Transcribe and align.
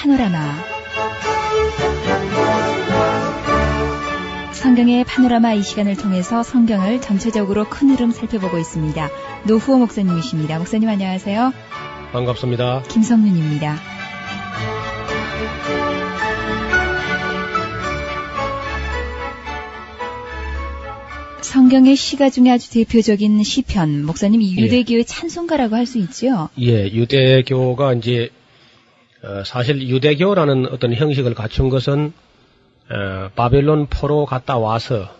파노라마 0.00 0.38
성경의 4.52 5.04
파노라마 5.04 5.52
이 5.52 5.62
시간을 5.62 5.94
통해서 5.98 6.42
성경을 6.42 7.02
전체적으로 7.02 7.68
큰 7.68 7.90
흐름 7.90 8.10
살펴보고 8.10 8.56
있습니다. 8.56 9.10
노후호 9.46 9.76
목사님이십니다. 9.78 10.56
목사님 10.56 10.88
안녕하세요. 10.88 11.52
반갑습니다. 12.12 12.84
김성윤입니다. 12.88 13.76
성경의 21.42 21.96
시가 21.96 22.30
중에 22.30 22.50
아주 22.50 22.70
대표적인 22.70 23.42
시편, 23.42 24.04
목사님 24.06 24.40
이 24.40 24.56
예. 24.56 24.62
유대교의 24.62 25.04
찬송가라고 25.04 25.76
할 25.76 25.84
수 25.86 25.98
있죠. 25.98 26.48
예, 26.60 26.84
유대교가 26.86 27.94
이제 27.94 28.30
어, 28.32 28.39
사실 29.44 29.86
유대교라는 29.88 30.66
어떤 30.70 30.94
형식을 30.94 31.34
갖춘 31.34 31.68
것은 31.68 32.12
어, 32.90 33.30
바벨론 33.36 33.86
포로 33.86 34.26
갔다 34.26 34.58
와서 34.58 35.14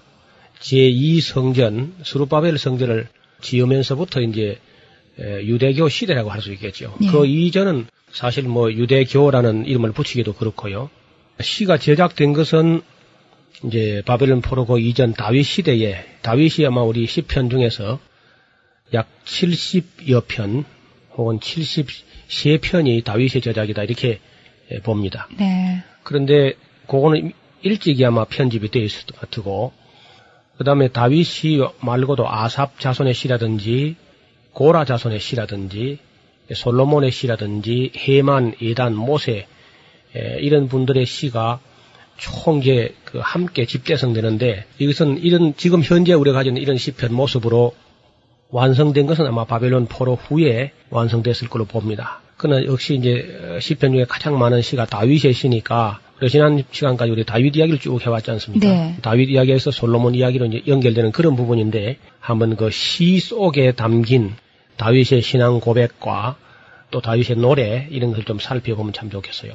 제2 0.61 1.21
성전 1.21 1.95
수르바벨 2.03 2.59
성전을 2.59 3.09
지으면서부터 3.41 4.21
이제 4.21 4.59
에, 5.19 5.45
유대교 5.45 5.89
시대라고 5.89 6.31
할 6.31 6.41
수 6.41 6.53
있겠죠. 6.53 6.95
네. 7.01 7.11
그 7.11 7.27
이전은 7.27 7.87
사실 8.13 8.45
뭐 8.45 8.73
유대교라는 8.73 9.67
이름을 9.67 9.93
붙이기도 9.93 10.33
그렇고요. 10.35 10.91
시가 11.41 11.79
제작된 11.79 12.33
것은 12.33 12.83
이제 13.65 14.03
바벨론 14.07 14.41
포로 14.41 14.67
그 14.67 14.81
이전 14.81 15.13
다윗 15.13 15.43
시대에 15.45 16.05
다윗이 16.23 16.67
아마 16.67 16.83
우리 16.83 17.07
시편 17.07 17.51
중에서 17.51 18.01
약 18.95 19.07
70여 19.25 20.25
편 20.27 20.65
혹은 21.17 21.39
73편이 22.31 23.05
다윗의 23.05 23.43
저작이다 23.43 23.83
이렇게 23.83 24.21
예, 24.71 24.79
봅니다. 24.79 25.29
네. 25.37 25.83
그런데 26.03 26.55
그거는 26.87 27.33
일찍이 27.63 28.05
아마 28.05 28.25
편집이 28.25 28.71
되어 28.71 28.83
있을 28.83 29.07
것 29.07 29.21
같고 29.21 29.73
그 30.57 30.65
다음에 30.65 30.89
다윗이 30.89 31.59
말고도 31.81 32.29
아삽 32.29 32.79
자손의 32.79 33.15
시라든지 33.15 33.97
고라 34.53 34.85
자손의 34.85 35.21
시라든지 35.21 35.99
솔로몬의 36.53 37.13
시라든지 37.13 37.93
헤만, 37.97 38.55
예단, 38.61 38.95
모세 38.95 39.47
에, 40.17 40.39
이런 40.41 40.69
분들의 40.69 41.07
시가 41.07 41.61
총 42.17 42.59
이제 42.59 42.95
그 43.05 43.19
함께 43.23 43.65
집대성되는데 43.65 44.67
이것은 44.79 45.19
이런 45.19 45.57
지금 45.57 45.83
현재 45.83 46.13
우리가 46.13 46.39
가진 46.39 46.57
이런 46.57 46.77
시편 46.77 47.15
모습으로 47.15 47.75
완성된 48.51 49.07
것은 49.07 49.27
아마 49.27 49.45
바벨론 49.45 49.87
포로 49.87 50.17
후에 50.17 50.73
완성됐을 50.91 51.49
걸로 51.49 51.65
봅니다. 51.65 52.21
그러나 52.37 52.65
역시 52.65 52.95
이제 52.95 53.59
시편 53.61 53.93
중에 53.93 54.05
가장 54.09 54.39
많은 54.39 54.63
시가 54.63 54.87
다윗의 54.87 55.33
시니까 55.35 56.01
지난 56.29 56.63
시간까지 56.71 57.11
우리 57.11 57.25
다윗 57.25 57.57
이야기를 57.57 57.79
쭉 57.81 58.05
해왔지 58.05 58.31
않습니까? 58.33 58.69
네. 58.69 58.97
다윗 59.03 59.31
이야기에서 59.31 59.71
솔로몬 59.71 60.15
이야기로 60.15 60.47
이제 60.47 60.63
연결되는 60.67 61.13
그런 61.13 61.37
부분인데 61.37 61.97
한번 62.19 62.57
그 62.57 62.71
시 62.71 63.21
속에 63.21 63.73
담긴 63.73 64.35
다윗의 64.77 65.23
신앙 65.23 65.61
고백과 65.61 66.37
또 66.91 67.01
다윗의 67.01 67.37
노래 67.37 67.87
이런 67.91 68.11
것을 68.11 68.25
좀 68.25 68.39
살펴보면 68.39 68.93
참 68.93 69.11
좋겠어요. 69.11 69.53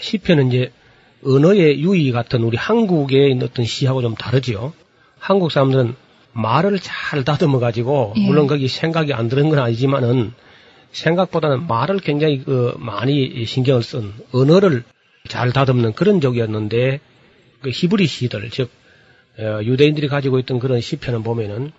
시편은 0.00 0.48
이제 0.48 0.72
언어의 1.24 1.80
유의 1.80 2.12
같은 2.12 2.42
우리 2.42 2.56
한국의 2.56 3.38
어떤 3.42 3.64
시하고 3.64 4.02
좀 4.02 4.14
다르지요. 4.14 4.72
한국 5.18 5.50
사람들은 5.50 5.94
말을 6.36 6.78
잘 6.78 7.24
다듬어 7.24 7.58
가지고 7.58 8.12
예. 8.16 8.20
물론 8.20 8.46
거기 8.46 8.68
생각이 8.68 9.14
안 9.14 9.28
드는 9.28 9.48
건 9.48 9.58
아니지만은 9.58 10.32
생각보다는 10.92 11.66
말을 11.66 11.98
굉장히 11.98 12.42
그 12.42 12.74
많이 12.78 13.44
신경을 13.44 13.82
쓴 13.82 14.12
언어를 14.32 14.84
잘 15.28 15.52
다듬는 15.52 15.94
그런 15.94 16.20
적이었는데 16.20 17.00
그 17.62 17.70
히브리 17.70 18.06
시들 18.06 18.50
즉 18.50 18.70
어, 19.38 19.60
유대인들이 19.62 20.08
가지고 20.08 20.38
있던 20.40 20.58
그런 20.58 20.80
시편을 20.80 21.22
보면은 21.22 21.72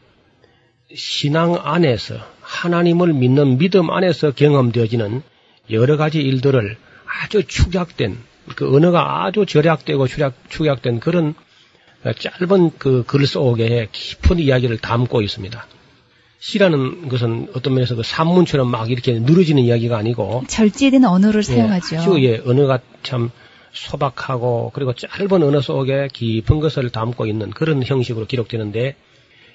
신앙 0.94 1.56
안에서 1.56 2.16
하나님을 2.42 3.14
믿는 3.14 3.58
믿음 3.58 3.90
안에서 3.90 4.32
경험되어지는 4.32 5.22
여러 5.72 5.98
가지 5.98 6.20
일들을 6.20 6.78
아주 7.06 7.44
축약된 7.46 8.18
그 8.56 8.74
언어가 8.74 9.26
아주 9.26 9.46
절약되고 9.46 10.08
축약, 10.08 10.34
축약된 10.50 11.00
그런 11.00 11.30
어, 11.30 11.47
짧은 12.04 12.78
그 12.78 13.04
글 13.06 13.26
속에 13.28 13.88
깊은 13.92 14.40
이야기를 14.40 14.78
담고 14.78 15.22
있습니다. 15.22 15.66
시라는 16.40 17.10
것은 17.10 17.50
어떤 17.56 17.74
면에서 17.74 17.96
그 17.96 18.04
산문처럼 18.04 18.70
막 18.70 18.92
이렇게 18.92 19.14
늘어지는 19.20 19.64
이야기가 19.64 19.98
아니고 19.98 20.44
절제된 20.48 21.04
언어를 21.04 21.42
사용하죠. 21.44 22.20
예, 22.20 22.24
예, 22.24 22.42
언어가 22.46 22.80
참 23.02 23.32
소박하고 23.74 24.72
그리고 24.74 24.94
짧은 24.94 25.44
언어 25.44 25.62
속에 25.62 26.10
깊은 26.14 26.60
것을 26.60 26.90
담고 26.90 27.26
있는 27.26 27.50
그런 27.50 27.84
형식으로 27.84 28.28
기록되는데 28.28 28.96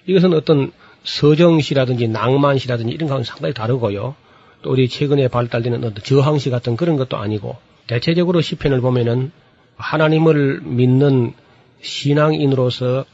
이것은 0.06 0.34
어떤 0.34 0.72
서정시라든지 1.04 2.08
낭만시라든지 2.08 2.92
이런 2.92 3.08
거는 3.08 3.25
상당히 3.25 3.54
다르고요. 3.54 4.14
또 4.62 4.70
우리 4.70 4.88
최근에 4.88 5.28
발달되는 5.28 5.84
어떤 5.84 5.94
저항시 6.02 6.50
같은 6.50 6.76
그런 6.76 6.97
것도 6.97 7.16
아니고 7.16 7.56
대체적으로 7.86 8.41
시편을 8.41 8.81
보면은 8.81 9.32
하나님을 9.76 10.60
믿는 10.62 11.32
신앙인으로서 11.82 13.04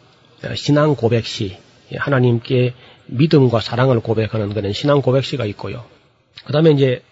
신앙 0.54 0.94
고백시 0.94 1.56
하나님께 1.96 2.74
믿음과 3.06 3.60
사랑을 3.60 4.00
고백하는 4.00 4.52
그런 4.52 4.72
신앙 4.72 5.00
고백시가 5.00 5.46
있고요. 5.46 5.84
그 6.44 6.52
다음에 6.52 6.70
이제 6.70 7.02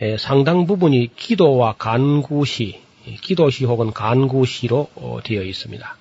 에, 0.00 0.16
상당 0.16 0.66
부분이 0.66 1.14
기도와 1.16 1.74
간구시, 1.76 2.80
기도시 3.20 3.64
혹은 3.64 3.92
간구시로 3.92 4.88
어, 4.94 5.18
되어 5.24 5.42
있습니다. 5.42 5.96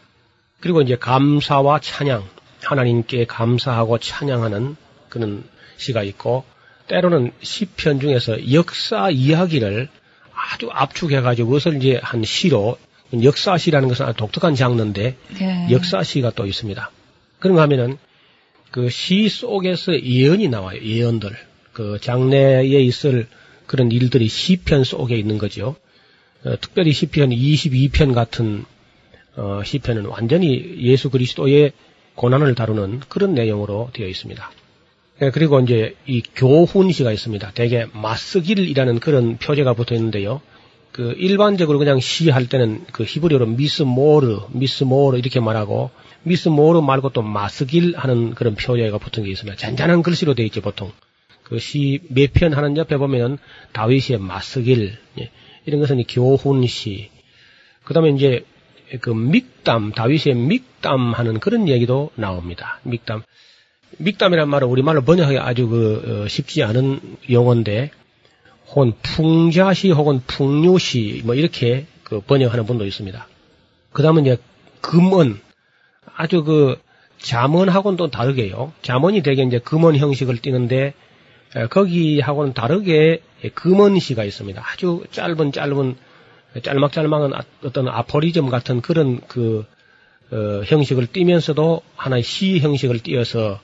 그리고 0.60 0.82
이제 0.82 0.96
감사와 0.98 1.80
찬양, 1.80 2.24
하나님께 2.64 3.26
감사하고 3.26 3.98
찬양하는 3.98 4.76
그런 5.10 5.44
시가 5.78 6.04
있고, 6.04 6.44
때로는 6.88 7.32
시편 7.42 8.00
중에서 8.00 8.54
역사 8.54 9.10
이야기를 9.10 9.90
아주 10.34 10.70
압축해가지고 10.72 11.50
그것을 11.50 11.78
이제 11.78 12.00
한 12.02 12.24
시로, 12.24 12.78
역사시라는 13.24 13.88
것은 13.88 14.06
아주 14.06 14.18
독특한 14.18 14.56
장르인데, 14.56 15.16
네. 15.40 15.68
역사시가 15.72 16.32
또 16.32 16.46
있습니다. 16.46 16.92
그런가 17.40 17.62
하면은 17.64 17.98
그 18.72 18.90
시 18.90 19.30
속에서 19.30 20.00
예언이 20.02 20.50
나와요. 20.50 20.82
예언들. 20.84 21.32
그 21.74 22.00
장래에 22.02 22.82
있을 22.82 23.28
그런 23.66 23.92
일들이 23.92 24.28
시편 24.28 24.84
속에 24.84 25.16
있는 25.16 25.38
거죠. 25.38 25.76
어, 26.44 26.56
특별히 26.60 26.92
시편 26.94 27.30
22편 27.30 28.14
같은 28.14 28.66
어, 29.36 29.62
시편은 29.64 30.06
완전히 30.06 30.78
예수 30.80 31.10
그리스도의 31.10 31.74
고난을 32.16 32.56
다루는 32.56 33.02
그런 33.08 33.34
내용으로 33.36 33.90
되어 33.94 34.08
있습니다. 34.08 34.52
예, 35.22 35.32
그리고 35.32 35.60
이제 35.60 35.96
이 36.08 36.22
교훈시가 36.36 37.12
있습니다. 37.12 37.52
대개 37.52 37.86
마스길이라는 37.94 39.00
그런 39.00 39.38
표제가 39.38 39.74
붙어 39.74 39.96
있는데요. 39.96 40.42
그 40.98 41.14
일반적으로 41.18 41.78
그냥 41.78 42.00
시 42.00 42.32
할 42.32 42.48
때는 42.50 42.84
그 42.92 43.04
히브리어로 43.04 43.46
미스 43.46 43.84
모르, 43.84 44.40
미스 44.50 44.84
모르 44.84 45.20
이렇게 45.20 45.40
말하고 45.40 45.92
미스 46.24 46.50
모르 46.50 46.82
말고 46.82 47.10
또 47.12 47.22
마스길 47.22 47.96
하는 47.96 48.34
그런 48.34 48.56
표제가 48.56 48.98
붙은 48.98 49.24
게 49.24 49.30
있습니다. 49.30 49.56
잔잔한 49.58 50.02
글씨로 50.02 50.34
되어 50.34 50.46
있죠 50.48 50.62
보통. 50.62 50.92
그 51.44 51.58
시 51.58 52.02
몇 52.10 52.34
편 52.34 52.54
하는 52.54 52.76
옆에 52.78 52.98
보면은 52.98 53.38
다윗의 53.74 54.18
마스길 54.18 54.98
예, 55.20 55.30
이런 55.68 55.80
것은 55.82 56.00
이 56.00 56.04
교훈시. 56.04 57.12
그다음에 57.84 58.10
이제 58.10 58.44
그 59.00 59.12
믹담 59.12 59.92
다윗의 59.92 60.34
믹담 60.36 61.14
하는 61.14 61.40
그런 61.40 61.70
얘기도 61.70 62.10
나옵니다. 62.16 62.80
믹담. 62.84 63.22
믹담이란 64.00 64.50
말은 64.50 64.68
우리말로 64.68 65.04
번역하기 65.04 65.38
아주 65.38 65.68
그 65.68 66.24
어, 66.26 66.28
쉽지 66.28 66.64
않은 66.64 67.00
용어인데 67.30 67.92
혹은 68.70 68.94
풍자시 69.02 69.92
혹은 69.92 70.22
풍류시 70.28 71.22
뭐 71.26 71.36
이렇게 71.36 71.86
그 72.04 72.22
번역하는 72.22 72.66
분도 72.66 72.86
있습니다. 72.86 73.28
그 73.94 74.04
다음은 74.04 74.26
이제 74.26 74.38
금은 74.82 75.40
아주 76.16 76.44
그 76.44 76.80
자문하고는 77.20 77.98
또 77.98 78.10
다르게요. 78.10 78.74
자문이 78.82 79.24
되게 79.24 79.44
이제 79.44 79.60
금원 79.60 79.96
형식을 79.96 80.38
띠는데 80.38 80.94
거기하고는 81.70 82.54
다르게 82.54 83.22
금원시가 83.54 84.24
있습니다. 84.24 84.64
아주 84.66 85.04
짧은 85.12 85.52
짧은 85.52 85.96
짤막짤막한 86.62 87.34
아, 87.34 87.42
어떤 87.64 87.88
아포리즘 87.88 88.50
같은 88.50 88.82
그런 88.82 89.22
그 89.28 89.66
어, 90.32 90.62
형식을 90.66 91.08
띠면서도 91.08 91.82
하나의 91.96 92.24
시 92.24 92.60
형식을 92.60 93.00
띄어서 93.00 93.60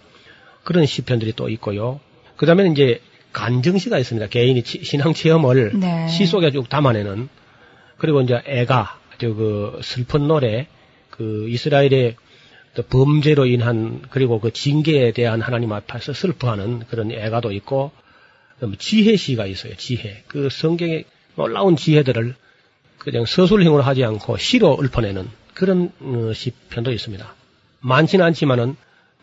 그런 0.64 0.86
시편들이 0.86 1.34
또 1.34 1.50
있고요. 1.50 2.00
그 2.38 2.46
다음에 2.46 2.68
이제 2.68 3.02
간증시가 3.34 3.98
있습니다. 3.98 4.28
개인이 4.28 4.64
신앙 4.64 5.14
체험을 5.14 5.72
네. 5.80 6.08
시 6.08 6.26
속에 6.26 6.52
쭉 6.52 6.70
담아내는 6.70 7.30
그리고 7.98 8.22
이제 8.22 8.42
애가 8.46 9.00
저 9.18 9.34
그 9.34 9.80
슬픈 9.84 10.28
노래 10.28 10.68
그 11.10 11.48
이스라엘의 11.50 12.16
범죄로 12.90 13.46
인한 13.46 14.02
그리고 14.10 14.40
그 14.40 14.52
징계에 14.52 15.12
대한 15.12 15.42
하나님 15.42 15.72
앞에서 15.72 16.14
슬퍼하는 16.14 16.82
그런 16.90 17.12
애가도 17.12 17.52
있고 17.52 17.92
지혜시가 18.78 19.46
있어요. 19.46 19.76
지혜 19.76 20.24
그 20.28 20.50
성경에 20.50 21.04
놀라운 21.36 21.76
지혜들을 21.76 22.36
그냥 22.98 23.26
서술형으로 23.26 23.84
하지 23.84 24.04
않고 24.04 24.38
시로 24.38 24.80
읊어내는 24.82 25.28
그런 25.54 25.92
어, 26.00 26.32
시편도 26.34 26.92
있습니다. 26.92 27.36
많지는 27.82 28.26
않지만은 28.26 28.76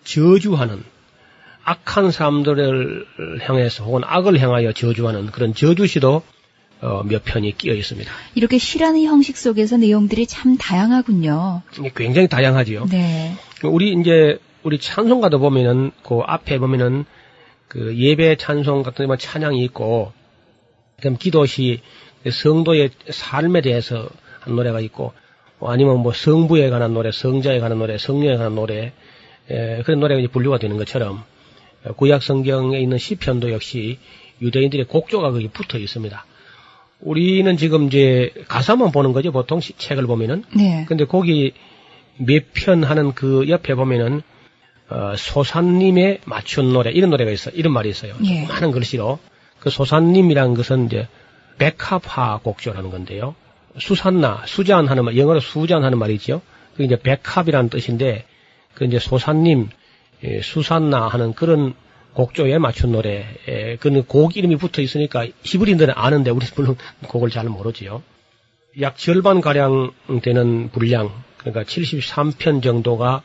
저주하는 0.05 0.85
악한 1.65 2.11
사람들을 2.11 3.07
향해서 3.43 3.85
혹은 3.85 4.03
악을 4.05 4.39
향하여 4.39 4.73
저주하는 4.73 5.27
그런 5.27 5.55
저주시도 5.55 6.23
어, 6.83 7.03
몇 7.05 7.25
편이 7.25 7.59
끼어 7.59 7.75
있습니다. 7.75 8.11
이렇게 8.35 8.57
시라는 8.57 9.03
형식 9.03 9.37
속에서 9.37 9.77
내용들이 9.77 10.27
참 10.27 10.57
다양하군요. 10.57 11.63
굉장히 11.95 12.29
다양하지요. 12.29 12.87
네. 12.91 13.35
우리 13.65 13.93
이제 13.93 14.39
우리 14.63 14.79
찬송가도 14.79 15.39
보면은 15.39 15.91
그 16.03 16.21
앞에 16.25 16.59
보면은 16.59 17.05
그 17.69 17.97
예배 17.97 18.37
찬송 18.37 18.83
같은 18.83 19.07
뭐 19.07 19.17
찬양이 19.17 19.63
있고 19.65 20.13
그럼 21.01 21.17
기도시 21.19 21.81
성도의 22.29 22.91
삶에 23.11 23.61
대해서 23.61 24.09
한 24.41 24.57
노래가 24.57 24.81
있고 24.81 25.13
아니면 25.61 26.01
뭐 26.01 26.13
성부에 26.13 26.71
관한 26.71 26.95
노래, 26.95 27.13
성자에 27.13 27.61
관한 27.61 27.79
노래, 27.79 27.99
성녀에 27.99 28.37
관한 28.37 28.55
노래 28.55 28.93
에, 29.51 29.83
그런 29.83 30.01
노래가 30.01 30.19
이제 30.21 30.29
분류가 30.29 30.59
되는 30.59 30.79
것처럼 30.79 31.23
구약 31.97 32.23
성경에 32.23 32.79
있는 32.81 32.99
시편도 32.99 33.53
역시 33.53 33.99
유대인들의 34.43 34.87
곡조가 34.87 35.31
거기 35.33 35.49
붙어 35.49 35.79
있습니다. 35.79 36.25
우리는 37.01 37.57
지금 37.57 37.87
이제 37.87 38.33
가사만 38.49 38.93
보는 38.93 39.13
거죠. 39.13 39.33
보통 39.33 39.61
시, 39.61 39.73
책을 39.77 40.07
보면은. 40.07 40.45
네. 40.55 40.85
근데 40.89 41.05
거기 41.07 41.53
몇 42.19 42.45
편 42.53 42.85
하는 42.85 43.15
그 43.15 43.49
옆에 43.49 43.75
보면은 43.75 44.23
어, 44.91 45.15
소산님의 45.17 46.21
맞춘 46.25 46.73
노래 46.73 46.91
이런 46.91 47.11
노래가 47.11 47.31
있어. 47.31 47.51
이런 47.51 47.73
말이 47.73 47.89
있어요. 47.89 48.15
예. 48.25 48.45
많은 48.47 48.73
글씨로 48.73 49.19
그 49.61 49.71
소산님이라는 49.71 50.55
것은 50.55 50.87
이제 50.87 51.07
백합화 51.59 52.41
곡조라는 52.43 52.91
건데요. 52.91 53.35
수산나, 53.79 54.43
수잔 54.47 54.89
하는 54.89 55.05
말, 55.05 55.17
영어로 55.17 55.41
수잔 55.41 55.85
하는 55.85 55.99
말이죠. 55.99 56.43
그 56.77 56.83
이제 56.83 56.97
백합이라는 57.01 57.71
뜻인데 57.71 58.25
그 58.75 58.85
이제 58.85 58.99
소산님, 58.99 59.69
예, 59.69 59.69
수산나 60.43 61.09
하는 61.09 61.33
그런 61.33 61.75
곡조에 62.15 62.59
맞춘 62.59 62.93
노래, 62.93 63.27
예, 63.49 63.77
그는 63.77 64.05
곡 64.05 64.37
이름이 64.37 64.57
붙어 64.57 64.83
있으니까 64.83 65.27
히브리인들은 65.43 65.95
아는데 65.97 66.31
우리 66.31 66.47
물론 66.57 66.77
곡을 67.07 67.31
잘 67.31 67.47
모르지요. 67.47 68.03
약 68.81 68.97
절반 68.97 69.41
가량 69.41 69.93
되는 70.23 70.71
분량, 70.71 71.11
그러니까 71.39 71.65
73편 71.65 72.63
정도가 72.63 73.23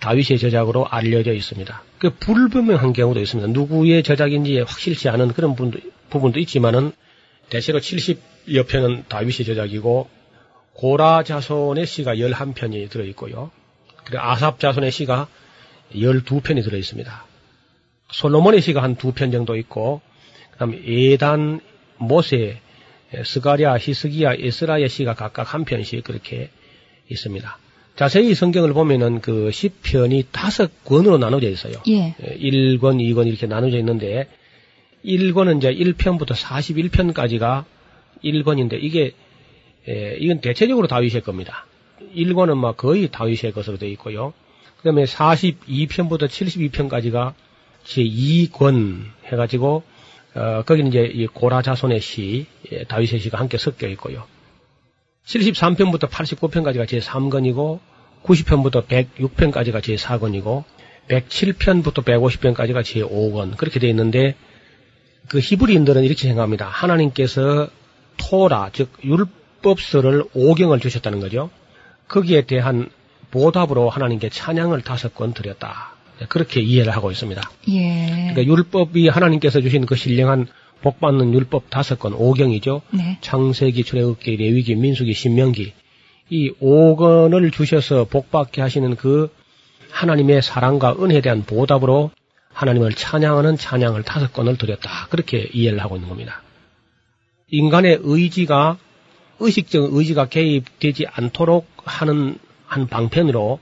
다윗의 0.00 0.38
저작으로 0.38 0.86
알려져 0.86 1.32
있습니다. 1.32 1.82
그 1.98 2.10
불분명한 2.10 2.92
경우도 2.92 3.20
있습니다. 3.20 3.52
누구의 3.52 4.02
저작인지 4.02 4.60
확실치 4.60 5.08
않은 5.08 5.32
그런 5.32 5.54
분도, 5.54 5.78
부분도 6.10 6.40
있지만은 6.40 6.92
대체로 7.50 7.78
70여 7.80 8.66
편은 8.68 9.04
다윗의 9.08 9.44
저작이고 9.44 10.08
고라 10.74 11.22
자손의 11.22 11.86
시가 11.86 12.14
11편이 12.14 12.88
들어 12.90 13.04
있고요. 13.04 13.50
그리고 14.04 14.22
아삽 14.22 14.58
자손의 14.58 14.90
시가 14.90 15.28
12편이 15.94 16.62
들어 16.64 16.76
있습니다. 16.78 17.26
솔로몬의 18.12 18.60
시가 18.60 18.82
한 18.82 18.96
두 18.96 19.12
편 19.12 19.30
정도 19.30 19.56
있고 19.56 20.00
그다음에 20.52 20.78
에단, 20.84 21.60
모세, 21.98 22.60
스가랴, 23.24 23.78
히스기야, 23.78 24.34
에스라의 24.34 24.88
시가 24.88 25.14
각각 25.14 25.54
한 25.54 25.64
편씩 25.64 26.04
그렇게 26.04 26.50
있습니다. 27.10 27.58
자세히 27.96 28.34
성경을 28.34 28.72
보면은 28.72 29.20
그 29.20 29.50
시편이 29.50 30.28
다섯 30.32 30.70
권으로 30.84 31.18
나눠져 31.18 31.48
있어요. 31.50 31.74
예. 31.88 32.14
1권, 32.38 32.98
2권 33.00 33.26
이렇게 33.28 33.46
나눠져 33.46 33.76
있는데 33.78 34.28
1권은 35.04 35.58
이제 35.58 35.72
1편부터 35.74 36.28
41편까지가 36.34 37.64
1권인데 38.24 38.78
이게 38.82 39.12
에, 39.88 40.16
이건 40.20 40.40
대체적으로 40.40 40.86
다윗의 40.86 41.20
겁니다. 41.22 41.66
1권은 42.16 42.56
막 42.56 42.76
거의 42.76 43.08
다윗의 43.10 43.52
것으로 43.52 43.76
되어 43.78 43.88
있고요. 43.90 44.32
그 44.82 44.88
다음에 44.88 45.04
42편부터 45.04 46.26
72편까지가 46.26 47.34
제2권 47.84 49.04
해가지고 49.26 49.84
어, 50.34 50.62
거기는 50.66 50.88
이제 50.88 51.04
이 51.04 51.28
고라 51.28 51.62
자손의 51.62 52.00
시, 52.00 52.46
예, 52.72 52.82
다윗의 52.84 53.20
시가 53.20 53.38
함께 53.38 53.58
섞여 53.58 53.86
있고요. 53.88 54.24
73편부터 55.26 56.08
89편까지가 56.08 56.86
제3권이고 56.86 57.78
90편부터 58.24 58.86
106편까지가 58.88 59.80
제4권이고 59.82 60.64
107편부터 61.08 62.04
150편까지가 62.04 62.82
제5권 62.82 63.56
그렇게 63.56 63.78
되어 63.78 63.90
있는데 63.90 64.34
그 65.28 65.38
히브리인들은 65.38 66.02
이렇게 66.02 66.26
생각합니다. 66.26 66.66
하나님께서 66.66 67.68
토라 68.16 68.70
즉 68.72 68.90
율법서를 69.04 70.24
5경을 70.34 70.82
주셨다는 70.82 71.20
거죠. 71.20 71.50
거기에 72.08 72.42
대한 72.42 72.90
보답으로 73.32 73.90
하나님께 73.90 74.28
찬양을 74.28 74.82
다섯 74.82 75.14
권 75.14 75.32
드렸다. 75.32 75.96
그렇게 76.28 76.60
이해를 76.60 76.94
하고 76.94 77.10
있습니다. 77.10 77.42
예. 77.70 78.30
그러니까 78.32 78.44
율법이 78.44 79.08
하나님께서 79.08 79.60
주신 79.60 79.86
그 79.86 79.96
신령한 79.96 80.46
복 80.82 81.00
받는 81.00 81.32
율법 81.34 81.70
다섯 81.70 81.98
권 81.98 82.12
5경이죠. 82.12 82.82
네. 82.90 83.18
창세기, 83.20 83.84
출애굽기, 83.84 84.36
레위기, 84.36 84.74
민수기, 84.76 85.14
신명기 85.14 85.72
이 86.30 86.50
5권을 86.60 87.52
주셔서 87.52 88.04
복 88.04 88.30
받게 88.30 88.60
하시는 88.60 88.94
그 88.96 89.30
하나님의 89.90 90.42
사랑과 90.42 90.94
은혜에 90.98 91.20
대한 91.20 91.42
보답으로 91.44 92.10
하나님을 92.52 92.92
찬양하는 92.92 93.56
찬양을 93.56 94.02
다섯 94.02 94.32
권을 94.32 94.58
드렸다. 94.58 95.08
그렇게 95.10 95.48
이해를 95.52 95.80
하고 95.80 95.96
있는 95.96 96.08
겁니다. 96.08 96.42
인간의 97.48 98.00
의지가 98.02 98.78
의식적 99.40 99.94
의지가 99.94 100.26
개입되지 100.26 101.06
않도록 101.12 101.66
하는 101.84 102.38
한 102.72 102.86
방편으로 102.86 103.60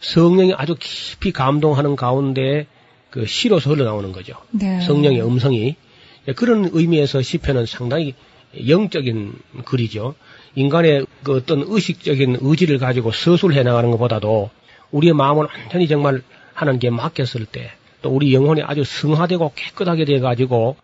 성령이 0.00 0.54
아주 0.56 0.74
깊이 0.78 1.32
감동하는 1.32 1.96
가운데 1.96 2.66
그 3.10 3.26
시로서 3.26 3.70
흘러나오는 3.70 4.10
거죠. 4.12 4.34
네. 4.50 4.80
성령의 4.80 5.22
음성이 5.22 5.76
그런 6.34 6.70
의미에서 6.72 7.20
시편은 7.20 7.66
상당히 7.66 8.14
영적인 8.66 9.34
글이죠. 9.66 10.14
인간의 10.54 11.06
그 11.22 11.36
어떤 11.36 11.62
의식적인 11.66 12.38
의지를 12.40 12.78
가지고 12.78 13.12
서술해 13.12 13.62
나가는 13.62 13.90
것보다도 13.90 14.50
우리의 14.92 15.12
마음을 15.12 15.46
완전히 15.46 15.86
정말 15.86 16.22
하나님께 16.54 16.88
맡겼을 16.88 17.44
때, 17.44 17.70
또 18.00 18.10
우리 18.10 18.32
영혼이 18.32 18.62
아주 18.62 18.82
성화되고 18.82 19.52
깨끗하게 19.54 20.06
돼 20.06 20.20
가지고 20.20 20.76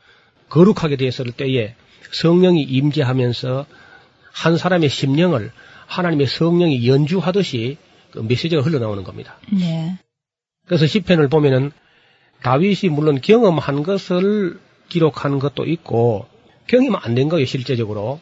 거룩하게 0.50 0.97
되었을 0.97 1.33
때에 1.33 1.75
성령이 2.12 2.62
임재하면서 2.62 3.64
한 4.33 4.56
사람의 4.59 4.90
심령을 4.90 5.50
하나님의 5.86 6.26
성령이 6.26 6.88
연주하듯이 6.88 7.76
그 8.10 8.20
메시지가 8.20 8.62
흘러나오는 8.62 9.04
겁니다. 9.04 9.36
네. 9.50 9.96
그래서 10.66 10.86
시편을 10.86 11.28
보면은 11.28 11.72
다윗이 12.42 12.90
물론 12.90 13.20
경험한 13.20 13.82
것을 13.82 14.58
기록한 14.88 15.38
것도 15.38 15.64
있고 15.66 16.26
경험 16.66 16.96
안 16.96 17.14
된 17.14 17.28
거예요 17.28 17.46
실제적으로 17.46 18.20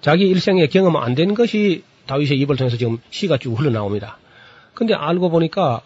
자기 0.00 0.24
일생에 0.28 0.66
경험 0.68 0.96
안 0.96 1.14
된 1.14 1.34
것이 1.34 1.82
다윗의 2.06 2.38
입을 2.40 2.56
통해서 2.56 2.76
지금 2.76 2.98
시가 3.10 3.38
쭉 3.38 3.58
흘러나옵니다. 3.58 4.18
근데 4.74 4.94
알고 4.94 5.30
보니까 5.30 5.80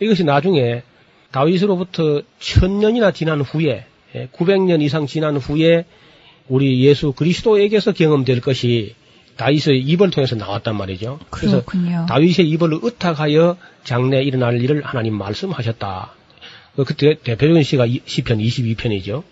이것이 0.00 0.24
나중에 0.24 0.82
다윗으로부터 1.30 2.22
천 2.38 2.78
년이나 2.80 3.12
지난 3.12 3.40
후에 3.40 3.86
900년 4.32 4.82
이상 4.82 5.06
지난 5.06 5.36
후에 5.36 5.84
우리 6.48 6.84
예수 6.84 7.12
그리스도에게서 7.12 7.92
경험될 7.92 8.40
것이 8.40 8.94
다윗의 9.36 9.80
입을 9.80 10.10
통해서 10.10 10.36
나왔단 10.36 10.76
말이죠. 10.76 11.18
그래서 11.30 11.64
그렇군요. 11.64 12.06
다윗의 12.08 12.48
입을 12.50 12.70
의탁하여 12.82 13.56
장래에 13.84 14.22
일어날 14.22 14.60
일을 14.62 14.82
하나님 14.84 15.14
말씀하셨다. 15.16 16.12
그때 16.86 17.14
대표적인 17.22 17.62
시가 17.62 17.86
이- 17.86 18.00
시편 18.04 18.38
22편이죠. 18.38 19.22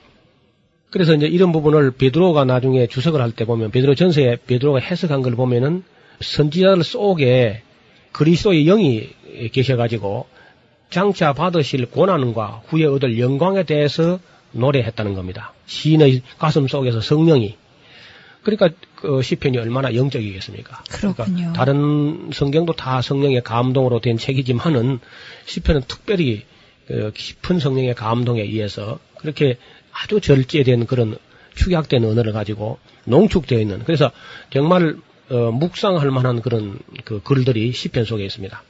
그래서 0.90 1.14
이제 1.14 1.26
이런 1.26 1.52
부분을 1.52 1.92
베드로가 1.92 2.44
나중에 2.44 2.86
주석을 2.86 3.20
할 3.20 3.30
때 3.32 3.44
보면 3.44 3.70
베드로 3.70 3.94
전서에 3.94 4.38
베드로가 4.46 4.80
해석한 4.80 5.22
걸 5.22 5.36
보면은 5.36 5.84
선지자들 6.20 6.82
속에 6.82 7.62
그리스도의 8.12 8.64
영이 8.64 9.08
계셔가지고 9.52 10.26
장차 10.90 11.32
받으실 11.32 11.86
고난과 11.86 12.62
후에 12.66 12.84
얻을 12.86 13.20
영광에 13.20 13.62
대해서 13.62 14.18
노래했다는 14.52 15.14
겁니다. 15.14 15.52
시인의 15.66 16.22
가슴 16.38 16.66
속에서 16.66 17.00
성령이 17.00 17.54
그러니까 18.42 18.70
그 18.96 19.22
시편이 19.22 19.58
얼마나 19.58 19.94
영적이겠습니까? 19.94 20.82
그렇군요. 20.90 21.34
그러니까 21.34 21.52
다른 21.52 22.30
성경도 22.32 22.72
다 22.72 23.02
성령의 23.02 23.42
감동으로 23.42 24.00
된 24.00 24.16
책이지만은 24.16 25.00
시편은 25.46 25.82
특별히 25.86 26.44
그 26.86 27.12
깊은 27.14 27.58
성령의 27.58 27.94
감동에 27.94 28.42
의해서 28.42 28.98
그렇게 29.18 29.58
아주 29.92 30.20
절제된 30.20 30.86
그런 30.86 31.16
축약된 31.54 32.04
언어를 32.04 32.32
가지고 32.32 32.78
농축되어 33.04 33.58
있는 33.58 33.84
그래서 33.84 34.10
정말 34.50 34.96
어, 35.30 35.50
묵상할 35.52 36.10
만한 36.10 36.42
그런 36.42 36.78
그 37.04 37.22
글들이 37.22 37.72
시편 37.72 38.04
속에 38.04 38.24
있습니다. 38.24 38.62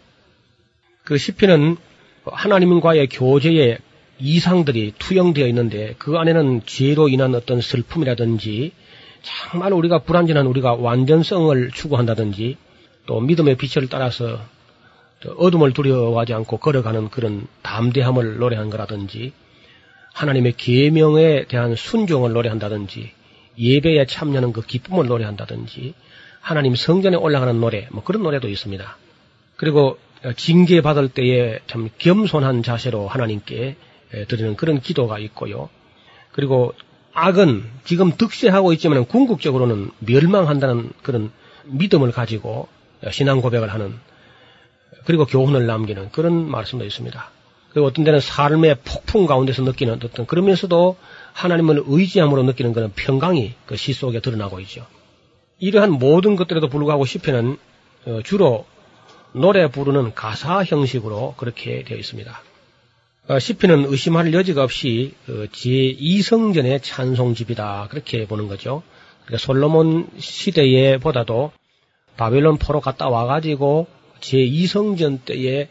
그 1.04 1.16
시편은 1.16 1.76
하나님과의 2.24 3.08
교제의 3.08 3.78
이상들이 4.18 4.94
투영되어 4.98 5.46
있는데 5.48 5.94
그 5.98 6.18
안에는 6.18 6.62
죄로 6.66 7.08
인한 7.08 7.34
어떤 7.34 7.62
슬픔이라든지 7.62 8.72
정말 9.22 9.72
우리가 9.72 10.00
불완전한 10.00 10.46
우리가 10.46 10.74
완전성을 10.74 11.70
추구한다든지 11.72 12.56
또 13.06 13.20
믿음의 13.20 13.56
빛을 13.56 13.88
따라서 13.88 14.38
어둠을 15.36 15.72
두려워하지 15.72 16.32
않고 16.32 16.58
걸어가는 16.58 17.10
그런 17.10 17.46
담대함을 17.62 18.38
노래한 18.38 18.70
거라든지 18.70 19.32
하나님의 20.14 20.54
계명에 20.56 21.44
대한 21.44 21.74
순종을 21.74 22.32
노래한다든지 22.32 23.12
예배에 23.58 24.06
참여하는 24.06 24.52
그 24.52 24.62
기쁨을 24.62 25.06
노래한다든지 25.06 25.94
하나님 26.40 26.74
성전에 26.74 27.16
올라가는 27.16 27.58
노래 27.60 27.88
뭐 27.90 28.02
그런 28.02 28.22
노래도 28.22 28.48
있습니다. 28.48 28.96
그리고 29.56 29.98
징계 30.36 30.80
받을 30.80 31.08
때에 31.08 31.58
참 31.66 31.90
겸손한 31.98 32.62
자세로 32.62 33.08
하나님께 33.08 33.76
드리는 34.28 34.56
그런 34.56 34.80
기도가 34.80 35.18
있고요. 35.18 35.68
그리고 36.32 36.72
악은 37.12 37.64
지금 37.85 38.12
득세하고 38.17 38.73
있지만 38.75 39.05
궁극적으로는 39.05 39.90
멸망한다는 39.99 40.93
그런 41.02 41.31
믿음을 41.64 42.12
가지고 42.12 42.69
신앙 43.11 43.40
고백을 43.40 43.73
하는 43.73 43.95
그리고 45.05 45.25
교훈을 45.25 45.67
남기는 45.67 46.11
그런 46.12 46.49
말씀도 46.50 46.85
있습니다. 46.85 47.31
그리고 47.73 47.87
어떤 47.87 48.05
데는 48.05 48.21
삶의 48.21 48.79
폭풍 48.85 49.26
가운데서 49.26 49.62
느끼는 49.62 50.00
어떤 50.02 50.26
그러면서도 50.26 50.97
하나님을 51.33 51.85
의지함으로 51.87 52.43
느끼는 52.43 52.73
그런 52.73 52.93
평강이 52.95 53.55
그 53.67 53.76
시 53.76 53.93
속에 53.93 54.21
드러나고 54.21 54.61
있죠. 54.61 54.87
이러한 55.59 55.93
모든 55.93 56.37
것들에도 56.37 56.69
불구하고 56.69 57.05
시편은 57.05 57.59
어, 58.07 58.21
주로 58.25 58.67
노래 59.33 59.69
부르는 59.69 60.14
가사 60.14 60.64
형식으로 60.64 61.35
그렇게 61.37 61.85
되어 61.85 61.97
있습니다. 61.99 62.43
어, 63.30 63.38
시편은 63.38 63.84
의심할 63.84 64.34
여지가 64.34 64.64
없이 64.64 65.14
어, 65.28 65.44
제2성전의 65.52 66.80
찬송집이다 66.82 67.87
그렇게 67.88 68.26
보는 68.26 68.49
거죠. 68.49 68.82
그러니까 69.25 69.46
솔로몬 69.46 70.08
시대에 70.18 70.99
보다도 70.99 71.52
바벨론 72.16 72.58
포로 72.58 72.80
갔다 72.80 73.08
와가지고 73.08 73.87
제2성전 74.18 75.25
때의 75.25 75.68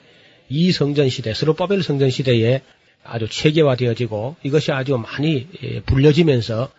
이성전 0.48 1.10
시대, 1.10 1.34
스로바벨 1.34 1.84
성전 1.84 2.10
시대에 2.10 2.62
아주 3.04 3.28
체계화되어지고 3.28 4.38
이것이 4.42 4.72
아주 4.72 4.98
많이 4.98 5.50
예, 5.62 5.82
불려지면서 5.82 6.70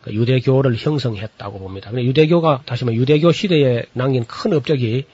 그 0.00 0.12
유대교를 0.12 0.74
형성했다고 0.74 1.60
봅니다. 1.60 1.94
유대교가 1.94 2.62
다시 2.66 2.84
말해 2.84 2.98
유대교 2.98 3.30
시대에 3.30 3.84
남긴 3.92 4.24
큰 4.24 4.52
업적이 4.52 5.04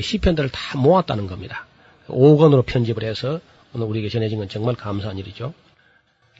시편들을 0.00 0.50
다 0.50 0.76
모았다는 0.78 1.28
겁니다. 1.28 1.68
5권으로 2.08 2.66
편집을 2.66 3.04
해서 3.04 3.40
오늘 3.74 3.86
우리에게 3.86 4.08
전해진 4.08 4.38
건 4.38 4.48
정말 4.48 4.74
감사한 4.74 5.18
일이죠. 5.18 5.52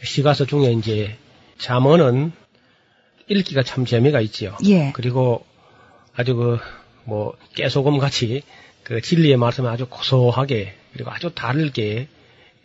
시가서 0.02 0.46
중에 0.46 0.72
이제 0.72 1.16
잠언은 1.58 2.32
읽기가 3.28 3.62
참 3.62 3.84
재미가 3.84 4.20
있지요. 4.20 4.56
예. 4.66 4.92
그리고 4.94 5.44
아주 6.14 6.34
그 6.34 6.58
뭐 7.04 7.34
깨소금 7.54 7.98
같이 7.98 8.42
그 8.82 9.00
진리의 9.00 9.36
말씀을 9.36 9.70
아주 9.70 9.86
고소하게 9.86 10.74
그리고 10.92 11.10
아주 11.10 11.30
다르게 11.34 12.08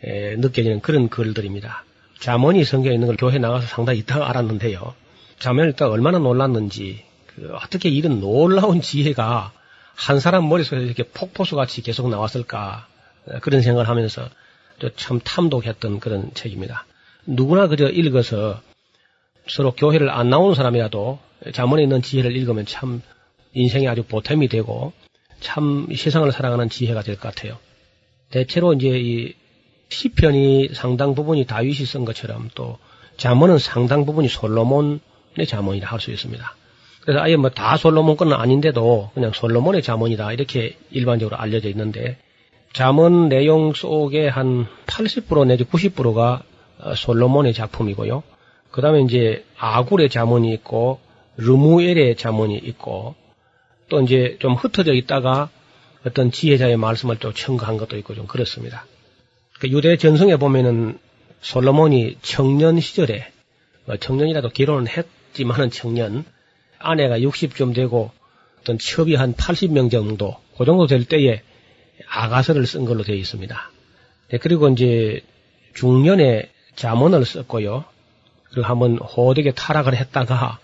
에, 0.02 0.36
느껴지는 0.36 0.80
그런 0.80 1.08
글들입니다. 1.08 1.84
잠언이 2.18 2.64
성경에 2.64 2.94
있는 2.94 3.06
걸 3.06 3.16
교회 3.16 3.38
나가서 3.38 3.66
상당히 3.66 4.00
있다가 4.00 4.28
알았는데요. 4.28 4.94
잠언을 5.38 5.70
읽다 5.70 5.88
얼마나 5.88 6.18
놀랐는지 6.18 7.04
그 7.26 7.50
어떻게 7.54 7.88
이런 7.88 8.20
놀라운 8.20 8.80
지혜가 8.80 9.52
한 9.94 10.20
사람 10.20 10.48
머릿속에 10.48 10.80
이렇게 10.82 11.02
폭포수 11.02 11.56
같이 11.56 11.82
계속 11.82 12.08
나왔을까 12.08 12.86
그런 13.42 13.62
생각을 13.62 13.88
하면서 13.88 14.28
참 14.96 15.20
탐독했던 15.22 16.00
그런 16.00 16.30
책입니다. 16.34 16.86
누구나 17.26 17.66
그저 17.68 17.88
읽어서 17.88 18.60
서로 19.48 19.72
교회를 19.72 20.10
안 20.10 20.30
나오는 20.30 20.54
사람이라도 20.54 21.18
자문에 21.52 21.82
있는 21.82 22.02
지혜를 22.02 22.36
읽으면 22.36 22.66
참 22.66 23.02
인생에 23.52 23.88
아주 23.88 24.02
보탬이 24.02 24.48
되고 24.48 24.92
참 25.40 25.88
세상을 25.94 26.30
사랑하는 26.32 26.68
지혜가 26.70 27.02
될 27.02 27.16
것 27.16 27.22
같아요. 27.34 27.58
대체로 28.30 28.72
이제 28.74 28.88
이 28.98 29.34
시편이 29.88 30.70
상당 30.72 31.14
부분이 31.14 31.46
다윗이 31.46 31.84
쓴 31.86 32.04
것처럼 32.04 32.50
또 32.54 32.78
자문은 33.16 33.58
상당 33.58 34.06
부분이 34.06 34.28
솔로몬의 34.28 35.00
자문이라 35.46 35.88
할 35.88 36.00
수 36.00 36.10
있습니다. 36.10 36.56
그래서 37.02 37.20
아예 37.20 37.36
뭐 37.36 37.50
다 37.50 37.76
솔로몬 37.76 38.16
건 38.16 38.32
아닌데도 38.32 39.10
그냥 39.14 39.32
솔로몬의 39.32 39.82
자문이다 39.82 40.32
이렇게 40.32 40.76
일반적으로 40.90 41.36
알려져 41.36 41.68
있는데 41.70 42.18
자문 42.72 43.28
내용 43.28 43.72
속에 43.72 44.30
한80% 44.30 45.46
내지 45.46 45.64
90%가 45.64 46.42
어, 46.78 46.94
솔로몬의 46.94 47.52
작품이고요. 47.52 48.22
그 48.70 48.80
다음에 48.80 49.02
이제 49.02 49.44
아굴의 49.58 50.08
자문이 50.08 50.52
있고 50.54 51.00
르무엘의 51.36 52.16
자문이 52.16 52.56
있고 52.56 53.14
또 53.88 54.00
이제 54.00 54.36
좀 54.40 54.54
흩어져 54.54 54.92
있다가 54.94 55.50
어떤 56.06 56.30
지혜자의 56.30 56.76
말씀을 56.76 57.18
또 57.18 57.32
첨가한 57.32 57.76
것도 57.76 57.98
있고 57.98 58.14
좀 58.14 58.26
그렇습니다. 58.26 58.86
그 59.58 59.68
유대 59.68 59.96
전성에 59.96 60.36
보면은 60.36 60.98
솔로몬이 61.40 62.16
청년 62.22 62.80
시절에 62.80 63.30
뭐 63.84 63.96
청년이라도 63.96 64.50
결혼을 64.50 64.86
했지만은 64.88 65.70
청년 65.70 66.24
아내가 66.78 67.18
60좀 67.18 67.74
되고 67.74 68.10
어떤 68.60 68.78
첩이 68.78 69.14
한 69.16 69.34
80명 69.34 69.90
정도 69.90 70.36
그 70.56 70.64
정도 70.64 70.86
될 70.86 71.04
때에 71.04 71.42
아가서를 72.08 72.66
쓴 72.66 72.84
걸로 72.84 73.02
되어 73.02 73.16
있습니다. 73.16 73.70
네, 74.30 74.38
그리고 74.38 74.68
이제 74.68 75.20
중년에 75.74 76.50
자문을 76.76 77.24
썼고요. 77.24 77.84
그리고 78.50 78.66
한번 78.66 78.98
호되게 78.98 79.52
타락을 79.52 79.94
했다가 79.94 80.58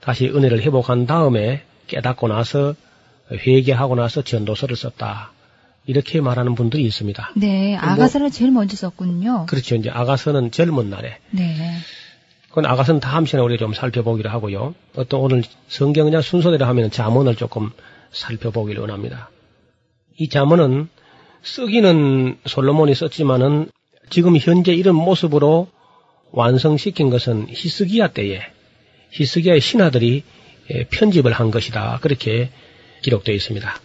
다시 0.00 0.26
은혜를 0.26 0.62
회복한 0.62 1.06
다음에 1.06 1.62
깨닫고 1.86 2.28
나서 2.28 2.74
회개하고 3.30 3.96
나서 3.96 4.22
전도서를 4.22 4.76
썼다. 4.76 5.32
이렇게 5.86 6.20
말하는 6.20 6.54
분들이 6.54 6.84
있습니다. 6.84 7.32
네, 7.36 7.78
뭐 7.80 7.90
아가서를 7.90 8.26
뭐, 8.26 8.30
제일 8.30 8.50
먼저 8.50 8.76
썼군요. 8.76 9.46
그렇죠. 9.46 9.76
이제 9.76 9.88
아가서는 9.88 10.50
젊은 10.50 10.90
날에. 10.90 11.18
네. 11.30 11.76
그건 12.48 12.66
아가서는 12.66 13.00
다음 13.00 13.26
시간에 13.26 13.44
우리가 13.44 13.60
좀 13.60 13.72
살펴보기로 13.72 14.30
하고요. 14.30 14.74
어떤 14.96 15.20
오늘 15.20 15.42
성경 15.68 16.04
그냥 16.06 16.22
순서대로 16.22 16.66
하면 16.66 16.90
자문을 16.90 17.36
조금 17.36 17.70
살펴보기를 18.10 18.80
원합니다. 18.80 19.30
이 20.18 20.28
자문은 20.28 20.88
쓰기는 21.42 22.38
솔로몬이 22.46 22.94
썼지만은 22.94 23.70
지금 24.10 24.36
현재 24.36 24.72
이런 24.72 24.94
모습으로 24.94 25.68
완성시킨 26.32 27.10
것은 27.10 27.46
히스기야 27.50 28.08
때에 28.08 28.40
히스기야의 29.10 29.60
신하들이 29.60 30.22
예, 30.72 30.84
편집을 30.84 31.32
한 31.32 31.50
것이다. 31.50 31.98
그렇게 32.02 32.50
기록되어 33.02 33.34
있습니다. 33.34 33.80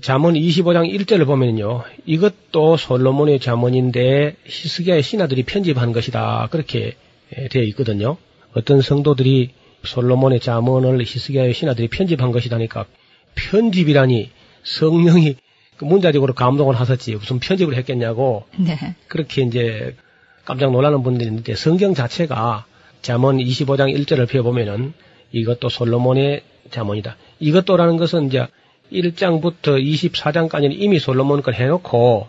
자문 0.00 0.34
25장 0.34 0.88
1절을 0.92 1.26
보면요. 1.26 1.82
이것도 2.06 2.76
솔로몬의 2.76 3.40
자문인데 3.40 4.36
히스기야의 4.44 5.02
신하들이 5.02 5.42
편집한 5.42 5.92
것이다. 5.92 6.48
그렇게 6.50 6.96
예, 7.36 7.48
되어 7.48 7.62
있거든요. 7.64 8.16
어떤 8.54 8.80
성도들이 8.82 9.50
솔로몬의 9.84 10.40
자문을 10.40 11.00
히스기야의 11.00 11.54
신하들이 11.54 11.88
편집한 11.88 12.30
것이다니까 12.30 12.86
편집이라니 13.34 14.30
성령이 14.62 15.36
그 15.82 15.84
문자적으로 15.84 16.32
감동을 16.32 16.76
하셨지 16.76 17.16
무슨 17.16 17.40
편집을 17.40 17.74
했겠냐고 17.74 18.44
네. 18.56 18.94
그렇게 19.08 19.42
이제 19.42 19.96
깜짝 20.44 20.70
놀라는 20.70 21.02
분들이 21.02 21.28
있는데 21.28 21.56
성경 21.56 21.92
자체가 21.92 22.66
잠언 23.00 23.38
25장 23.38 23.92
1절을 23.92 24.28
펴 24.28 24.44
보면은 24.44 24.92
이것도 25.32 25.68
솔로몬의 25.68 26.42
잠언이다. 26.70 27.16
이것도라는 27.40 27.96
것은 27.96 28.28
이제 28.28 28.46
1장부터 28.92 29.82
24장까지는 29.82 30.70
이미 30.72 31.00
솔로몬 31.00 31.42
걸 31.42 31.54
해놓고 31.54 32.28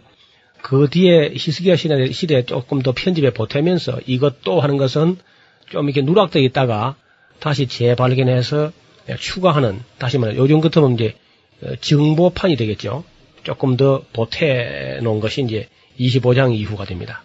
그 0.64 0.88
뒤에 0.90 1.34
히스기야 1.36 1.76
시대, 1.76 2.12
시대에 2.12 2.46
조금 2.46 2.82
더 2.82 2.92
편집에 2.92 3.34
보태면서 3.34 4.00
이것도 4.08 4.62
하는 4.62 4.78
것은 4.78 5.18
좀 5.70 5.86
이렇게 5.86 6.02
누락되어 6.02 6.42
있다가 6.42 6.96
다시 7.40 7.68
재발견해서 7.68 8.72
추가하는 9.20 9.82
다시 10.00 10.18
말해 10.18 10.38
요즘 10.38 10.60
같으면 10.60 10.94
이제 10.94 11.14
정보판이 11.82 12.56
되겠죠. 12.56 13.04
조금 13.44 13.78
더 13.78 14.04
보태 14.14 15.00
놓은 15.02 15.20
것이 15.20 15.42
이제 15.42 15.68
25장 16.00 16.56
이후가 16.56 16.86
됩니다. 16.86 17.24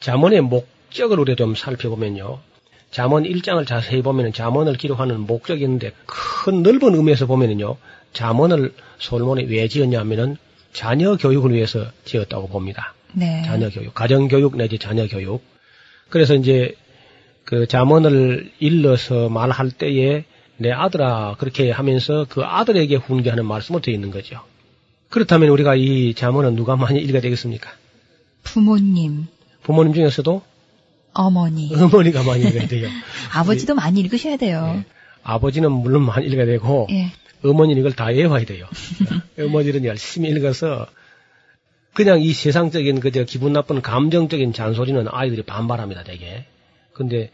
잠언의 0.00 0.42
목적을 0.42 1.18
우리가 1.20 1.36
좀 1.36 1.54
살펴보면요. 1.54 2.40
잠언 2.90 3.24
1장을 3.24 3.66
자세히 3.66 4.02
보면 4.02 4.32
잠언을 4.32 4.74
기록하는 4.74 5.20
목적이 5.20 5.64
있는데 5.64 5.92
큰 6.06 6.62
넓은 6.62 6.94
의미에서 6.94 7.26
보면은요. 7.26 7.76
잠언을 8.12 8.72
솔몬이 8.98 9.44
왜 9.44 9.68
지었냐 9.68 9.98
하면은 10.00 10.36
자녀 10.72 11.16
교육을 11.16 11.52
위해서 11.52 11.86
지었다고 12.04 12.48
봅니다. 12.48 12.94
네. 13.12 13.42
자녀 13.44 13.68
교육, 13.70 13.94
가정 13.94 14.28
교육 14.28 14.56
내지 14.56 14.78
자녀 14.78 15.06
교육. 15.06 15.42
그래서 16.08 16.34
이제 16.34 16.74
그 17.44 17.66
잠언을 17.66 18.50
일러서 18.58 19.28
말할 19.28 19.70
때에 19.70 20.24
내 20.56 20.72
아들아 20.72 21.36
그렇게 21.38 21.70
하면서 21.70 22.26
그 22.28 22.42
아들에게 22.42 22.96
훈계하는 22.96 23.46
말씀을 23.46 23.80
되어 23.80 23.94
있는 23.94 24.10
거죠. 24.10 24.40
그렇다면 25.08 25.48
우리가 25.50 25.74
이 25.74 26.14
잠언은 26.14 26.54
누가 26.54 26.76
많이 26.76 27.00
읽어야 27.00 27.20
되겠습니까? 27.20 27.70
부모님, 28.42 29.26
부모님 29.62 29.94
중에서도 29.94 30.42
어머니, 31.14 31.74
어머니가 31.74 32.22
많이 32.22 32.44
읽어야 32.44 32.68
돼요. 32.68 32.88
아버지도 33.34 33.74
많이 33.74 34.00
읽으셔야 34.00 34.36
돼요. 34.36 34.72
네. 34.74 34.84
아버지는 35.22 35.72
물론 35.72 36.04
많이 36.04 36.26
읽어야 36.26 36.46
되고 36.46 36.86
예. 36.90 37.10
어머니는 37.44 37.80
이걸 37.80 37.92
다 37.92 38.06
외워야 38.06 38.44
돼요. 38.44 38.66
어머니는 39.38 39.84
열심히 39.84 40.28
읽어서 40.30 40.86
그냥 41.94 42.20
이 42.20 42.32
세상적인 42.32 43.00
그저 43.00 43.24
기분 43.24 43.52
나쁜 43.52 43.82
감정적인 43.82 44.52
잔소리는 44.52 45.06
아이들이 45.10 45.42
반발합니다, 45.42 46.04
되게. 46.04 46.44
근데 46.92 47.30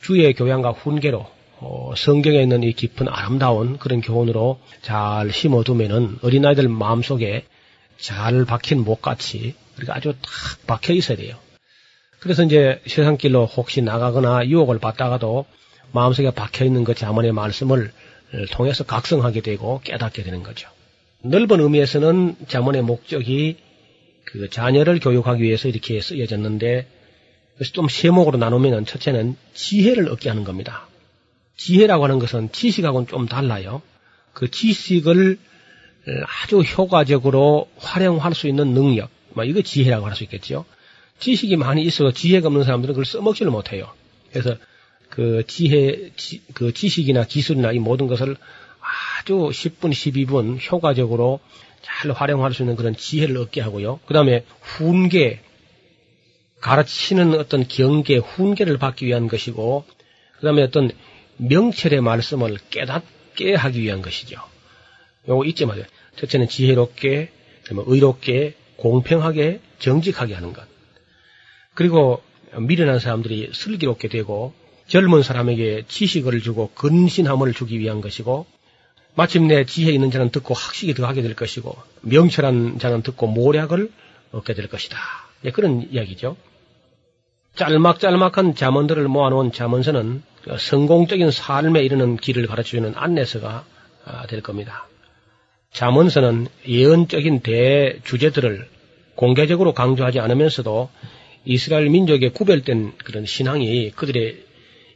주의 0.00 0.32
교양과 0.32 0.70
훈계로 0.70 1.26
어, 1.58 1.94
성경에 1.96 2.42
있는 2.42 2.62
이 2.62 2.72
깊은 2.72 3.08
아름다운 3.08 3.78
그런 3.78 4.00
교훈으로 4.00 4.60
잘 4.82 5.32
심어두면은 5.32 6.18
어린아이들 6.22 6.68
마음속에 6.68 7.44
잘 7.98 8.44
박힌 8.44 8.84
목같이 8.84 9.54
그렇게 9.74 9.92
아주 9.92 10.14
탁 10.20 10.66
박혀 10.66 10.92
있어야 10.92 11.16
돼요. 11.16 11.36
그래서 12.18 12.42
이제 12.42 12.80
세상 12.86 13.16
길로 13.16 13.46
혹시 13.46 13.82
나가거나 13.82 14.46
유혹을 14.46 14.78
받다가도 14.78 15.46
마음속에 15.92 16.30
박혀 16.30 16.64
있는 16.64 16.84
그 16.84 16.94
자문의 16.94 17.32
말씀을 17.32 17.92
통해서 18.50 18.84
각성하게 18.84 19.40
되고 19.40 19.80
깨닫게 19.84 20.22
되는 20.22 20.42
거죠. 20.42 20.68
넓은 21.22 21.60
의미에서는 21.60 22.36
자문의 22.48 22.82
목적이 22.82 23.56
그 24.24 24.50
자녀를 24.50 25.00
교육하기 25.00 25.42
위해서 25.42 25.68
이렇게 25.68 26.00
쓰여졌는데 26.00 26.86
그래서 27.54 27.72
좀 27.72 27.88
세목으로 27.88 28.38
나누면 28.38 28.84
첫째는 28.84 29.36
지혜를 29.54 30.10
얻게 30.10 30.28
하는 30.28 30.44
겁니다. 30.44 30.88
지혜라고 31.56 32.04
하는 32.04 32.18
것은 32.18 32.52
지식하고는 32.52 33.06
좀 33.06 33.26
달라요. 33.26 33.82
그 34.32 34.50
지식을 34.50 35.38
아주 36.42 36.60
효과적으로 36.60 37.68
활용할 37.78 38.34
수 38.34 38.48
있는 38.48 38.74
능력, 38.74 39.10
뭐 39.34 39.44
이거 39.44 39.62
지혜라고 39.62 40.06
할 40.06 40.14
수 40.14 40.24
있겠죠. 40.24 40.64
지식이 41.18 41.56
많이 41.56 41.82
있어도 41.82 42.12
지혜가 42.12 42.48
없는 42.48 42.64
사람들은 42.64 42.94
그걸 42.94 43.04
써먹지를 43.04 43.50
못해요. 43.50 43.90
그래서 44.30 44.56
그 45.08 45.44
지혜, 45.46 46.10
지, 46.16 46.42
그 46.52 46.74
지식이나 46.74 47.24
기술이나 47.24 47.72
이 47.72 47.78
모든 47.78 48.06
것을 48.06 48.36
아주 49.18 49.34
10분, 49.34 49.90
12분 49.92 50.70
효과적으로 50.70 51.40
잘 51.80 52.10
활용할 52.10 52.52
수 52.52 52.62
있는 52.62 52.76
그런 52.76 52.94
지혜를 52.94 53.36
얻게 53.38 53.60
하고요. 53.60 54.00
그 54.06 54.14
다음에 54.14 54.44
훈계, 54.60 55.40
가르치는 56.60 57.38
어떤 57.38 57.66
경계, 57.66 58.18
훈계를 58.18 58.78
받기 58.78 59.06
위한 59.06 59.28
것이고, 59.28 59.84
그 60.38 60.42
다음에 60.44 60.62
어떤 60.62 60.90
명철의 61.38 62.00
말씀을 62.00 62.58
깨닫게 62.70 63.54
하기 63.54 63.82
위한 63.82 64.02
것이죠. 64.02 64.40
요거 65.28 65.44
잊지 65.44 65.66
마세요. 65.66 65.84
첫째는 66.16 66.48
지혜롭게, 66.48 67.30
의롭게, 67.70 68.54
공평하게, 68.76 69.60
정직하게 69.78 70.34
하는 70.34 70.52
것. 70.52 70.66
그리고 71.74 72.22
미련한 72.58 73.00
사람들이 73.00 73.50
슬기롭게 73.52 74.08
되고 74.08 74.54
젊은 74.86 75.22
사람에게 75.22 75.84
지식을 75.88 76.40
주고 76.40 76.70
근신함을 76.74 77.52
주기 77.52 77.78
위한 77.78 78.00
것이고 78.00 78.46
마침내 79.14 79.64
지혜 79.64 79.92
있는 79.92 80.10
자는 80.10 80.30
듣고 80.30 80.54
학식이 80.54 80.94
더하게 80.94 81.22
될 81.22 81.34
것이고 81.34 81.76
명철한 82.02 82.78
자는 82.78 83.02
듣고 83.02 83.26
모략을 83.26 83.90
얻게 84.32 84.54
될 84.54 84.68
것이다. 84.68 84.98
네, 85.42 85.50
그런 85.50 85.88
이야기죠. 85.90 86.36
짤막짤막한 87.56 88.54
자문들을 88.54 89.08
모아놓은 89.08 89.50
자문서는 89.50 90.22
성공적인 90.58 91.30
삶에 91.30 91.82
이르는 91.82 92.16
길을 92.16 92.46
가르쳐주는 92.46 92.92
안내서가 92.94 93.64
아, 94.04 94.26
될 94.26 94.40
겁니다. 94.40 94.86
자문서는 95.72 96.46
예언적인 96.68 97.40
대주제들을 97.40 98.68
공개적으로 99.16 99.72
강조하지 99.72 100.20
않으면서도 100.20 100.90
이스라엘 101.44 101.88
민족의 101.88 102.30
구별된 102.30 102.92
그런 103.04 103.26
신앙이 103.26 103.90
그들의 103.90 104.44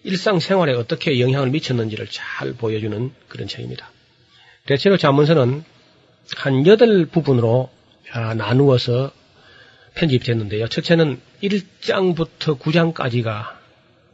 일상생활에 0.05 0.75
어떻게 0.75 1.21
영향을 1.21 1.51
미쳤는지를 1.51 2.09
잘 2.11 2.53
보여주는 2.55 3.11
그런 3.29 3.49
책입니다. 3.49 3.91
대체로 4.67 4.97
자문서는 4.97 5.65
한 6.37 6.67
여덟 6.67 7.07
부분으로 7.07 7.71
아, 8.13 8.35
나누어서 8.35 9.13
편집됐는데요. 10.01 10.69
첫째는 10.69 11.21
1장부터 11.43 12.59
9장까지가 12.59 13.53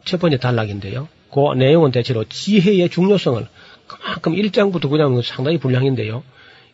첫 0.04 0.20
번째 0.20 0.38
단락인데요. 0.38 1.08
그 1.32 1.54
내용은 1.56 1.92
대체로 1.92 2.24
지혜의 2.24 2.88
중요성을 2.88 3.46
그만큼 3.86 4.34
1장부터 4.34 4.84
9장은 4.84 5.22
상당히 5.22 5.58
분량인데요. 5.58 6.24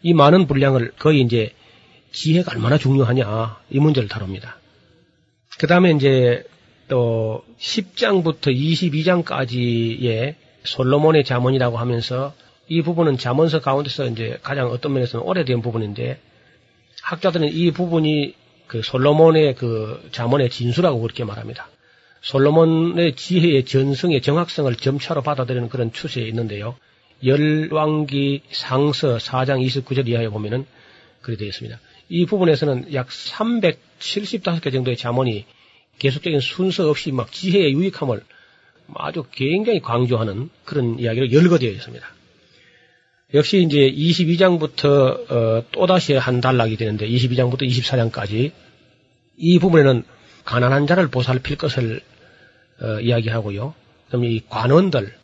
이 0.02 0.14
많은 0.14 0.46
분량을 0.46 0.92
거의 0.98 1.20
이제 1.20 1.52
지혜가 2.12 2.52
얼마나 2.52 2.78
중요하냐 2.78 3.58
이 3.70 3.78
문제를 3.78 4.08
다룹니다. 4.08 4.58
그 5.58 5.66
다음에 5.66 5.92
이제 5.92 6.44
또 6.88 7.44
10장부터 7.58 8.54
22장까지의 8.54 10.34
솔로몬의 10.64 11.24
자문이라고 11.24 11.78
하면서 11.78 12.34
이 12.68 12.82
부분은 12.82 13.18
자문서 13.18 13.60
가운데서 13.60 14.06
이제 14.06 14.38
가장 14.42 14.68
어떤 14.68 14.92
면에서는 14.94 15.24
오래된 15.26 15.62
부분인데 15.62 16.18
학자들은 17.02 17.48
이 17.52 17.70
부분이 17.72 18.34
그 18.66 18.82
솔로몬의 18.82 19.54
그 19.54 20.08
자문의 20.12 20.50
진수라고 20.50 21.00
그렇게 21.00 21.24
말합니다. 21.24 21.68
솔로몬의 22.22 23.16
지혜의 23.16 23.64
전성의 23.64 24.22
정확성을 24.22 24.74
점차로 24.76 25.22
받아들이는 25.22 25.68
그런 25.68 25.92
추세에 25.92 26.24
있는데요. 26.28 26.76
열왕기 27.24 28.42
상서 28.50 29.16
4장 29.16 29.64
29절 29.64 30.08
이하에 30.08 30.28
보면은 30.28 30.66
그렇게 31.20 31.40
되어 31.40 31.48
있습니다. 31.48 31.78
이 32.08 32.26
부분에서는 32.26 32.92
약 32.94 33.08
375개 33.08 34.72
정도의 34.72 34.96
자문이 34.96 35.46
계속적인 35.98 36.40
순서 36.40 36.88
없이 36.88 37.12
막 37.12 37.30
지혜의 37.30 37.72
유익함을 37.74 38.22
아주 38.94 39.24
굉장히 39.30 39.80
강조하는 39.80 40.50
그런 40.64 40.98
이야기로 40.98 41.32
열거되어 41.32 41.70
있습니다. 41.70 42.06
역시 43.34 43.62
이제 43.62 43.78
22장부터 43.90 45.30
어, 45.30 45.64
또다시 45.72 46.14
한 46.14 46.40
단락이 46.40 46.76
되는데 46.76 47.08
22장부터 47.08 47.62
24장까지 47.62 48.52
이 49.36 49.58
부분에는 49.58 50.04
가난한 50.44 50.86
자를 50.86 51.08
보살필 51.08 51.56
것을 51.56 52.00
어, 52.80 53.00
이야기하고요. 53.00 53.74
그럼 54.08 54.24
이 54.24 54.42
관원들 54.48 55.14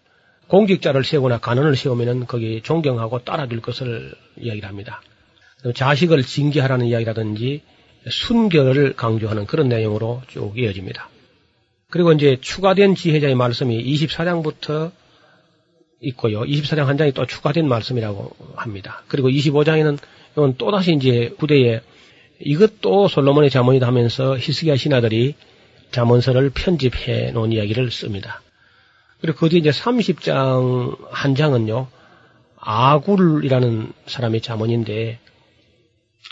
공직자를 0.47 1.05
세우거나 1.05 1.39
간원을 1.39 1.77
세우면은 1.77 2.27
거기 2.27 2.63
존경하고 2.63 3.25
따라줄 3.25 3.61
것을 3.61 4.15
이야기를 4.39 4.69
합니다. 4.69 5.03
자식을 5.75 6.23
징계하라는 6.23 6.87
이야기라든지 6.87 7.63
순결을 8.09 8.95
강조하는 8.95 9.47
그런 9.47 9.69
내용으로 9.69 10.23
쭉 10.29 10.57
이어집니다. 10.57 11.11
그리고 11.91 12.13
이제 12.13 12.39
추가된 12.41 12.95
지혜자의 12.95 13.35
말씀이 13.35 13.83
24장부터 13.85 14.93
있고요. 16.01 16.43
24장 16.43 16.85
한 16.85 16.97
장이 16.97 17.13
또 17.13 17.27
추가된 17.27 17.69
말씀이라고 17.69 18.31
합니다. 18.57 19.03
그리고 19.09 19.29
25장에는 19.29 19.99
이건 20.33 20.55
또다시 20.57 20.95
이제 20.95 21.35
부대에 21.39 21.81
이것도 22.41 23.09
솔로몬의 23.09 23.51
자문이다 23.51 23.87
하면서 23.87 24.39
히스기야 24.39 24.77
신하들이 24.77 25.35
자문서를 25.91 26.51
편집해 26.51 27.33
놓은 27.33 27.53
이야기를 27.53 27.91
씁니다. 27.91 28.43
그리고 29.21 29.39
그 29.39 29.49
뒤에 29.49 29.59
이제 29.59 29.71
30장 29.71 30.97
한 31.11 31.35
장은요, 31.35 31.89
아굴이라는 32.61 33.93
사람의 34.07 34.41
자문인데, 34.41 35.19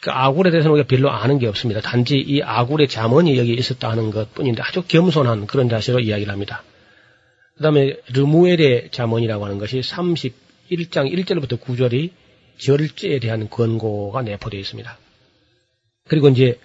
그 0.02 0.10
아굴에 0.10 0.50
대해서는 0.50 0.74
우리가 0.74 0.86
별로 0.86 1.10
아는 1.10 1.38
게 1.38 1.48
없습니다. 1.48 1.80
단지 1.80 2.16
이 2.16 2.42
아굴의 2.42 2.88
자문이 2.88 3.36
여기 3.38 3.54
있었다 3.54 3.90
하는 3.90 4.10
것 4.10 4.34
뿐인데 4.34 4.62
아주 4.62 4.82
겸손한 4.82 5.46
그런 5.46 5.68
자세로 5.68 6.00
이야기를 6.00 6.32
합니다. 6.32 6.62
그 7.56 7.62
다음에 7.62 7.96
르무엘의 8.12 8.90
자문이라고 8.90 9.44
하는 9.46 9.58
것이 9.58 9.80
31장 9.80 11.10
1절부터 11.10 11.58
9절이 11.58 12.10
절제에 12.58 13.18
대한 13.18 13.48
권고가 13.48 14.22
내포되어 14.22 14.60
있습니다. 14.60 14.98
그리고 16.08 16.28
이제 16.28 16.58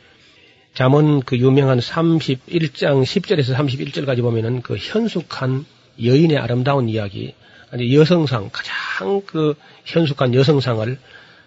자문 0.73 1.21
그 1.21 1.37
유명한 1.37 1.79
31장 1.79 3.03
10절에서 3.03 3.55
31절까지 3.55 4.21
보면은 4.21 4.61
그 4.61 4.75
현숙한 4.77 5.65
여인의 6.03 6.37
아름다운 6.37 6.89
이야기, 6.89 7.35
아니 7.71 7.95
여성상 7.95 8.49
가장 8.51 9.21
그 9.25 9.55
현숙한 9.85 10.33
여성상을 10.33 10.97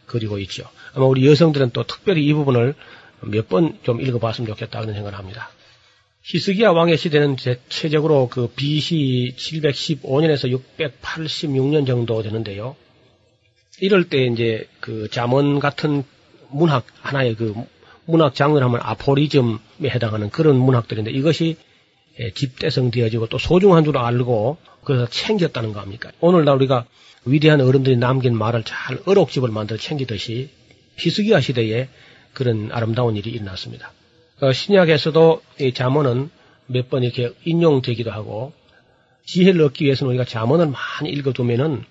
그리고 0.07 0.38
있죠. 0.38 0.64
아마 0.94 1.07
우리 1.07 1.26
여성들은 1.26 1.70
또 1.70 1.85
특별히 1.85 2.24
이 2.26 2.33
부분을 2.33 2.74
몇 3.20 3.48
번 3.48 3.78
좀 3.83 4.00
읽어봤으면 4.00 4.48
좋겠다 4.48 4.80
그런 4.80 4.94
생각을 4.94 5.18
합니다. 5.18 5.50
히스기야 6.26 6.70
왕의 6.70 6.96
시대는 6.96 7.37
대체적으로 7.37 8.28
그 8.30 8.48
BC 8.48 9.34
715년에서 9.37 10.58
686년 10.78 11.87
정도 11.87 12.22
되는데요. 12.22 12.76
이럴 13.80 14.08
때 14.08 14.24
이제 14.24 14.66
그 14.80 15.08
자문 15.10 15.60
같은 15.60 16.02
문학 16.48 16.87
하나의 17.02 17.34
그 17.34 17.54
문학 18.06 18.34
장르를 18.34 18.66
하면 18.66 18.80
아포리즘에 18.82 19.58
해당하는 19.90 20.30
그런 20.30 20.56
문학들인데 20.56 21.10
이것이 21.10 21.56
예, 22.20 22.30
집대성되어지고 22.30 23.26
또 23.26 23.38
소중한 23.38 23.84
줄 23.84 23.98
알고 23.98 24.56
그래서 24.82 25.06
챙겼다는 25.06 25.74
거 25.74 25.80
아닙니까? 25.80 26.10
오늘날 26.20 26.54
우리가 26.56 26.87
위대한 27.26 27.60
어른들이 27.60 27.96
남긴 27.96 28.37
말을 28.38 28.62
잘 28.64 28.98
어록집을 29.04 29.50
만들어 29.50 29.78
챙기듯이 29.78 30.48
히스기야 30.96 31.40
시대에 31.40 31.88
그런 32.32 32.70
아름다운 32.72 33.16
일이 33.16 33.30
일어났습니다. 33.30 33.92
어, 34.40 34.53
신약에서도 34.53 35.42
이 35.61 35.73
잠언은 35.73 36.31
몇 36.66 36.88
번 36.88 37.03
이렇게 37.03 37.33
인용되기도 37.44 38.11
하고 38.11 38.53
지혜를 39.27 39.62
얻기 39.62 39.85
위해서는 39.85 40.11
우리가 40.11 40.25
잠언을 40.25 40.66
많이 40.66 41.11
읽어두면은 41.11 41.85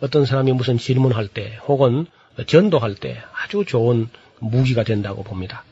어떤 0.00 0.24
사람이 0.24 0.52
무슨 0.52 0.78
질문할 0.78 1.28
때 1.28 1.58
혹은 1.66 2.06
전도할 2.46 2.94
때 2.94 3.20
아주 3.32 3.64
좋은 3.66 4.08
무기가 4.38 4.82
된다고 4.84 5.22
봅니다. 5.22 5.64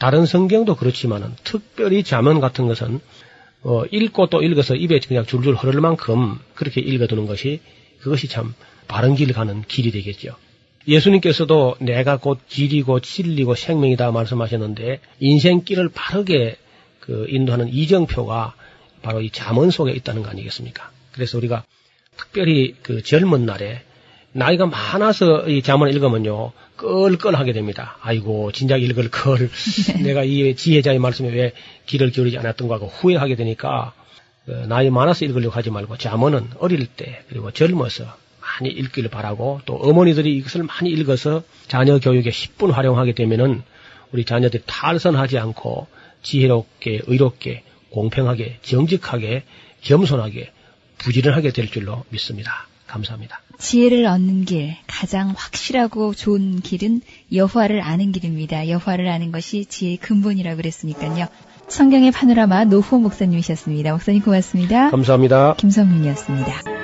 다른 0.00 0.26
성경도 0.26 0.74
그렇지만은 0.74 1.34
특별히 1.44 2.02
자문 2.02 2.40
같은 2.40 2.66
것은 2.66 3.00
어, 3.62 3.84
읽고 3.90 4.28
또 4.28 4.42
읽어서 4.42 4.74
입에 4.74 4.98
그냥 5.00 5.24
줄줄 5.24 5.54
흐를 5.54 5.80
만큼 5.80 6.38
그렇게 6.54 6.80
읽어두는 6.80 7.26
것이 7.26 7.60
그것이 8.00 8.28
참 8.28 8.54
바른 8.88 9.14
길 9.14 9.32
가는 9.32 9.62
길이 9.62 9.90
되겠죠. 9.90 10.36
예수님께서도 10.86 11.76
내가 11.80 12.18
곧 12.18 12.38
길이고 12.48 13.00
진리고 13.00 13.54
생명이다 13.54 14.10
말씀하셨는데 14.10 15.00
인생길을 15.20 15.90
바르게 15.90 16.56
그 17.00 17.26
인도하는 17.28 17.68
이정표가 17.68 18.54
바로 19.02 19.20
이 19.20 19.30
잠언 19.30 19.70
속에 19.70 19.92
있다는 19.92 20.22
거 20.22 20.30
아니겠습니까? 20.30 20.90
그래서 21.12 21.38
우리가 21.38 21.64
특별히 22.16 22.74
그 22.82 23.02
젊은 23.02 23.44
날에 23.46 23.82
나이가 24.32 24.66
많아서 24.66 25.48
이 25.48 25.62
잠언을 25.62 25.94
읽으면요 25.94 26.52
끌끌하게 26.76 27.52
됩니다. 27.52 27.96
아이고 28.00 28.50
진작 28.52 28.82
읽을 28.82 29.10
걸 29.10 29.48
내가 30.02 30.24
이 30.24 30.56
지혜자의 30.56 30.98
말씀에 30.98 31.28
왜 31.30 31.52
길을 31.86 32.10
기울이지 32.10 32.38
않았던가 32.38 32.76
하고 32.76 32.88
후회하게 32.88 33.36
되니까 33.36 33.92
그 34.44 34.50
나이 34.68 34.90
많아서 34.90 35.24
읽으려고 35.24 35.54
하지 35.54 35.70
말고 35.70 35.96
잠언은 35.98 36.48
어릴 36.58 36.86
때 36.86 37.22
그리고 37.28 37.50
젊어서 37.52 38.04
많이 38.60 38.70
읽기를 38.70 39.10
바라고 39.10 39.60
또 39.66 39.74
어머니들이 39.74 40.36
이것을 40.36 40.64
많이 40.64 40.90
읽어서 40.90 41.42
자녀 41.68 41.98
교육에 41.98 42.30
10분 42.30 42.70
활용하게 42.70 43.14
되면은 43.14 43.62
우리 44.12 44.24
자녀들이 44.24 44.62
탈선하지 44.66 45.38
않고 45.38 45.88
지혜롭게 46.22 47.02
의롭게 47.06 47.62
공평하게 47.90 48.58
정직하게 48.62 49.44
겸손하게 49.82 50.52
부지런하게 50.98 51.50
될 51.52 51.70
줄로 51.70 52.04
믿습니다. 52.10 52.66
감사합니다. 52.86 53.40
지혜를 53.58 54.06
얻는 54.06 54.44
길, 54.44 54.76
가장 54.86 55.32
확실하고 55.36 56.14
좋은 56.14 56.60
길은 56.60 57.02
여호와를 57.32 57.82
아는 57.82 58.12
길입니다. 58.12 58.68
여호와를 58.68 59.08
아는 59.08 59.32
것이 59.32 59.64
지혜의 59.64 59.98
근본이라고 59.98 60.56
그랬으니까요. 60.56 61.26
성경의 61.68 62.10
파노라마 62.10 62.64
노후 62.64 62.98
목사님이셨습니다. 62.98 63.92
목사님 63.92 64.22
고맙습니다. 64.22 64.90
감사합니다. 64.90 65.54
김성윤이었습니다. 65.56 66.83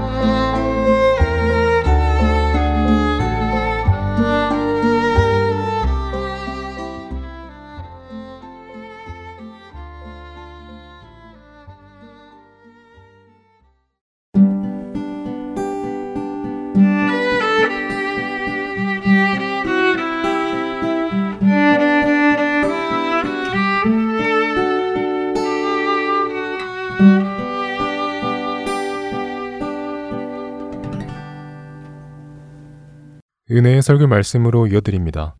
은혜의 33.53 33.81
설교 33.81 34.07
말씀으로 34.07 34.65
이어드립니다. 34.67 35.35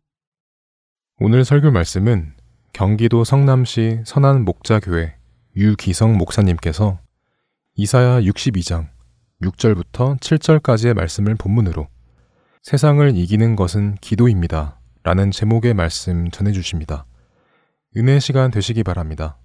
오늘 1.18 1.46
설교 1.46 1.70
말씀은 1.70 2.34
경기도 2.74 3.24
성남시 3.24 4.02
선안 4.04 4.44
목자교회 4.44 5.16
유기성 5.56 6.18
목사님께서 6.18 7.00
이사야 7.74 8.20
62장 8.20 8.90
6절부터 9.40 10.20
7절까지의 10.20 10.92
말씀을 10.92 11.36
본문으로 11.36 11.88
세상을 12.60 13.16
이기는 13.16 13.56
것은 13.56 13.94
기도입니다. 14.02 14.78
라는 15.04 15.30
제목의 15.30 15.72
말씀 15.72 16.30
전해주십니다. 16.30 17.06
은혜 17.96 18.20
시간 18.20 18.50
되시기 18.50 18.82
바랍니다. 18.82 19.38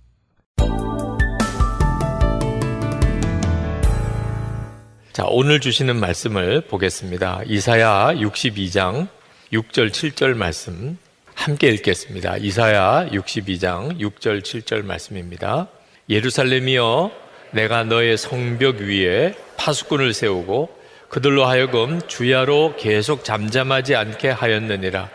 자, 5.17 5.25
오늘 5.27 5.59
주시는 5.59 5.95
말씀을 5.95 6.61
보겠습니다. 6.61 7.41
이사야 7.47 8.13
62장 8.17 9.07
6절 9.51 9.89
7절 9.89 10.35
말씀 10.35 10.95
함께 11.33 11.69
읽겠습니다. 11.69 12.37
이사야 12.37 13.07
62장 13.09 13.99
6절 13.99 14.43
7절 14.43 14.85
말씀입니다. 14.85 15.69
예루살렘이여 16.07 17.09
내가 17.49 17.83
너의 17.83 18.15
성벽 18.15 18.75
위에 18.75 19.33
파수꾼을 19.57 20.13
세우고 20.13 20.69
그들로 21.09 21.45
하여금 21.47 21.99
주야로 22.07 22.75
계속 22.77 23.23
잠잠하지 23.23 23.95
않게 23.95 24.29
하였느니라. 24.29 25.09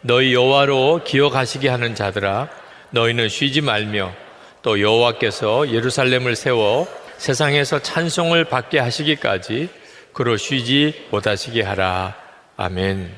너희 0.00 0.34
여호와로 0.34 1.02
기억하시게 1.04 1.68
하는 1.68 1.94
자들아 1.94 2.48
너희는 2.90 3.28
쉬지 3.28 3.60
말며 3.60 4.12
또 4.62 4.80
여호와께서 4.80 5.70
예루살렘을 5.70 6.34
세워 6.34 7.03
세상에서 7.18 7.80
찬송을 7.80 8.44
받게 8.44 8.78
하시기까지 8.78 9.68
그로 10.12 10.36
쉬지 10.36 11.06
못하시게 11.10 11.62
하라. 11.62 12.16
아멘. 12.56 13.12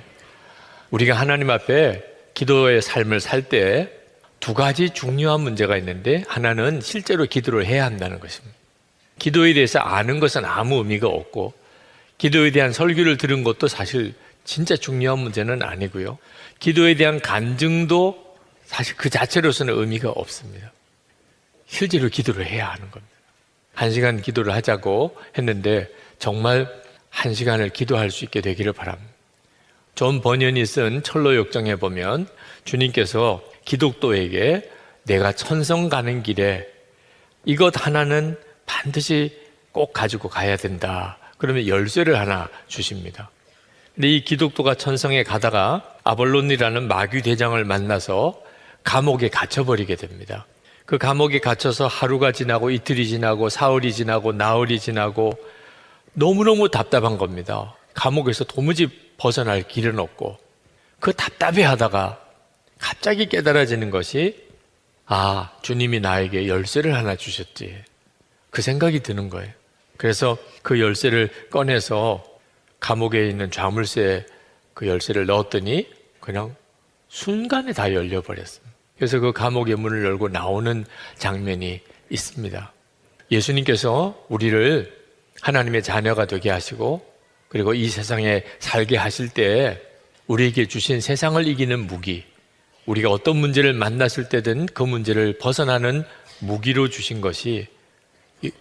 우리가 0.90 1.14
하나님 1.14 1.50
앞에 1.50 2.02
기도의 2.35 2.82
삶을 2.82 3.20
살 3.20 3.42
때 3.48 3.96
두 4.40 4.54
가지 4.54 4.90
중요한 4.90 5.40
문제가 5.40 5.76
있는데 5.78 6.22
하나는 6.28 6.80
실제로 6.80 7.24
기도를 7.24 7.66
해야 7.66 7.85
한다는 7.85 8.20
것입니다. 8.20 8.56
기도에 9.18 9.54
대해서 9.54 9.78
아는 9.80 10.20
것은 10.20 10.44
아무 10.44 10.76
의미가 10.76 11.09
없고 11.09 11.54
기도에 12.18 12.50
대한 12.50 12.72
설교를 12.72 13.16
들은 13.16 13.44
것도 13.44 13.66
사실 13.66 14.14
진짜 14.44 14.76
중요한 14.76 15.18
문제는 15.18 15.62
아니고요. 15.62 16.18
기도에 16.61 16.94
대한 16.94 17.20
간증도 17.20 18.37
사실 18.66 18.94
그 18.96 19.11
자체로서는 19.11 19.76
의미가 19.76 20.11
없습니다. 20.11 20.70
실제로 21.66 22.09
기도를 22.09 22.46
해야 22.46 22.68
하는 22.68 22.90
겁니다. 22.90 23.15
한 23.77 23.91
시간 23.93 24.21
기도를 24.23 24.55
하자고 24.55 25.15
했는데 25.37 25.87
정말 26.19 26.67
한 27.11 27.35
시간을 27.35 27.69
기도할 27.69 28.11
수 28.11 28.25
있게 28.25 28.41
되기를 28.41 28.73
바랍니다. 28.73 29.12
존 29.95 30.23
번연이 30.22 30.64
쓴 30.65 31.03
천로 31.03 31.37
역정에 31.37 31.77
보면 31.77 32.27
주님께서 32.65 33.43
기독도에게 33.67 34.69
내가 35.05 35.33
천성 35.33 35.91
가는 35.91 36.23
길에 36.23 36.67
이것 37.45 37.87
하나는 37.87 38.39
반드시 38.65 39.39
꼭 39.73 39.93
가지고 39.93 40.31
가야 40.31 40.57
된다. 40.57 41.19
그러면 41.37 41.67
열쇠를 41.67 42.19
하나 42.19 42.49
주십니다. 42.69 43.31
근데 43.95 44.09
이 44.09 44.25
기독도가 44.25 44.75
천성에 44.75 45.23
가다가 45.23 45.97
아볼론이라는 46.05 46.89
마귀 46.89 47.21
대장을 47.23 47.62
만나서 47.62 48.41
감옥에 48.85 49.29
갇혀버리게 49.29 49.97
됩니다. 49.97 50.47
그 50.87 50.99
감옥에 50.99 51.40
갇혀서 51.40 51.88
하루가 51.88 52.31
지나고 52.31 52.70
이틀이 52.70 53.09
지나고 53.09 53.49
사흘이 53.49 53.92
지나고 53.92 54.33
나흘이 54.33 54.79
지나고 54.79 55.33
너무너무 56.12 56.70
답답한 56.70 57.18
겁니다. 57.18 57.75
감옥에서 57.92 58.44
도무지 58.44 58.88
벗어날 59.18 59.62
길은 59.62 59.99
없고 59.99 60.38
그 61.01 61.12
답답해 61.12 61.64
하다가 61.64 62.22
갑자기 62.79 63.27
깨달아지는 63.29 63.90
것이 63.90 64.46
아, 65.07 65.53
주님이 65.62 66.01
나에게 66.01 66.49
열쇠를 66.49 66.94
하나 66.94 67.16
주셨지. 67.16 67.77
그 68.51 68.62
생각이 68.62 69.01
드는 69.01 69.29
거예요. 69.29 69.53
그래서 69.96 70.37
그 70.62 70.81
열쇠를 70.81 71.31
꺼내서 71.51 72.25
감옥에 72.81 73.29
있는 73.29 73.51
좌물쇠에 73.51 74.27
그 74.75 74.87
열쇠를 74.87 75.27
넣었더니 75.27 75.88
그냥 76.20 76.55
순간에 77.09 77.72
다 77.72 77.92
열려버렸습니다. 77.92 78.65
그래서 78.96 79.18
그 79.20 79.32
감옥의 79.32 79.76
문을 79.76 80.04
열고 80.04 80.28
나오는 80.28 80.85
장면이 81.18 81.80
있습니다. 82.11 82.72
예수님께서 83.30 84.24
우리를 84.28 84.94
하나님의 85.40 85.82
자녀가 85.82 86.26
되게 86.26 86.50
하시고 86.50 87.04
그리고 87.48 87.74
이 87.74 87.88
세상에 87.88 88.42
살게 88.59 88.96
하실 88.96 89.28
때 89.28 89.80
우리에게 90.26 90.66
주신 90.66 91.00
세상을 91.00 91.46
이기는 91.46 91.87
무기, 91.87 92.24
우리가 92.87 93.11
어떤 93.11 93.37
문제를 93.37 93.72
만났을 93.72 94.28
때든 94.28 94.66
그 94.66 94.82
문제를 94.82 95.38
벗어나는 95.38 96.04
무기로 96.40 96.88
주신 96.88 97.20
것이 97.20 97.66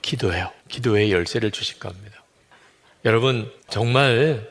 기도예요. 0.02 0.52
기도의 0.70 1.12
열쇠를 1.12 1.52
주실 1.52 1.80
겁니다. 1.80 2.24
여러분, 3.04 3.52
정말 3.70 4.50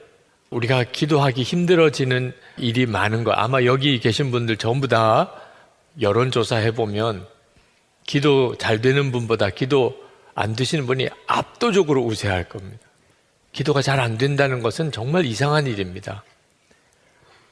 우리가 0.51 0.85
기도하기 0.85 1.43
힘들어지는 1.43 2.33
일이 2.57 2.87
많은 2.87 3.25
거 3.25 3.33
아마 3.33 3.65
여기 3.65 3.99
계신 3.99 4.31
분들 4.31 4.57
전부 4.57 4.87
다 4.87 5.33
여론조사 6.01 6.57
해보면 6.57 7.27
기도 8.07 8.57
잘 8.57 8.81
되는 8.81 9.13
분보다 9.13 9.51
기도 9.51 9.97
안 10.35 10.55
되시는 10.55 10.87
분이 10.87 11.09
압도적으로 11.27 12.03
우세할 12.03 12.49
겁니다. 12.49 12.83
기도가 13.53 13.83
잘 13.83 14.01
안 14.01 14.19
된다는 14.19 14.61
것은 14.61 14.91
정말 14.91 15.25
이상한 15.25 15.67
일입니다. 15.67 16.25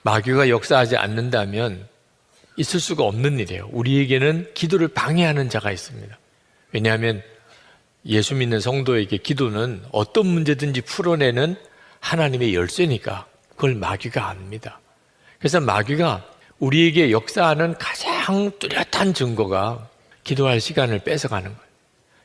마귀가 0.02 0.48
역사하지 0.48 0.96
않는다면 0.96 1.86
있을 2.56 2.80
수가 2.80 3.04
없는 3.04 3.38
일이에요. 3.38 3.68
우리에게는 3.70 4.50
기도를 4.54 4.88
방해하는 4.88 5.48
자가 5.48 5.70
있습니다. 5.70 6.18
왜냐하면 6.72 7.22
예수 8.04 8.34
믿는 8.34 8.58
성도에게 8.60 9.18
기도는 9.18 9.82
어떤 9.92 10.26
문제든지 10.26 10.80
풀어내는 10.80 11.54
하나님의 12.00 12.54
열쇠니까 12.54 13.26
그걸 13.50 13.76
마귀가 13.76 14.28
압니다. 14.28 14.80
그래서 15.38 15.60
마귀가 15.60 16.26
우리에게 16.62 17.10
역사하는 17.10 17.74
가장 17.76 18.52
뚜렷한 18.60 19.14
증거가 19.14 19.88
기도할 20.22 20.60
시간을 20.60 21.00
뺏어가는 21.00 21.48
거예요. 21.50 21.72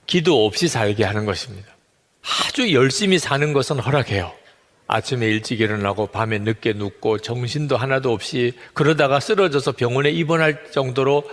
기도 0.06 0.45
없이 0.45 0.67
살게 0.67 1.04
하는 1.04 1.26
것입니다. 1.26 1.67
아주 2.21 2.71
열심히 2.71 3.17
사는 3.17 3.52
것은 3.52 3.80
허락해요. 3.80 4.32
아침에 4.86 5.26
일찍 5.26 5.60
일어나고 5.60 6.08
밤에 6.08 6.38
늦게 6.38 6.73
눕고 6.73 7.17
정신도 7.17 7.78
하나도 7.78 8.13
없이 8.13 8.54
그러다가 8.76 9.19
쓰러져서 9.19 9.71
병원에 9.71 10.12
입원할 10.12 10.71
정도로 10.71 11.23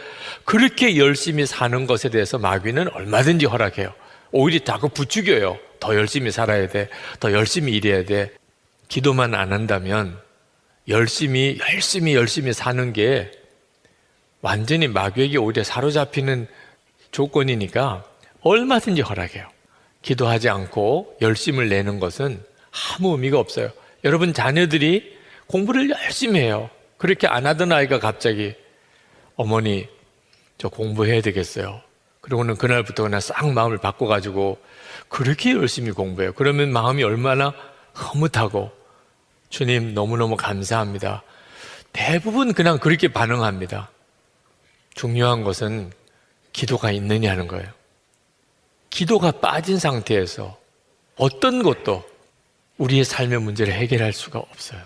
그렇게 0.47 0.97
열심히 0.97 1.45
사는 1.45 1.87
것에 1.87 2.09
대해서 2.09 2.38
마귀는 2.38 2.88
얼마든지 2.88 3.45
허락해요. 3.45 3.93
오히려 4.33 4.64
다그 4.64 4.88
부추겨요. 4.88 5.59
더 5.79 5.95
열심히 5.95 6.31
살아야 6.31 6.69
돼. 6.69 6.88
더 7.21 7.33
열심히 7.33 7.75
일해야 7.75 8.05
돼. 8.07 8.33
기도만 8.88 9.35
안 9.35 9.53
한다면 9.53 10.19
열심히, 10.88 11.59
열심히, 11.61 12.14
열심히 12.14 12.53
사는 12.53 12.92
게 12.92 13.31
완전히 14.40 14.88
마귀에게 14.88 15.38
오히려 15.38 15.64
사로잡히는 15.64 16.47
조건이니까 17.11 18.05
얼마든지 18.42 19.01
허락해요. 19.01 19.49
기도하지 20.03 20.51
않고 20.51 21.16
열심을 21.23 21.70
내는 21.70 21.99
것은 21.99 22.42
아무 22.70 23.12
의미가 23.12 23.38
없어요. 23.38 23.70
여러분 24.05 24.35
자녀들이 24.35 25.16
공부를 25.47 25.90
열심히 25.90 26.40
해요. 26.40 26.68
그렇게 26.99 27.27
안 27.27 27.47
하던 27.47 27.73
아이가 27.73 27.99
갑자기 27.99 28.55
어머니 29.37 29.88
저 30.59 30.68
공부해야 30.68 31.23
되겠어요. 31.23 31.81
그러고는 32.20 32.57
그날부터 32.57 33.03
그냥 33.03 33.20
싹 33.20 33.51
마음을 33.51 33.79
바꿔가지고 33.79 34.59
그렇게 35.09 35.53
열심히 35.53 35.90
공부해요. 35.90 36.33
그러면 36.35 36.73
마음이 36.73 37.03
얼마나 37.03 37.55
흐뭇하고 37.94 38.70
주님 39.55 39.95
너무너무 39.95 40.37
감사합니다. 40.37 41.23
대부분 41.93 42.55
그냥 42.55 42.79
그렇게 42.81 43.07
반응합니다. 43.07 43.88
중요한 44.95 45.45
것은 45.45 45.93
기도가 46.53 46.90
있느냐는 46.90 47.47
거예요. 47.47 47.69
기도가 48.90 49.31
빠진 49.31 49.79
상태에서 49.79 50.59
어떤 51.14 51.62
것도 51.62 52.05
우리의 52.79 53.05
삶의 53.05 53.43
문제를 53.43 53.73
해결할 53.75 54.12
수가 54.12 54.40
없어요. 54.40 54.81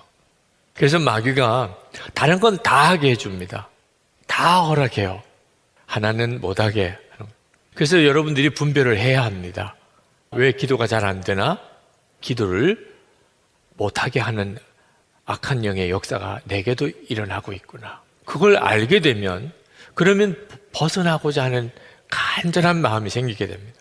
그래서 0.75 0.99
마귀가 0.99 1.75
다른 2.13 2.39
건 2.39 2.59
다 2.59 2.91
하게 2.91 3.13
해줍니다. 3.13 3.71
다 4.27 4.61
허락해요. 4.65 5.23
하나는 5.87 6.43
못하게. 6.43 6.95
그래서 7.73 8.05
여러분들이 8.05 8.51
분별을 8.51 8.99
해야 8.99 9.25
합니다. 9.25 9.77
왜 10.33 10.53
기도가 10.53 10.87
잘 10.87 11.07
안 11.07 11.23
되나? 11.23 11.59
기도를 12.21 12.88
못하게 13.79 14.21
하는 14.21 14.59
악한 15.25 15.65
영의 15.65 15.91
역사가 15.91 16.41
내게도 16.45 16.91
일어나고 17.09 17.53
있구나. 17.53 18.03
그걸 18.27 18.57
알게 18.57 19.01
되면 19.01 19.53
그러면 19.95 20.37
벗어나고자 20.73 21.45
하는 21.45 21.71
간절한 22.11 22.81
마음이 22.81 23.09
생기게 23.09 23.47
됩니다. 23.47 23.79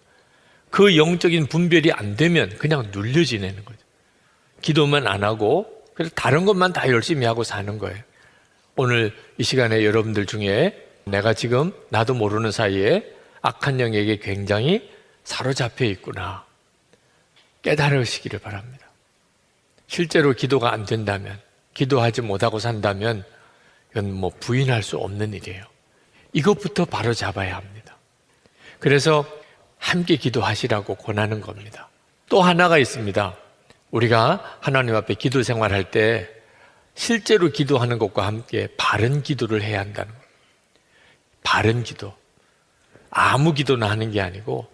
그 0.69 0.95
영적인 0.95 1.47
분별이 1.47 1.91
안 1.91 2.15
되면 2.15 2.49
그냥 2.57 2.89
눌려 2.91 3.23
지내는 3.23 3.65
거죠. 3.65 3.79
기도만 4.61 5.07
안 5.07 5.23
하고 5.23 5.67
그래서 5.93 6.11
다른 6.15 6.45
것만 6.45 6.73
다 6.73 6.87
열심히 6.89 7.25
하고 7.25 7.43
사는 7.43 7.77
거예요. 7.77 7.97
오늘 8.75 9.15
이 9.37 9.43
시간에 9.43 9.83
여러분들 9.83 10.25
중에 10.25 10.87
내가 11.05 11.33
지금 11.33 11.73
나도 11.89 12.13
모르는 12.13 12.51
사이에 12.51 13.03
악한 13.41 13.79
영에게 13.79 14.17
굉장히 14.17 14.89
사로잡혀 15.23 15.85
있구나. 15.85 16.45
깨달으시기를 17.63 18.39
바랍니다. 18.39 18.86
실제로 19.87 20.33
기도가 20.33 20.71
안 20.71 20.85
된다면, 20.85 21.39
기도하지 21.73 22.21
못하고 22.21 22.59
산다면, 22.59 23.23
이건 23.91 24.11
뭐 24.11 24.31
부인할 24.39 24.83
수 24.83 24.97
없는 24.97 25.33
일이에요. 25.33 25.63
이것부터 26.33 26.85
바로 26.85 27.13
잡아야 27.13 27.55
합니다. 27.55 27.97
그래서 28.79 29.25
함께 29.79 30.17
기도하시라고 30.17 30.95
권하는 30.95 31.41
겁니다. 31.41 31.89
또 32.29 32.41
하나가 32.41 32.77
있습니다. 32.77 33.35
우리가 33.91 34.57
하나님 34.59 34.95
앞에 34.95 35.13
기도 35.13 35.43
생활할 35.43 35.91
때 35.91 36.29
실제로 36.93 37.49
기도하는 37.49 37.99
것과 37.99 38.25
함께 38.25 38.67
바른 38.77 39.21
기도를 39.23 39.61
해야 39.61 39.79
한다는 39.79 40.11
거예요. 40.11 40.27
바른 41.43 41.83
기도. 41.83 42.13
아무 43.09 43.53
기도나 43.53 43.89
하는 43.89 44.11
게 44.11 44.19
아니고 44.19 44.67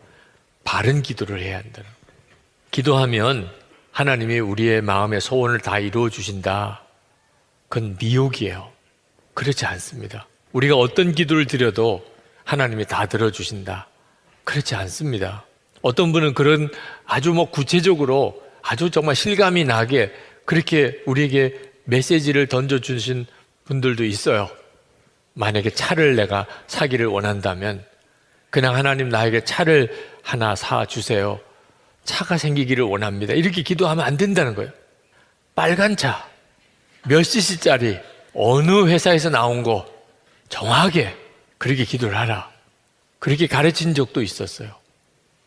바른 0.64 1.02
기도를 1.02 1.42
해야 1.42 1.58
한다는 1.58 1.90
거예요. 1.90 2.04
기도하면 2.72 3.63
하나님이 3.94 4.40
우리의 4.40 4.82
마음의 4.82 5.22
소원을 5.22 5.60
다 5.60 5.78
이루어 5.78 6.10
주신다. 6.10 6.82
그건 7.70 7.96
미혹이에요. 8.00 8.72
그렇지 9.36 9.66
않습니다. 9.68 10.28
우리가 10.52 10.76
어떤 10.76 11.14
기도를 11.14 11.46
드려도 11.46 12.04
하나님이 12.44 12.86
다 12.86 13.06
들어주신다. 13.06 13.88
그렇지 14.44 14.74
않습니다. 14.76 15.46
어떤 15.84 16.12
분은 16.12 16.34
그런 16.34 16.70
아주 17.06 17.34
뭐 17.34 17.50
구체적으로 17.52 18.42
아주 18.64 18.90
정말 18.90 19.16
실감이 19.16 19.64
나게 19.64 20.12
그렇게 20.46 21.02
우리에게 21.06 21.54
메시지를 21.84 22.48
던져주신 22.48 23.28
분들도 23.66 24.06
있어요. 24.06 24.50
만약에 25.34 25.70
차를 25.70 26.16
내가 26.16 26.48
사기를 26.66 27.06
원한다면 27.06 27.86
그냥 28.50 28.76
하나님 28.76 29.10
나에게 29.10 29.44
차를 29.44 29.92
하나 30.24 30.56
사 30.56 30.86
주세요. 30.86 31.40
차가 32.04 32.38
생기기를 32.38 32.84
원합니다. 32.84 33.34
이렇게 33.34 33.62
기도하면 33.62 34.06
안 34.06 34.18
된다는 34.18 34.56
거예요. 34.56 34.72
빨간 35.56 35.96
차, 35.96 36.28
몇 37.08 37.24
cc짜리, 37.24 38.00
어느 38.34 38.88
회사에서 38.88 39.30
나온 39.30 39.64
거 39.64 39.86
정확하게 40.50 41.16
그렇게 41.58 41.86
기도를 41.86 42.18
하라. 42.18 42.52
그렇게 43.20 43.48
가르친 43.48 43.94
적도 43.94 44.22
있었어요. 44.22 44.76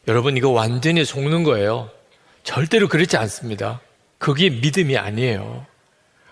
여러분, 0.09 0.37
이거 0.37 0.51
완전히 0.51 1.05
속는 1.05 1.42
거예요. 1.42 1.90
절대로 2.45 2.88
그렇지 2.88 3.16
않습니다. 3.16 3.81
그게 4.19 4.49
믿음이 4.49 4.97
아니에요. 4.97 5.66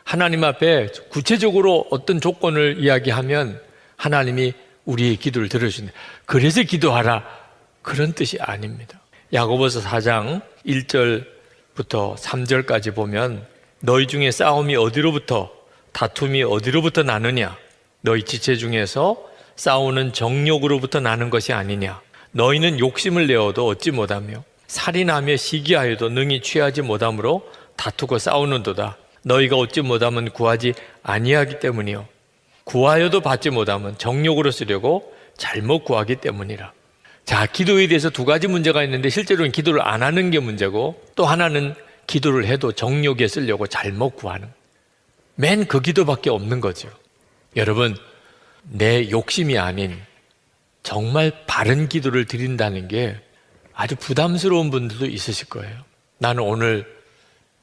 하나님 0.04 0.44
앞에 0.44 0.88
구체적으로 1.10 1.87
어떤 1.90 2.20
조건을 2.20 2.76
이야기하면 2.78 3.60
하나님이 3.96 4.52
우리의 4.84 5.16
기도를 5.16 5.48
들으신다. 5.48 5.92
그래서 6.24 6.62
기도하라. 6.62 7.24
그런 7.82 8.12
뜻이 8.12 8.38
아닙니다. 8.40 9.00
야고보서 9.35 9.81
4장 9.81 10.42
1절부터 10.64 12.16
3절까지 12.16 12.94
보면 12.94 13.44
너희 13.81 14.07
중에 14.07 14.31
싸움이 14.31 14.77
어디로부터 14.77 15.51
다툼이 15.90 16.44
어디로부터 16.44 17.03
나느냐? 17.03 17.57
너희 18.01 18.23
지체 18.23 18.55
중에서 18.55 19.16
싸우는 19.57 20.12
정욕으로부터 20.12 21.01
나는 21.01 21.31
것이 21.31 21.53
아니냐? 21.53 22.01
너희는 22.31 22.79
욕심을 22.79 23.27
내어도 23.27 23.66
얻지 23.66 23.90
못하며 23.90 24.44
살인하며 24.68 25.37
시기하여도 25.37 26.11
능히 26.11 26.40
취하지 26.40 26.83
못하므로 26.83 27.42
다투고 27.75 28.18
싸우는도다. 28.18 28.97
너희가 29.25 29.57
얻지 29.57 29.81
못하면 29.83 30.31
구하지 30.31 30.75
아니하기 31.03 31.59
때문이요. 31.59 32.07
구하여도 32.62 33.20
받지 33.20 33.51
못하면 33.51 33.99
정욕으로 33.99 34.53
쓰려고 34.53 35.12
잘못 35.37 35.85
구하기 35.85 36.16
때문이라. 36.16 36.73
자, 37.24 37.46
기도에 37.46 37.87
대해서 37.87 38.10
두 38.10 38.24
가지 38.24 38.48
문제가 38.48 38.82
있는데 38.84 39.08
실제로는 39.08 39.50
기도를 39.52 39.80
안 39.87 40.02
하는 40.02 40.30
게 40.30 40.40
문제고 40.40 41.02
또 41.14 41.24
하나는 41.24 41.74
기도를 42.06 42.46
해도 42.46 42.72
정욕에 42.72 43.26
쓰려고 43.28 43.66
잘못 43.66 44.16
구하는. 44.16 44.48
맨 45.37 45.64
그 45.64 45.80
기도밖에 45.80 46.30
없는 46.30 46.60
거죠. 46.60 46.90
여러분, 47.56 47.96
내 48.62 49.10
욕심이 49.10 49.58
아닌 49.58 49.98
정말 50.82 51.32
바른 51.46 51.88
기도를 51.88 52.26
드린다는 52.26 52.88
게 52.88 53.18
아주 53.72 53.96
부담스러운 53.96 54.70
분들도 54.70 55.06
있으실 55.06 55.48
거예요. 55.48 55.84
나는 56.18 56.42
오늘 56.42 56.87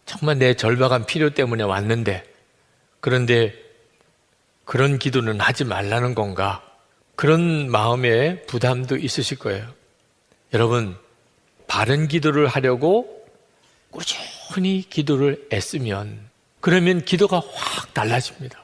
정말 0.06 0.40
내 0.40 0.56
절박한 0.56 1.06
필요 1.06 1.30
때문에 1.30 1.64
왔는데, 1.64 2.24
그런데 3.00 3.54
그런 4.66 4.98
기도는 5.00 5.40
하지 5.40 5.64
말라는 5.64 6.16
건가? 6.16 6.64
그런 7.22 7.70
마음의 7.70 8.48
부담도 8.48 8.98
있으실 8.98 9.38
거예요. 9.38 9.72
여러분, 10.56 10.98
바른 11.68 12.08
기도를 12.08 12.48
하려고 12.48 13.24
꾸준히 13.92 14.84
기도를 14.90 15.48
애쓰면, 15.54 16.20
그러면 16.62 17.06
기도가 17.06 17.40
확 17.54 17.94
달라집니다. 17.94 18.64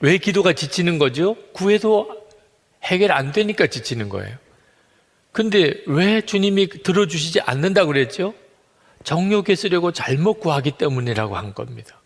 왜 0.00 0.18
기도가 0.18 0.52
지치는 0.52 0.98
거죠? 0.98 1.34
구해도 1.54 2.28
해결 2.82 3.10
안 3.10 3.32
되니까 3.32 3.68
지치는 3.68 4.10
거예요. 4.10 4.36
근데 5.32 5.82
왜 5.86 6.20
주님이 6.20 6.66
들어주시지 6.82 7.40
않는다 7.40 7.86
그랬죠? 7.86 8.34
정욕에 9.02 9.54
쓰려고 9.56 9.92
잘못 9.92 10.40
구하기 10.40 10.72
때문이라고 10.72 11.38
한 11.38 11.54
겁니다. 11.54 12.02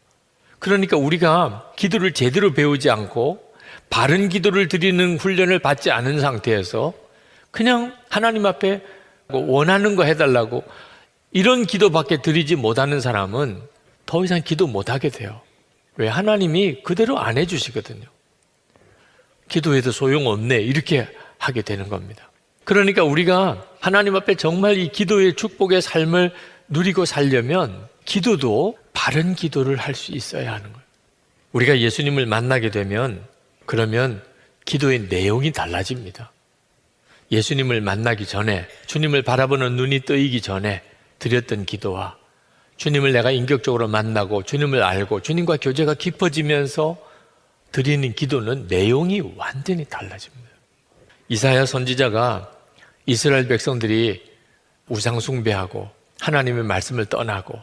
그러니까 0.60 0.96
우리가 0.96 1.72
기도를 1.74 2.14
제대로 2.14 2.52
배우지 2.52 2.88
않고 2.88 3.47
바른 3.90 4.28
기도를 4.28 4.68
드리는 4.68 5.16
훈련을 5.16 5.58
받지 5.58 5.90
않은 5.90 6.20
상태에서 6.20 6.92
그냥 7.50 7.94
하나님 8.08 8.46
앞에 8.46 8.82
원하는 9.28 9.96
거 9.96 10.04
해달라고 10.04 10.64
이런 11.32 11.66
기도밖에 11.66 12.22
드리지 12.22 12.56
못하는 12.56 13.00
사람은 13.00 13.60
더 14.06 14.24
이상 14.24 14.42
기도 14.42 14.66
못하게 14.66 15.08
돼요. 15.10 15.40
왜? 15.96 16.08
하나님이 16.08 16.82
그대로 16.82 17.18
안 17.18 17.36
해주시거든요. 17.36 18.04
기도해도 19.48 19.90
소용없네. 19.90 20.56
이렇게 20.58 21.08
하게 21.38 21.62
되는 21.62 21.88
겁니다. 21.88 22.30
그러니까 22.64 23.02
우리가 23.02 23.64
하나님 23.80 24.14
앞에 24.16 24.34
정말 24.34 24.76
이 24.78 24.88
기도의 24.88 25.34
축복의 25.34 25.82
삶을 25.82 26.32
누리고 26.68 27.04
살려면 27.04 27.88
기도도 28.04 28.76
바른 28.92 29.34
기도를 29.34 29.76
할 29.76 29.94
수 29.94 30.12
있어야 30.12 30.52
하는 30.52 30.64
거예요. 30.64 30.86
우리가 31.52 31.78
예수님을 31.78 32.26
만나게 32.26 32.70
되면 32.70 33.24
그러면 33.68 34.22
기도의 34.64 35.08
내용이 35.10 35.52
달라집니다. 35.52 36.32
예수님을 37.30 37.82
만나기 37.82 38.24
전에 38.24 38.66
주님을 38.86 39.20
바라보는 39.20 39.76
눈이 39.76 40.00
뜨이기 40.00 40.40
전에 40.40 40.82
드렸던 41.18 41.66
기도와 41.66 42.16
주님을 42.78 43.12
내가 43.12 43.30
인격적으로 43.30 43.86
만나고 43.86 44.44
주님을 44.44 44.82
알고 44.82 45.20
주님과 45.20 45.58
교제가 45.58 45.94
깊어지면서 45.94 46.96
드리는 47.70 48.14
기도는 48.14 48.68
내용이 48.68 49.20
완전히 49.36 49.84
달라집니다. 49.84 50.48
이사야 51.28 51.66
선지자가 51.66 52.50
이스라엘 53.04 53.48
백성들이 53.48 54.22
우상 54.88 55.20
숭배하고 55.20 55.90
하나님의 56.20 56.64
말씀을 56.64 57.04
떠나고 57.04 57.62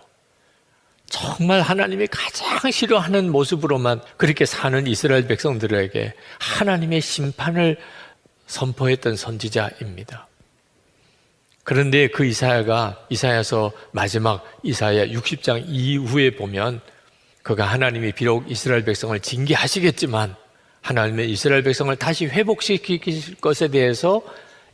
정말 1.07 1.61
하나님이 1.61 2.07
가장 2.07 2.71
싫어하는 2.71 3.31
모습으로만 3.31 4.01
그렇게 4.17 4.45
사는 4.45 4.87
이스라엘 4.87 5.27
백성들에게 5.27 6.13
하나님의 6.39 7.01
심판을 7.01 7.77
선포했던 8.47 9.15
선지자입니다. 9.15 10.27
그런데 11.63 12.07
그 12.07 12.25
이사야가 12.25 13.07
이사야서 13.09 13.71
마지막 13.91 14.45
이사야 14.63 15.07
60장 15.07 15.63
이후에 15.67 16.35
보면 16.35 16.81
그가 17.41 17.65
하나님이 17.65 18.11
비록 18.11 18.49
이스라엘 18.49 18.85
백성을 18.85 19.19
징계하시겠지만 19.19 20.35
하나님의 20.81 21.31
이스라엘 21.31 21.63
백성을 21.63 21.95
다시 21.95 22.27
회복시킬 22.27 23.35
것에 23.41 23.67
대해서 23.69 24.21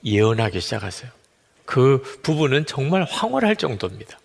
예언하기 0.03 0.59
시작하세요. 0.59 1.09
그 1.65 2.01
부분은 2.23 2.65
정말 2.65 3.03
황홀할 3.03 3.55
정도입니다. 3.55 4.20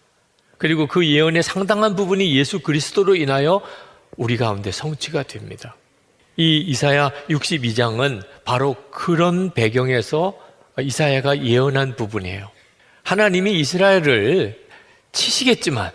그리고 0.58 0.86
그 0.86 1.06
예언의 1.06 1.42
상당한 1.42 1.96
부분이 1.96 2.34
예수 2.36 2.60
그리스도로 2.60 3.14
인하여 3.16 3.60
우리 4.16 4.36
가운데 4.36 4.70
성취가 4.70 5.24
됩니다. 5.24 5.76
이 6.36 6.58
이사야 6.58 7.10
62장은 7.28 8.22
바로 8.44 8.76
그런 8.90 9.52
배경에서 9.52 10.34
이사야가 10.78 11.44
예언한 11.44 11.96
부분이에요. 11.96 12.50
하나님이 13.02 13.58
이스라엘을 13.60 14.66
치시겠지만 15.12 15.92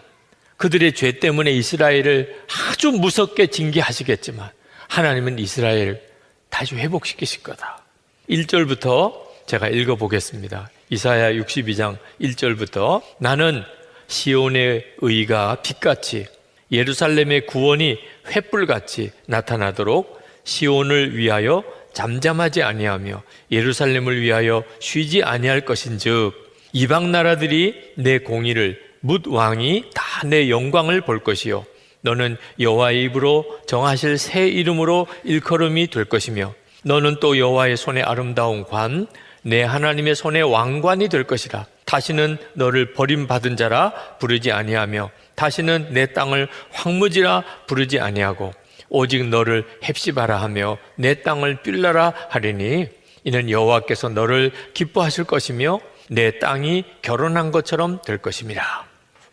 그들의 0.57 0.93
죄 0.93 1.20
때문에 1.20 1.51
이스라엘을 1.51 2.43
아주 2.70 2.91
무섭게 2.91 3.47
징계하시겠지만 3.47 4.49
하나님은 4.88 5.39
이스라엘을 5.39 6.01
다시 6.49 6.76
회복시키실 6.76 7.43
거다. 7.43 7.84
1절부터 8.30 9.14
제가 9.45 9.70
읽어 9.70 9.95
보겠습니다. 9.95 10.70
이사야 10.89 11.34
62장 11.34 11.97
1절부터 12.20 13.01
나는 13.20 13.64
시온의 14.12 14.86
의가 14.99 15.62
빛같이 15.64 16.26
예루살렘의 16.72 17.45
구원이 17.47 17.97
횃불같이 18.26 19.12
나타나도록 19.26 20.22
시온을 20.43 21.18
위하여 21.18 21.64
잠잠하지 21.93 22.62
아니하며 22.64 23.24
예루살렘을 23.51 24.22
위하여 24.22 24.64
쉬지 24.80 25.24
아니할 25.24 25.62
것인즉 25.62 26.34
이방 26.74 27.12
나라들이 27.12 27.93
내 27.95 28.20
공의를 28.20 28.80
묻 29.01 29.28
왕이 29.28 29.86
다 29.93 30.12
내 30.24 30.49
영광을 30.51 31.01
볼 31.01 31.24
것이요. 31.24 31.66
너는 32.01 32.38
여호와의 32.59 33.03
입으로 33.05 33.59
정하실 33.66 34.20
새 34.20 34.47
이름으로 34.47 35.07
일컬음이 35.24 35.88
될 35.88 36.05
것이며 36.05 36.53
너는 36.84 37.18
또 37.20 37.38
여호와의 37.39 37.76
손에 37.78 38.01
아름다운 38.03 38.64
관 38.64 39.07
내 39.43 39.64
하나님의 39.64 40.16
손에 40.16 40.41
왕관이 40.41 41.09
될 41.09 41.24
것이라 41.24 41.66
다시는 41.91 42.37
너를 42.53 42.93
버림받은 42.93 43.57
자라 43.57 43.91
부르지 44.17 44.53
아니하며 44.53 45.11
다시는 45.35 45.89
내 45.91 46.13
땅을 46.13 46.47
황무지라 46.71 47.43
부르지 47.67 47.99
아니하고 47.99 48.53
오직 48.87 49.27
너를 49.27 49.65
헵시바라 49.83 50.41
하며 50.41 50.77
내 50.95 51.21
땅을 51.21 51.63
빌라라 51.63 52.13
하리니 52.29 52.87
이는 53.25 53.49
여호와께서 53.49 54.07
너를 54.07 54.51
기뻐하실 54.73 55.25
것이며 55.25 55.81
내 56.09 56.39
땅이 56.39 56.85
결혼한 57.01 57.51
것처럼 57.51 58.01
될 58.03 58.19
것임이라. 58.19 58.63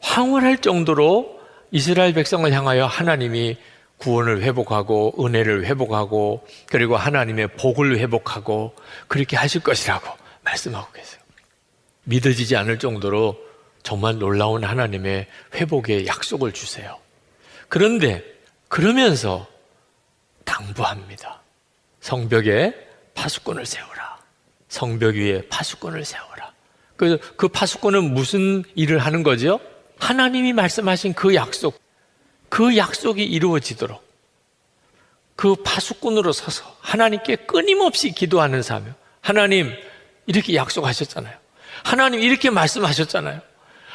황홀할 0.00 0.59
정도로 0.59 1.38
이스라엘 1.70 2.12
백성을 2.12 2.50
향하여 2.52 2.86
하나님이 2.86 3.56
구원을 3.98 4.42
회복하고 4.42 5.24
은혜를 5.24 5.64
회복하고 5.66 6.44
그리고 6.66 6.96
하나님의 6.96 7.56
복을 7.56 7.98
회복하고 7.98 8.74
그렇게 9.06 9.36
하실 9.36 9.61
것이라고 9.61 10.09
말씀하고 10.42 10.90
계세요. 10.92 11.18
믿어지지 12.09 12.56
않을 12.56 12.78
정도로 12.78 13.38
정말 13.82 14.18
놀라운 14.18 14.64
하나님의 14.64 15.26
회복의 15.54 16.06
약속을 16.06 16.52
주세요. 16.52 16.98
그런데 17.68 18.24
그러면서 18.68 19.46
당부합니다. 20.44 21.42
성벽에 22.00 22.74
파수꾼을 23.14 23.66
세워라. 23.66 24.18
성벽 24.68 25.16
위에 25.16 25.42
파수꾼을 25.48 26.04
세워라. 26.04 26.52
그, 26.96 27.18
그 27.36 27.48
파수꾼은 27.48 28.14
무슨 28.14 28.64
일을 28.74 28.98
하는 28.98 29.22
거죠? 29.22 29.61
하나님이 30.00 30.52
말씀하신 30.52 31.14
그 31.14 31.34
약속, 31.34 31.78
그 32.48 32.76
약속이 32.76 33.22
이루어지도록 33.22 34.02
그 35.36 35.54
파수꾼으로 35.56 36.32
서서 36.32 36.76
하나님께 36.80 37.36
끊임없이 37.36 38.11
기도하는 38.12 38.62
사명. 38.62 38.94
하나님, 39.20 39.72
이렇게 40.26 40.54
약속하셨잖아요. 40.54 41.38
하나님, 41.85 42.20
이렇게 42.20 42.51
말씀하셨잖아요. 42.51 43.41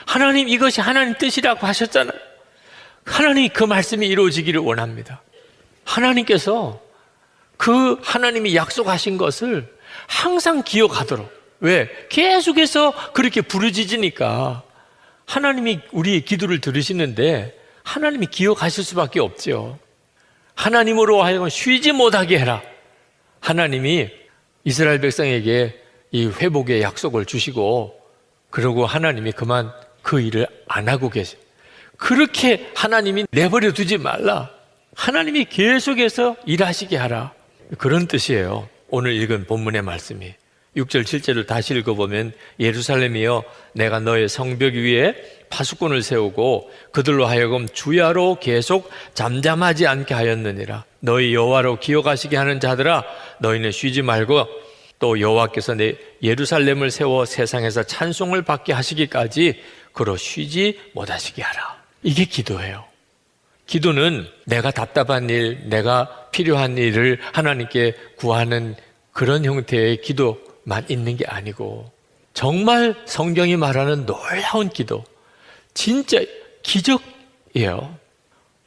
하나님, 0.06 0.50
이것이 0.50 0.82
하나님 0.82 1.16
뜻이라고 1.18 1.66
하셨잖아요. 1.66 2.18
하나님이 3.06 3.50
그 3.50 3.64
말씀이 3.64 4.08
이루어지기를 4.08 4.60
원합니다. 4.62 5.22
하나님께서 5.86 6.82
그 7.58 8.00
하나님이 8.02 8.56
약속하신 8.56 9.18
것을 9.18 9.74
항상 10.08 10.64
기억하도록. 10.64 11.32
왜? 11.60 11.90
계속해서 12.10 13.14
그렇게 13.14 13.42
부르짖으니까 13.42 14.64
하나님이 15.26 15.80
우리의 15.92 16.22
기도를 16.22 16.60
들으시는데 16.60 17.58
하나님이 17.84 18.28
기억하실 18.28 18.84
수밖에 18.84 19.20
없죠. 19.20 19.80
하나님으로 20.56 21.24
하여금 21.24 21.50
쉬지 21.50 21.92
못하게 21.92 22.40
해라. 22.40 22.62
하나님이 23.40 24.10
이스라엘 24.64 25.00
백성에게 25.02 25.83
이 26.14 26.28
회복의 26.28 26.84
약속을 26.84 27.26
주시고 27.26 28.00
그러고 28.52 28.86
하나님이 28.86 29.32
그만 29.32 29.72
그 30.04 30.22
일을 30.22 30.48
안 30.68 30.88
하고 30.88 31.10
계세요. 31.10 31.42
그렇게 31.98 32.70
하나님이 32.76 33.26
내버려 33.32 33.74
두지 33.74 33.98
말라. 33.98 34.52
하나님이 34.96 35.46
계속해서 35.46 36.36
일하시게 36.46 36.98
하라. 36.98 37.34
그런 37.80 38.08
뜻이에요. 38.08 38.70
오늘 38.90 39.14
읽은 39.14 39.48
본문의 39.48 39.82
말씀이. 39.82 40.36
6절, 40.78 41.04
7절을 41.04 41.48
다시 41.48 41.74
읽어보면 41.76 42.34
예루살렘이여 42.60 43.44
내가 43.74 44.00
너의 44.00 44.30
성벽 44.30 44.74
위에 44.74 45.16
파수꾼을 45.50 46.04
세우고 46.04 46.70
그들로 46.92 47.26
하여금 47.26 47.68
주야로 47.70 48.38
계속 48.40 48.90
잠잠하지 49.16 49.88
않게 49.88 50.14
하였느니라. 50.14 50.86
너희 51.00 51.34
여호와로 51.34 51.80
기억하시게 51.80 52.38
하는 52.38 52.60
자들아 52.60 53.04
너희는 53.40 53.72
쉬지 53.72 54.04
말고 54.04 54.48
또 55.04 55.20
여호와께서 55.20 55.74
내 55.74 55.98
예루살렘을 56.22 56.90
세워 56.90 57.26
세상에서 57.26 57.84
찬송을 57.84 58.42
받게 58.44 58.72
하시기까지 58.72 59.62
그로 59.92 60.16
쉬지 60.16 60.80
못하시게 60.94 61.42
하라. 61.42 61.84
이게 62.04 62.24
기도예요. 62.24 62.86
기도는 63.66 64.26
내가 64.46 64.72
답답한 64.72 65.30
일, 65.30 65.68
내가 65.68 66.30
필요한 66.32 66.78
일을 66.78 67.20
하나님께 67.34 67.96
구하는 68.16 68.78
그런 69.12 69.44
형태의 69.44 70.00
기도만 70.00 70.86
있는 70.88 71.18
게 71.18 71.26
아니고 71.28 71.92
정말 72.34 72.96
성경이 73.06 73.58
말하는 73.58 74.06
놀라운 74.06 74.70
기도, 74.70 75.04
진짜 75.74 76.22
기적이에요. 76.62 77.94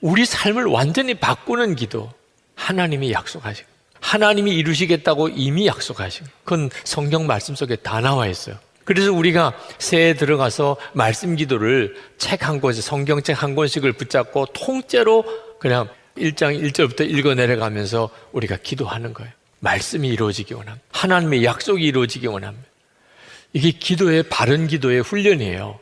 우리 0.02 0.26
삶을 0.26 0.66
완전히 0.66 1.14
바꾸는 1.14 1.76
기도, 1.76 2.12
하나님이 2.56 3.12
약속하시고, 3.12 3.75
하나님이 4.06 4.54
이루시겠다고 4.54 5.30
이미 5.30 5.66
약속하시고, 5.66 6.26
그건 6.44 6.70
성경 6.84 7.26
말씀 7.26 7.56
속에 7.56 7.74
다 7.74 8.00
나와 8.00 8.28
있어요. 8.28 8.56
그래서 8.84 9.12
우리가 9.12 9.52
새해 9.80 10.14
들어가서 10.14 10.76
말씀 10.92 11.34
기도를 11.34 11.96
책 12.16 12.46
한 12.46 12.60
권씩, 12.60 12.84
성경책 12.84 13.42
한 13.42 13.56
권씩을 13.56 13.94
붙잡고 13.94 14.46
통째로 14.52 15.24
그냥 15.58 15.88
1장 16.16 16.56
1절부터 16.62 17.10
읽어 17.10 17.34
내려가면서 17.34 18.08
우리가 18.30 18.58
기도하는 18.62 19.12
거예요. 19.12 19.32
말씀이 19.58 20.06
이루어지기 20.08 20.54
원합니다. 20.54 20.86
하나님의 20.92 21.44
약속이 21.44 21.84
이루어지기 21.84 22.28
원합니다. 22.28 22.68
이게 23.52 23.72
기도의 23.72 24.22
바른 24.28 24.68
기도의 24.68 25.00
훈련이에요. 25.00 25.80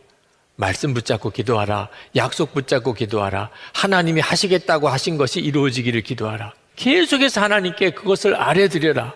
말씀 0.57 0.95
붙잡고 0.95 1.29
기도하라. 1.31 1.91
약속 2.17 2.55
붙잡고 2.55 2.95
기도하라. 2.95 3.51
하나님이 3.75 4.23
하시겠다고 4.23 4.89
하신 4.89 5.19
것이 5.19 5.41
이루어지기를 5.41 6.01
기도하라. 6.01 6.55
계속해서 6.77 7.41
하나님께 7.41 7.91
그것을 7.91 8.35
아뢰드려라. 8.35 9.15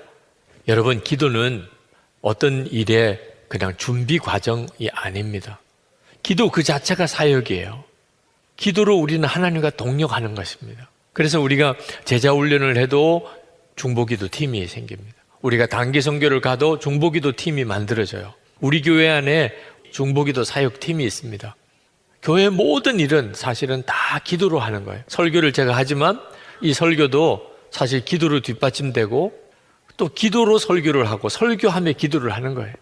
여러분, 0.69 1.03
기도는 1.03 1.67
어떤 2.21 2.67
일에 2.67 3.21
그냥 3.49 3.75
준비 3.77 4.19
과정이 4.19 4.91
아닙니다. 4.93 5.61
기도 6.23 6.51
그 6.51 6.63
자체가 6.63 7.07
사역이에요. 7.07 7.85
기도로 8.57 8.97
우리는 8.97 9.27
하나님과 9.27 9.71
동력하는 9.71 10.35
것입니다. 10.35 10.91
그래서 11.13 11.41
우리가 11.41 11.75
제자 12.05 12.33
훈련을 12.33 12.77
해도 12.77 13.29
중보기도 13.77 14.29
팀이 14.29 14.67
생깁니다. 14.67 15.17
우리가 15.41 15.67
단기 15.67 16.03
선교를 16.03 16.41
가도 16.41 16.79
중보기도 16.79 17.33
팀이 17.37 17.65
만들어져요. 17.65 18.35
우리 18.61 18.83
교회 18.83 19.09
안에 19.09 19.53
중보기도 19.91 20.45
사역 20.45 20.81
팀이 20.81 21.05
있습니다. 21.05 21.57
교회 22.23 22.49
모든 22.49 22.99
일은 22.99 23.33
사실은 23.35 23.85
다 23.87 24.19
기도로 24.23 24.59
하는 24.59 24.85
거예요. 24.85 25.03
설교를 25.07 25.53
제가 25.53 25.77
하지만 25.77 26.21
이 26.61 26.73
설교도 26.73 27.57
사실 27.71 28.05
기도로 28.05 28.41
뒷받침되고 28.41 29.49
또 29.97 30.09
기도로 30.09 30.59
설교를 30.59 31.11
하고 31.11 31.29
설교하며 31.29 31.93
기도를 31.93 32.33
하는 32.33 32.55
거예요. 32.55 32.75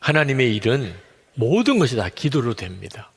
하나님의 0.00 0.54
일은 0.56 0.94
모든 1.34 1.78
것이 1.78 1.96
다 1.96 2.08
기도로 2.08 2.54
됩니다. 2.54 3.10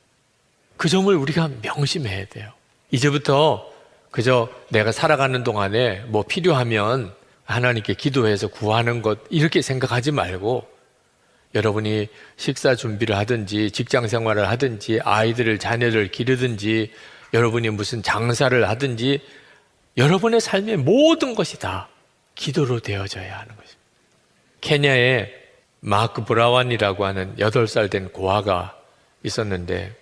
그 0.77 0.89
점을 0.89 1.13
우리가 1.13 1.49
명심해야 1.61 2.25
돼요. 2.25 2.51
이제부터 2.91 3.71
그저 4.11 4.49
내가 4.69 4.91
살아가는 4.91 5.43
동안에 5.43 6.03
뭐 6.07 6.23
필요하면 6.23 7.13
하나님께 7.45 7.93
기도해서 7.93 8.47
구하는 8.47 9.01
것 9.01 9.19
이렇게 9.29 9.61
생각하지 9.61 10.11
말고 10.11 10.67
여러분이 11.55 12.07
식사 12.37 12.75
준비를 12.75 13.17
하든지 13.17 13.71
직장 13.71 14.07
생활을 14.07 14.47
하든지 14.49 14.99
아이들을 15.03 15.59
자녀를 15.59 16.09
기르든지 16.09 16.91
여러분이 17.33 17.69
무슨 17.69 18.03
장사를 18.03 18.67
하든지 18.69 19.21
여러분의 19.97 20.41
삶의 20.41 20.77
모든 20.77 21.35
것이 21.35 21.59
다 21.59 21.89
기도로 22.35 22.79
되어져야 22.79 23.39
하는 23.39 23.55
것입니다. 23.55 23.81
케냐에 24.61 25.31
마크 25.79 26.23
브라완이라고 26.23 27.05
하는 27.05 27.35
8살 27.37 27.89
된 27.89 28.11
고아가 28.11 28.77
있었는데 29.23 29.95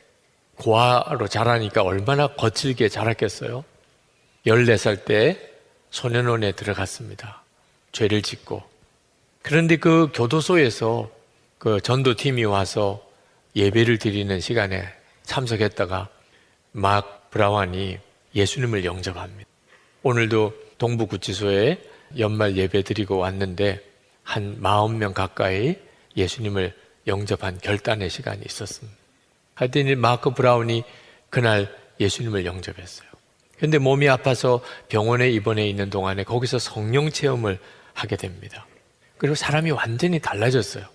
고아로 0.55 1.27
자라니까 1.27 1.83
얼마나 1.83 2.27
거칠게 2.27 2.89
자랐겠어요? 2.89 3.63
14살 4.45 5.05
때 5.05 5.39
소년원에 5.89 6.51
들어갔습니다. 6.51 7.43
죄를 7.91 8.21
짓고. 8.21 8.61
그런데 9.41 9.77
그 9.77 10.11
교도소에서 10.13 11.09
그 11.57 11.81
전도팀이 11.81 12.43
와서 12.45 13.05
예배를 13.55 13.97
드리는 13.97 14.39
시간에 14.39 14.87
참석했다가 15.23 16.09
막 16.73 17.31
브라완이 17.31 17.97
예수님을 18.35 18.85
영접합니다. 18.85 19.48
오늘도 20.03 20.53
동부구치소에 20.77 21.77
연말 22.17 22.55
예배 22.55 22.83
드리고 22.83 23.17
왔는데 23.17 23.81
한 24.23 24.61
40명 24.61 25.13
가까이 25.13 25.75
예수님을 26.15 26.73
영접한 27.07 27.59
결단의 27.59 28.09
시간이 28.09 28.43
있었습니다. 28.45 28.97
하여튼 29.55 29.99
마크 29.99 30.33
브라운이 30.33 30.83
그날 31.29 31.73
예수님을 31.99 32.45
영접했어요. 32.45 33.09
근데 33.57 33.77
몸이 33.77 34.07
아파서 34.07 34.61
병원에 34.87 35.29
입원해 35.29 35.67
있는 35.67 35.89
동안에 35.89 36.23
거기서 36.23 36.59
성령 36.59 37.11
체험을 37.11 37.59
하게 37.93 38.15
됩니다. 38.15 38.65
그리고 39.17 39.35
사람이 39.35 39.71
완전히 39.71 40.19
달라졌어요. 40.19 40.85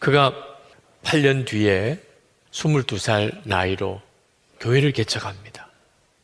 그가 0.00 0.34
8년 1.04 1.46
뒤에 1.46 2.00
22살 2.50 3.42
나이로 3.44 4.02
교회를 4.58 4.90
개척합니다. 4.92 5.51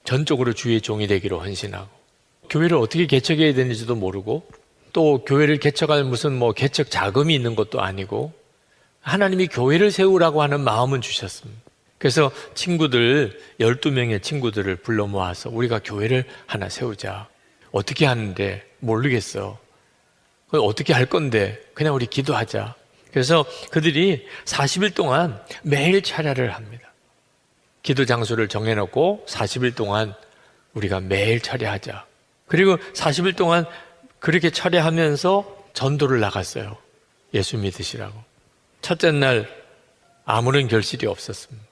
전적으로 0.08 0.54
주의 0.54 0.80
종이 0.80 1.06
되기로 1.06 1.38
헌신하고 1.38 1.86
교회를 2.48 2.78
어떻게 2.78 3.04
개척해야 3.04 3.52
되는지도 3.52 3.94
모르고 3.94 4.42
또 4.94 5.22
교회를 5.22 5.58
개척할 5.58 6.02
무슨 6.04 6.32
뭐 6.32 6.52
개척 6.52 6.90
자금이 6.90 7.34
있는 7.34 7.54
것도 7.54 7.82
아니고 7.82 8.32
하나님이 9.02 9.48
교회를 9.48 9.90
세우라고 9.90 10.40
하는 10.40 10.62
마음은 10.62 11.02
주셨습니다. 11.02 11.60
그래서 11.98 12.30
친구들, 12.54 13.38
12명의 13.60 14.22
친구들을 14.22 14.76
불러 14.76 15.06
모아서 15.06 15.50
우리가 15.50 15.80
교회를 15.84 16.24
하나 16.46 16.70
세우자. 16.70 17.28
어떻게 17.70 18.06
하는데 18.06 18.64
모르겠어. 18.78 19.58
어떻게 20.52 20.94
할 20.94 21.04
건데 21.04 21.60
그냥 21.74 21.94
우리 21.94 22.06
기도하자. 22.06 22.74
그래서 23.12 23.44
그들이 23.70 24.26
40일 24.46 24.94
동안 24.94 25.38
매일 25.62 26.00
차례를 26.02 26.54
합니다. 26.54 26.87
기도 27.88 28.04
장소를 28.04 28.48
정해놓고 28.48 29.24
40일 29.26 29.74
동안 29.74 30.12
우리가 30.74 31.00
매일 31.00 31.40
차례하자. 31.40 32.04
그리고 32.46 32.76
40일 32.76 33.34
동안 33.34 33.64
그렇게 34.18 34.50
차례하면서 34.50 35.70
전도를 35.72 36.20
나갔어요. 36.20 36.76
예수 37.32 37.56
믿으시라고. 37.56 38.12
첫째 38.82 39.10
날 39.12 39.48
아무런 40.26 40.68
결실이 40.68 41.06
없었습니다. 41.06 41.66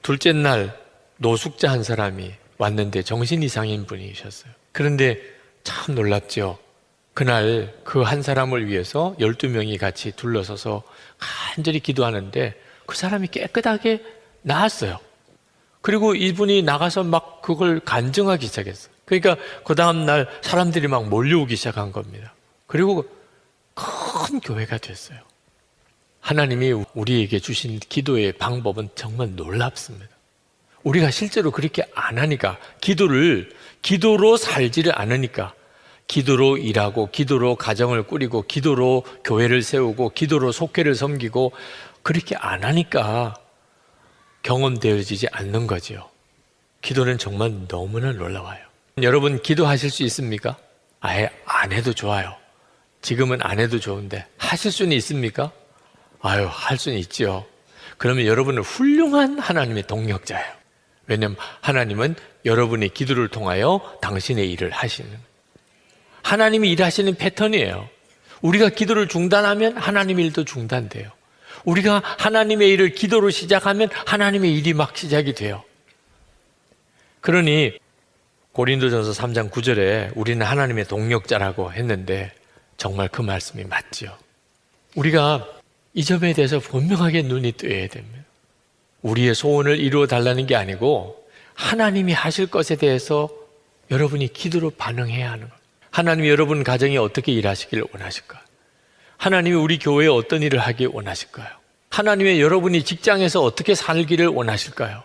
둘째 0.00 0.32
날 0.32 0.80
노숙자 1.18 1.70
한 1.70 1.82
사람이 1.82 2.32
왔는데 2.56 3.02
정신 3.02 3.42
이상인 3.42 3.84
분이셨어요. 3.84 4.50
그런데 4.72 5.20
참 5.62 5.94
놀랍죠. 5.94 6.58
그날 7.12 7.74
그 7.84 8.02
한 8.02 8.22
사람을 8.22 8.66
위해서 8.68 9.14
12명이 9.20 9.78
같이 9.78 10.10
둘러서서 10.12 10.84
간절히 11.18 11.80
기도하는데 11.80 12.58
그 12.86 12.96
사람이 12.96 13.28
깨끗하게 13.28 14.02
나았어요. 14.40 14.98
그리고 15.84 16.14
이분이 16.14 16.62
나가서 16.62 17.04
막 17.04 17.42
그걸 17.42 17.78
간증하기 17.78 18.46
시작했어요. 18.46 18.90
그러니까 19.04 19.36
그 19.66 19.74
다음날 19.74 20.26
사람들이 20.40 20.88
막 20.88 21.10
몰려오기 21.10 21.56
시작한 21.56 21.92
겁니다. 21.92 22.32
그리고 22.66 23.04
큰 23.74 24.40
교회가 24.40 24.78
됐어요. 24.78 25.18
하나님이 26.20 26.84
우리에게 26.94 27.38
주신 27.38 27.78
기도의 27.80 28.32
방법은 28.32 28.88
정말 28.94 29.34
놀랍습니다. 29.36 30.08
우리가 30.84 31.10
실제로 31.10 31.50
그렇게 31.50 31.86
안 31.94 32.16
하니까, 32.16 32.56
기도를, 32.80 33.50
기도로 33.82 34.38
살지를 34.38 34.98
않으니까, 34.98 35.52
기도로 36.06 36.56
일하고, 36.56 37.10
기도로 37.10 37.56
가정을 37.56 38.04
꾸리고, 38.04 38.40
기도로 38.46 39.04
교회를 39.22 39.60
세우고, 39.60 40.12
기도로 40.14 40.50
속회를 40.50 40.94
섬기고, 40.94 41.52
그렇게 42.02 42.36
안 42.36 42.64
하니까 42.64 43.34
경험되어지지 44.44 45.26
않는 45.32 45.66
거죠. 45.66 46.08
기도는 46.82 47.18
정말 47.18 47.66
너무나 47.66 48.12
놀라워요. 48.12 48.60
여러분, 49.02 49.42
기도하실 49.42 49.90
수 49.90 50.04
있습니까? 50.04 50.56
아예 51.00 51.30
안 51.44 51.72
해도 51.72 51.92
좋아요. 51.92 52.36
지금은 53.02 53.40
안 53.42 53.58
해도 53.58 53.80
좋은데, 53.80 54.24
하실 54.38 54.70
수는 54.70 54.96
있습니까? 54.98 55.50
아유, 56.22 56.46
할 56.48 56.78
수는 56.78 56.96
있죠. 56.98 57.46
그러면 57.98 58.26
여러분은 58.26 58.62
훌륭한 58.62 59.38
하나님의 59.38 59.86
동력자예요. 59.86 60.52
왜냐하면 61.06 61.36
하나님은 61.60 62.14
여러분의 62.44 62.90
기도를 62.90 63.28
통하여 63.28 63.98
당신의 64.00 64.50
일을 64.52 64.70
하시는. 64.70 65.10
하나님이 66.22 66.70
일하시는 66.70 67.14
패턴이에요. 67.16 67.88
우리가 68.40 68.70
기도를 68.70 69.08
중단하면 69.08 69.76
하나님의 69.76 70.26
일도 70.26 70.44
중단돼요. 70.44 71.10
우리가 71.64 72.02
하나님의 72.18 72.70
일을 72.70 72.90
기도로 72.90 73.30
시작하면 73.30 73.88
하나님의 74.06 74.54
일이 74.54 74.74
막 74.74 74.96
시작이 74.96 75.34
돼요. 75.34 75.64
그러니 77.20 77.78
고린도전서 78.52 79.12
3장 79.12 79.50
9절에 79.50 80.12
우리는 80.14 80.44
하나님의 80.44 80.84
동력자라고 80.86 81.72
했는데 81.72 82.32
정말 82.76 83.08
그 83.08 83.22
말씀이 83.22 83.64
맞죠. 83.64 84.16
우리가 84.94 85.48
이 85.94 86.04
점에 86.04 86.32
대해서 86.34 86.58
분명하게 86.60 87.22
눈이 87.22 87.52
뜨여야 87.52 87.88
됩니다. 87.88 88.24
우리의 89.02 89.34
소원을 89.34 89.78
이루어 89.78 90.06
달라는 90.06 90.46
게 90.46 90.56
아니고 90.56 91.24
하나님이 91.54 92.12
하실 92.12 92.46
것에 92.46 92.76
대해서 92.76 93.28
여러분이 93.90 94.32
기도로 94.32 94.70
반응해야 94.70 95.32
하는 95.32 95.48
것. 95.48 95.56
하나님이 95.90 96.28
여러분 96.28 96.64
가정에 96.64 96.96
어떻게 96.96 97.32
일하시길 97.32 97.84
원하실까? 97.92 98.42
하나님이 99.24 99.56
우리 99.56 99.78
교회에 99.78 100.06
어떤 100.08 100.42
일을 100.42 100.58
하길 100.58 100.88
원하실까요? 100.88 101.48
하나님의 101.88 102.42
여러분이 102.42 102.84
직장에서 102.84 103.42
어떻게 103.42 103.74
살기를 103.74 104.26
원하실까요? 104.26 105.02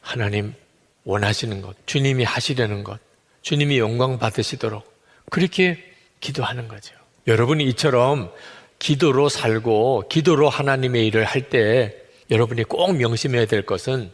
하나님 0.00 0.54
원하시는 1.02 1.60
것, 1.60 1.74
주님이 1.86 2.22
하시려는 2.22 2.84
것, 2.84 3.00
주님이 3.42 3.80
영광 3.80 4.20
받으시도록 4.20 4.84
그렇게 5.28 5.82
기도하는 6.20 6.68
거죠. 6.68 6.94
여러분이 7.26 7.64
이처럼 7.70 8.30
기도로 8.78 9.28
살고 9.28 10.04
기도로 10.08 10.48
하나님의 10.48 11.04
일을 11.08 11.24
할 11.24 11.48
때 11.50 11.96
여러분이 12.30 12.62
꼭 12.62 12.92
명심해야 12.96 13.46
될 13.46 13.66
것은 13.66 14.12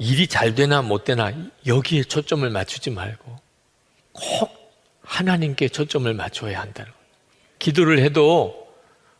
일이 0.00 0.26
잘 0.26 0.56
되나 0.56 0.82
못 0.82 1.04
되나 1.04 1.32
여기에 1.64 2.02
초점을 2.02 2.50
맞추지 2.50 2.90
말고 2.90 3.38
꼭 4.10 4.50
하나님께 5.04 5.68
초점을 5.68 6.12
맞춰야 6.12 6.60
한다는 6.60 6.90
거예요. 6.90 7.03
기도를 7.58 8.00
해도 8.00 8.64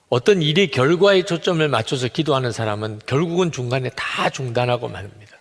어떤 0.09 0.43
일의 0.43 0.71
결과에 0.71 1.23
초점을 1.25 1.67
맞춰서 1.69 2.09
기도하는 2.09 2.53
사람은 2.53 3.01
결국은 3.07 3.51
중간에 3.51 3.91
다 3.97 4.31
중단하고 4.31 4.89
말입니다. 4.89 5.37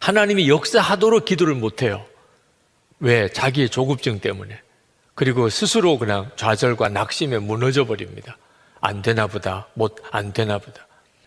하나님이 0.00 0.48
역사하도록 0.48 1.24
기도를 1.24 1.54
못해요. 1.54 2.04
왜? 3.00 3.28
자기의 3.28 3.68
조급증 3.68 4.20
때문에. 4.20 4.60
그리고 5.14 5.48
스스로 5.48 5.98
그냥 5.98 6.30
좌절과 6.36 6.88
낙심에 6.88 7.38
무너져 7.38 7.84
버립니다. 7.84 8.38
안 8.80 9.02
되나 9.02 9.26
보다. 9.26 9.68
못, 9.74 9.96
안 10.10 10.32
되나 10.32 10.58
보다. 10.58 10.86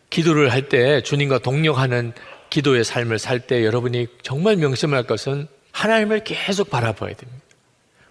기도를 0.09 0.51
할 0.51 0.67
때 0.69 1.01
주님과 1.01 1.39
동력하는 1.39 2.13
기도의 2.49 2.83
삶을 2.83 3.19
살 3.19 3.39
때 3.41 3.63
여러분이 3.65 4.07
정말 4.23 4.57
명심할 4.57 5.03
것은 5.03 5.47
하나님을 5.71 6.23
계속 6.23 6.69
바라봐야 6.69 7.13
됩니다. 7.15 7.41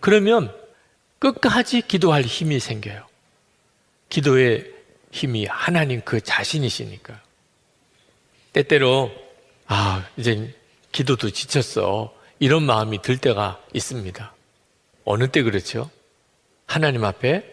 그러면 0.00 0.54
끝까지 1.20 1.82
기도할 1.82 2.22
힘이 2.22 2.58
생겨요. 2.58 3.06
기도의 4.08 4.72
힘이 5.12 5.46
하나님 5.46 6.00
그 6.00 6.20
자신이시니까. 6.20 7.20
때때로, 8.52 9.12
아, 9.66 10.08
이제 10.16 10.52
기도도 10.90 11.30
지쳤어. 11.30 12.12
이런 12.38 12.64
마음이 12.64 13.02
들 13.02 13.18
때가 13.18 13.62
있습니다. 13.74 14.34
어느 15.04 15.28
때 15.28 15.42
그렇죠? 15.42 15.90
하나님 16.66 17.04
앞에 17.04 17.44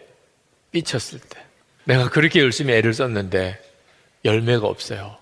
삐쳤을 0.72 1.20
때. 1.20 1.44
내가 1.84 2.08
그렇게 2.08 2.40
열심히 2.40 2.72
애를 2.74 2.94
썼는데 2.94 3.60
열매가 4.24 4.66
없어요. 4.66 5.16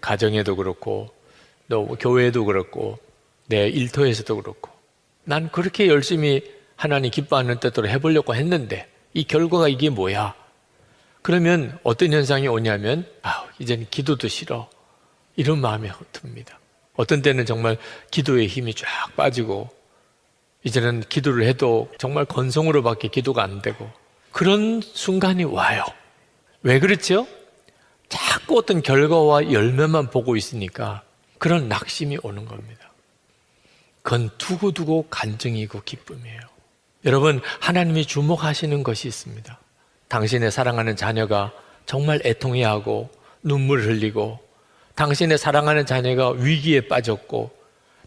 가정에도 0.00 0.54
그렇고, 0.54 1.12
또 1.68 1.86
교회에도 1.98 2.44
그렇고, 2.44 2.98
내 3.46 3.68
일터에서도 3.68 4.36
그렇고. 4.36 4.70
난 5.24 5.50
그렇게 5.50 5.88
열심히 5.88 6.55
하나님 6.76 7.10
기뻐하는 7.10 7.58
뜻대로 7.58 7.88
해보려고 7.88 8.34
했는데, 8.34 8.88
이 9.14 9.24
결과가 9.24 9.68
이게 9.68 9.90
뭐야? 9.90 10.34
그러면 11.22 11.78
어떤 11.82 12.12
현상이 12.12 12.46
오냐면, 12.46 13.06
아, 13.22 13.46
이제는 13.58 13.86
기도도 13.90 14.28
싫어. 14.28 14.68
이런 15.34 15.60
마음이 15.60 15.90
듭니다. 16.12 16.60
어떤 16.94 17.22
때는 17.22 17.46
정말 17.46 17.78
기도의 18.10 18.46
힘이 18.46 18.74
쫙 18.74 18.86
빠지고, 19.16 19.70
이제는 20.64 21.00
기도를 21.08 21.44
해도 21.46 21.90
정말 21.98 22.24
건성으로밖에 22.24 23.08
기도가 23.08 23.42
안 23.42 23.62
되고, 23.62 23.90
그런 24.32 24.82
순간이 24.82 25.44
와요. 25.44 25.84
왜 26.62 26.78
그렇죠? 26.78 27.26
자꾸 28.08 28.58
어떤 28.58 28.82
결과와 28.82 29.50
열매만 29.50 30.10
보고 30.10 30.36
있으니까 30.36 31.02
그런 31.38 31.68
낙심이 31.68 32.18
오는 32.22 32.44
겁니다. 32.44 32.92
그건 34.02 34.30
두고두고 34.38 35.06
간증이고 35.10 35.82
기쁨이에요. 35.82 36.40
여러분, 37.06 37.40
하나님이 37.60 38.04
주목하시는 38.04 38.82
것이 38.82 39.06
있습니다. 39.06 39.60
당신의 40.08 40.50
사랑하는 40.50 40.96
자녀가 40.96 41.52
정말 41.86 42.20
애통해하고 42.24 43.10
눈물 43.44 43.82
흘리고 43.82 44.40
당신의 44.96 45.38
사랑하는 45.38 45.86
자녀가 45.86 46.30
위기에 46.30 46.88
빠졌고 46.88 47.52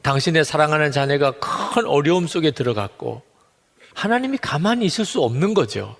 당신의 0.01 0.43
사랑하는 0.43 0.91
자녀가 0.91 1.31
큰 1.31 1.85
어려움 1.85 2.27
속에 2.27 2.51
들어갔고 2.51 3.21
하나님이 3.93 4.37
가만히 4.37 4.85
있을 4.85 5.05
수 5.05 5.21
없는 5.21 5.53
거죠. 5.53 5.95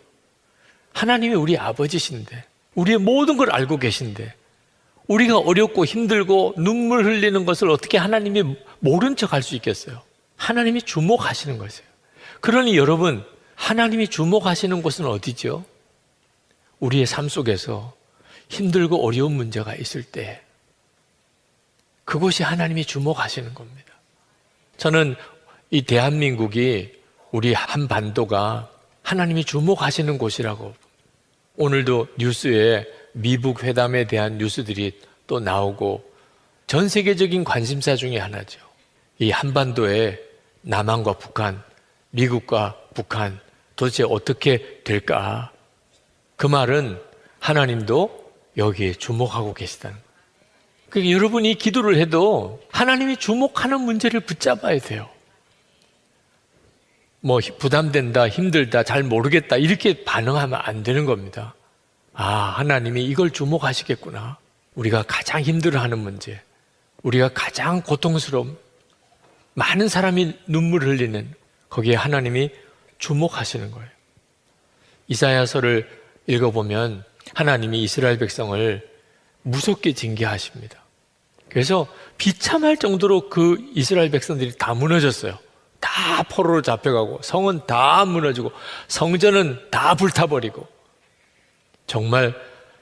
하나님이 0.94 1.36
우리 1.36 1.58
아버지신데 1.58 2.44
우리의 2.76 2.98
모든 2.98 3.38
걸 3.38 3.52
알고 3.52 3.78
계신데 3.78 4.34
우리가 5.08 5.38
어렵고 5.38 5.86
힘들고 5.86 6.56
눈물 6.58 7.06
흘리는 7.06 7.46
것을 7.46 7.70
어떻게 7.70 7.98
하나님이 7.98 8.58
모른 8.80 9.16
척 9.16 9.34
할 9.34 9.42
수 9.42 9.56
있겠어요? 9.56 10.02
하나님이 10.36 10.82
주목하시는 10.82 11.58
것이에요. 11.58 11.89
그러니 12.42 12.78
여러분, 12.78 13.26
하나님이 13.56 14.08
주목하시는 14.08 14.82
곳은 14.82 15.06
어디죠? 15.06 15.66
우리의 16.80 17.06
삶 17.06 17.28
속에서 17.28 17.94
힘들고 18.48 19.06
어려운 19.06 19.34
문제가 19.34 19.76
있을 19.76 20.04
때 20.04 20.42
그곳이 22.06 22.44
하나님이 22.44 22.86
주목하시는 22.86 23.54
겁니다. 23.54 23.94
저는 24.78 25.16
이 25.70 25.84
대한민국이 25.84 26.92
우리 27.32 27.54
한반도가 27.54 28.72
하나님이 29.04 29.44
주목하시는 29.44 30.18
곳이라고 30.18 30.74
오늘도 31.58 32.08
뉴스에 32.18 32.88
미북 33.12 33.64
회담에 33.64 34.08
대한 34.08 34.38
뉴스들이 34.38 35.00
또 35.28 35.40
나오고 35.40 36.10
전 36.66 36.88
세계적인 36.88 37.44
관심사 37.44 37.96
중에 37.96 38.18
하나죠. 38.18 38.60
이 39.20 39.32
한반도에 39.32 40.20
남한과 40.62 41.14
북한, 41.14 41.62
미국과 42.12 42.78
북한 42.94 43.40
도대체 43.76 44.04
어떻게 44.04 44.82
될까? 44.84 45.52
그 46.36 46.48
말은 46.48 47.00
하나님도 47.40 48.32
여기에 48.58 48.94
주목하고 48.96 49.54
계시다는. 49.54 49.98
그러니까 50.90 51.16
여러분이 51.16 51.56
기도를 51.56 51.98
해도 51.98 52.62
하나님이 52.72 53.18
주목하는 53.18 53.82
문제를 53.82 54.22
붙잡아야 54.22 54.80
돼요. 54.80 55.10
뭐 57.22 57.40
부담된다, 57.58 58.28
힘들다, 58.28 58.84
잘 58.84 59.04
모르겠다 59.04 59.58
이렇게 59.58 60.04
반응하면 60.04 60.60
안 60.62 60.84
되는 60.84 61.06
겁니다. 61.06 61.54
아, 62.14 62.26
하나님이 62.58 63.06
이걸 63.06 63.30
주목하시겠구나. 63.30 64.38
우리가 64.76 65.04
가장 65.04 65.42
힘들어하는 65.42 66.00
문제, 66.00 66.42
우리가 67.04 67.30
가장 67.34 67.82
고통스러운 67.82 68.58
많은 69.54 69.88
사람이 69.88 70.38
눈물 70.48 70.84
흘리는 70.84 71.34
거기에 71.70 71.96
하나님이 71.96 72.52
주목하시는 72.98 73.72
거예요. 73.72 73.90
이사야서를 75.08 75.90
읽어보면 76.28 77.04
하나님이 77.34 77.84
이스라엘 77.84 78.18
백성을 78.18 78.88
무섭게 79.44 79.94
징계하십니다. 79.94 80.78
그래서 81.50 81.88
비참할 82.18 82.78
정도로 82.78 83.30
그 83.30 83.58
이스라엘 83.74 84.12
백성들이 84.12 84.58
다 84.58 84.74
무너졌어요. 84.74 85.38
다 85.80 86.24
포로로 86.24 86.62
잡혀가고 86.62 87.22
성은 87.24 87.62
다 87.66 88.06
무너지고 88.06 88.52
성전은 88.88 89.70
다 89.72 89.96
불타버리고 89.96 90.68
정말 91.88 92.36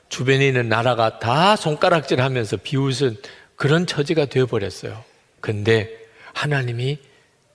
주변에 0.09 0.47
있는 0.47 0.67
나라가 0.67 1.19
다 1.19 1.55
손가락질 1.55 2.21
하면서 2.21 2.57
비웃은 2.57 3.17
그런 3.55 3.85
처지가 3.85 4.25
되어버렸어요. 4.25 5.03
근데 5.39 5.89
하나님이 6.33 6.99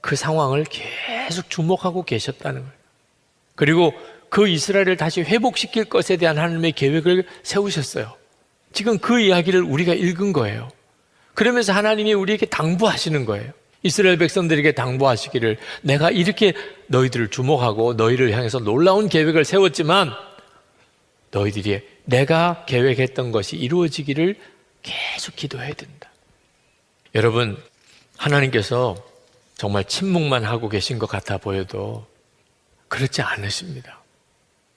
그 0.00 0.16
상황을 0.16 0.64
계속 0.64 0.92
주목하고 1.48 2.04
계셨다는 2.04 2.60
거예요. 2.60 2.74
그리고 3.54 3.92
그 4.28 4.48
이스라엘을 4.48 4.96
다시 4.96 5.20
회복시킬 5.22 5.84
것에 5.84 6.16
대한 6.16 6.38
하나님의 6.38 6.72
계획을 6.72 7.26
세우셨어요. 7.42 8.16
지금 8.72 8.98
그 8.98 9.20
이야기를 9.20 9.62
우리가 9.62 9.92
읽은 9.92 10.32
거예요. 10.32 10.70
그러면서 11.34 11.72
하나님이 11.72 12.14
우리에게 12.14 12.46
당부하시는 12.46 13.24
거예요. 13.24 13.52
이스라엘 13.82 14.16
백성들에게 14.16 14.72
당부하시기를 14.72 15.58
내가 15.82 16.10
이렇게 16.10 16.54
너희들을 16.86 17.28
주목하고 17.28 17.94
너희를 17.94 18.32
향해서 18.32 18.60
놀라운 18.60 19.08
계획을 19.08 19.44
세웠지만 19.44 20.12
너희들이 21.30 21.80
내가 22.04 22.64
계획했던 22.66 23.32
것이 23.32 23.56
이루어지기를 23.56 24.36
계속 24.82 25.36
기도해야 25.36 25.74
된다. 25.74 26.10
여러분, 27.14 27.56
하나님께서 28.16 28.96
정말 29.62 29.84
침묵만 29.84 30.42
하고 30.42 30.68
계신 30.68 30.98
것 30.98 31.06
같아 31.06 31.38
보여도 31.38 32.04
그렇지 32.88 33.22
않으십니다. 33.22 34.02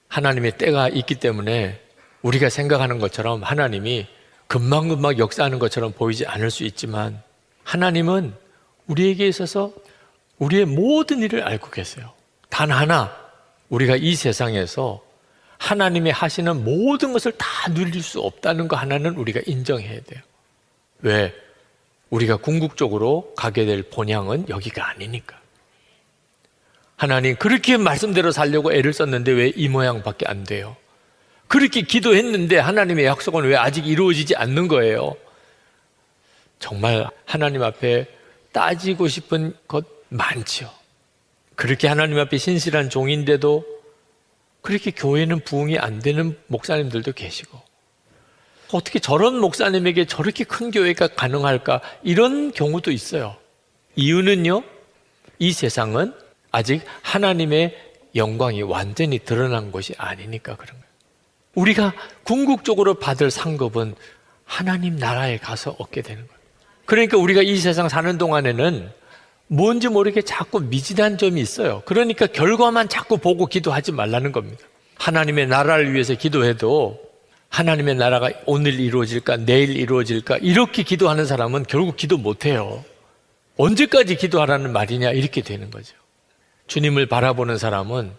하나님의 0.06 0.58
때가 0.58 0.88
있기 0.90 1.16
때문에 1.16 1.82
우리가 2.22 2.50
생각하는 2.50 3.00
것처럼 3.00 3.42
하나님이 3.42 4.06
금방금방 4.46 5.18
역사하는 5.18 5.58
것처럼 5.58 5.90
보이지 5.90 6.26
않을 6.26 6.52
수 6.52 6.62
있지만 6.62 7.20
하나님은 7.64 8.32
우리에게 8.86 9.26
있어서 9.26 9.72
우리의 10.38 10.66
모든 10.66 11.18
일을 11.18 11.42
알고 11.42 11.70
계세요. 11.70 12.12
단 12.48 12.70
하나, 12.70 13.12
우리가 13.70 13.96
이 13.96 14.14
세상에서 14.14 15.02
하나님이 15.58 16.12
하시는 16.12 16.62
모든 16.62 17.12
것을 17.12 17.32
다 17.32 17.72
누릴 17.74 18.04
수 18.04 18.20
없다는 18.20 18.68
거 18.68 18.76
하나는 18.76 19.16
우리가 19.16 19.40
인정해야 19.46 20.00
돼요. 20.02 20.22
왜? 21.00 21.34
우리가 22.10 22.36
궁극적으로 22.36 23.32
가게 23.36 23.64
될 23.64 23.82
본향은 23.82 24.48
여기가 24.48 24.88
아니니까. 24.90 25.38
하나님, 26.96 27.36
그렇게 27.36 27.76
말씀대로 27.76 28.30
살려고 28.30 28.72
애를 28.72 28.92
썼는데 28.92 29.32
왜 29.32 29.52
이 29.54 29.68
모양밖에 29.68 30.24
안 30.26 30.44
돼요? 30.44 30.76
그렇게 31.48 31.82
기도했는데 31.82 32.58
하나님의 32.58 33.04
약속은 33.04 33.44
왜 33.44 33.56
아직 33.56 33.86
이루어지지 33.86 34.34
않는 34.36 34.66
거예요? 34.68 35.16
정말 36.58 37.06
하나님 37.24 37.62
앞에 37.62 38.06
따지고 38.52 39.08
싶은 39.08 39.54
것 39.68 39.84
많죠. 40.08 40.72
그렇게 41.54 41.86
하나님 41.88 42.18
앞에 42.18 42.38
신실한 42.38 42.88
종인데도 42.90 43.64
그렇게 44.62 44.90
교회는 44.90 45.40
부흥이 45.40 45.78
안 45.78 46.00
되는 46.00 46.38
목사님들도 46.48 47.12
계시고 47.12 47.60
어떻게 48.72 48.98
저런 48.98 49.38
목사님에게 49.38 50.06
저렇게 50.06 50.44
큰 50.44 50.70
교회가 50.70 51.08
가능할까 51.08 51.80
이런 52.02 52.52
경우도 52.52 52.90
있어요. 52.90 53.36
이유는요. 53.96 54.62
이 55.38 55.52
세상은 55.52 56.14
아직 56.50 56.82
하나님의 57.02 57.76
영광이 58.14 58.62
완전히 58.62 59.18
드러난 59.18 59.70
것이 59.70 59.94
아니니까 59.98 60.56
그런 60.56 60.72
거예요. 60.72 60.86
우리가 61.54 61.94
궁극적으로 62.24 62.94
받을 62.94 63.30
상급은 63.30 63.94
하나님 64.44 64.96
나라에 64.96 65.38
가서 65.38 65.76
얻게 65.78 66.02
되는 66.02 66.26
거예요. 66.26 66.40
그러니까 66.84 67.18
우리가 67.18 67.42
이 67.42 67.56
세상 67.56 67.88
사는 67.88 68.16
동안에는 68.16 68.90
뭔지 69.48 69.88
모르게 69.88 70.22
자꾸 70.22 70.60
미진한 70.60 71.18
점이 71.18 71.40
있어요. 71.40 71.82
그러니까 71.84 72.26
결과만 72.26 72.88
자꾸 72.88 73.18
보고 73.18 73.46
기도하지 73.46 73.92
말라는 73.92 74.32
겁니다. 74.32 74.64
하나님의 74.96 75.46
나라를 75.46 75.92
위해서 75.92 76.14
기도해도 76.14 77.05
하나님의 77.48 77.94
나라가 77.94 78.30
오늘 78.44 78.78
이루어질까, 78.78 79.38
내일 79.38 79.76
이루어질까, 79.76 80.38
이렇게 80.38 80.82
기도하는 80.82 81.24
사람은 81.24 81.64
결국 81.64 81.96
기도 81.96 82.18
못해요. 82.18 82.84
언제까지 83.56 84.16
기도하라는 84.16 84.72
말이냐, 84.72 85.12
이렇게 85.12 85.40
되는 85.40 85.70
거죠. 85.70 85.96
주님을 86.66 87.06
바라보는 87.06 87.58
사람은 87.58 88.12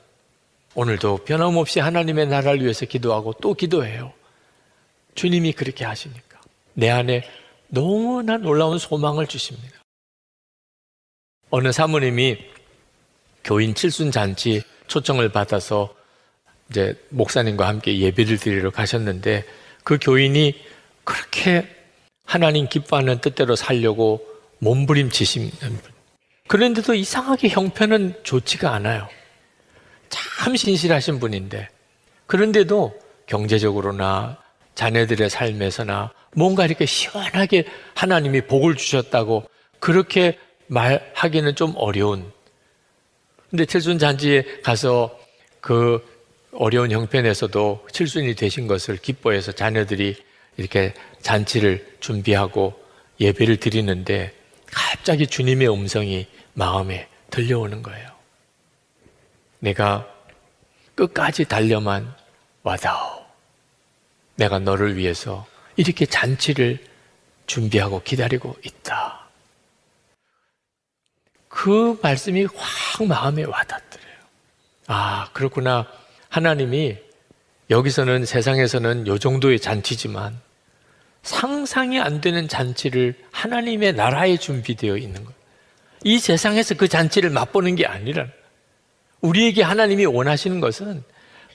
오늘도 0.75 1.25
변함없이 1.25 1.79
하나님의 1.79 2.27
나라를 2.27 2.61
위해서 2.61 2.85
기도하고 2.85 3.33
또 3.41 3.53
기도해요. 3.53 4.13
주님이 5.15 5.53
그렇게 5.53 5.85
하시니까. 5.85 6.39
내 6.73 6.89
안에 6.89 7.23
너무나 7.67 8.37
놀라운 8.37 8.77
소망을 8.77 9.27
주십니다. 9.27 9.77
어느 11.49 11.71
사모님이 11.71 12.37
교인 13.43 13.73
칠순 13.73 14.11
잔치 14.11 14.63
초청을 14.87 15.29
받아서 15.29 15.96
이제 16.69 16.95
목사님과 17.09 17.67
함께 17.67 17.99
예배를 17.99 18.37
드리러 18.37 18.71
가셨는데 18.71 19.45
그 19.83 19.97
교인이 19.99 20.53
그렇게 21.03 21.67
하나님 22.25 22.67
기뻐하는 22.67 23.19
뜻대로 23.19 23.55
살려고 23.55 24.25
몸부림치신 24.59 25.51
그런데도 26.47 26.93
이상하게 26.93 27.49
형편은 27.49 28.15
좋지가 28.23 28.73
않아요. 28.73 29.07
참 30.09 30.55
신실하신 30.55 31.19
분인데 31.19 31.69
그런데도 32.25 32.99
경제적으로나 33.27 34.37
자녀들의 34.75 35.29
삶에서나 35.29 36.11
뭔가 36.35 36.65
이렇게 36.65 36.85
시원하게 36.85 37.65
하나님이 37.95 38.41
복을 38.41 38.75
주셨다고 38.75 39.49
그렇게 39.79 40.37
말하기는 40.67 41.55
좀 41.55 41.73
어려운. 41.75 42.31
근데 43.49 43.65
칠순 43.65 43.99
잔치에 43.99 44.61
가서 44.63 45.17
그 45.61 46.03
어려운 46.59 46.91
형편에서도 46.91 47.87
칠순이 47.91 48.33
되신 48.33 48.65
것을 48.65 48.97
기뻐해서 48.97 49.51
자녀들이 49.51 50.15
이렇게 50.57 50.93
잔치를 51.21 51.97
준비하고 51.99 52.73
예배를 53.19 53.57
드리는데 53.57 54.33
갑자기 54.65 55.27
주님의 55.27 55.71
음성이 55.71 56.27
마음에 56.53 57.07
들려오는 57.29 57.83
거예요. 57.83 58.09
내가 59.59 60.07
끝까지 60.95 61.45
달려만 61.45 62.11
와다오. 62.63 63.23
내가 64.35 64.57
너를 64.57 64.97
위해서 64.97 65.45
이렇게 65.75 66.07
잔치를 66.07 66.83
준비하고 67.45 68.01
기다리고 68.01 68.55
있다. 68.63 69.27
그 71.47 71.99
말씀이 72.01 72.47
확 72.55 73.05
마음에 73.05 73.43
와닿더래요. 73.43 74.17
아, 74.87 75.29
그렇구나. 75.33 75.87
하나님이 76.37 76.95
여기서는 77.71 78.25
세상에서는 78.25 79.07
요 79.07 79.17
정도의 79.17 79.59
잔치지만 79.59 80.39
상상이 81.23 81.99
안 81.99 82.21
되는 82.21 82.47
잔치를 82.47 83.15
하나님의 83.31 83.93
나라에 83.93 84.37
준비되어 84.37 84.97
있는 84.97 85.25
것. 85.25 85.33
이 86.03 86.19
세상에서 86.19 86.75
그 86.75 86.87
잔치를 86.87 87.31
맛보는 87.31 87.75
게 87.75 87.87
아니라 87.87 88.27
우리에게 89.21 89.63
하나님이 89.63 90.05
원하시는 90.05 90.59
것은 90.59 91.03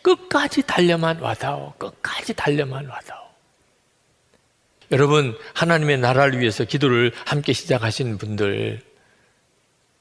끝까지 0.03 0.63
달려만 0.63 1.21
와다오. 1.21 1.75
끝까지 1.79 2.35
달려만 2.35 2.85
와다오. 2.87 3.23
여러분, 4.91 5.39
하나님의 5.55 5.99
나라를 5.99 6.41
위해서 6.41 6.65
기도를 6.65 7.13
함께 7.25 7.53
시작하신 7.53 8.19
분들, 8.19 8.83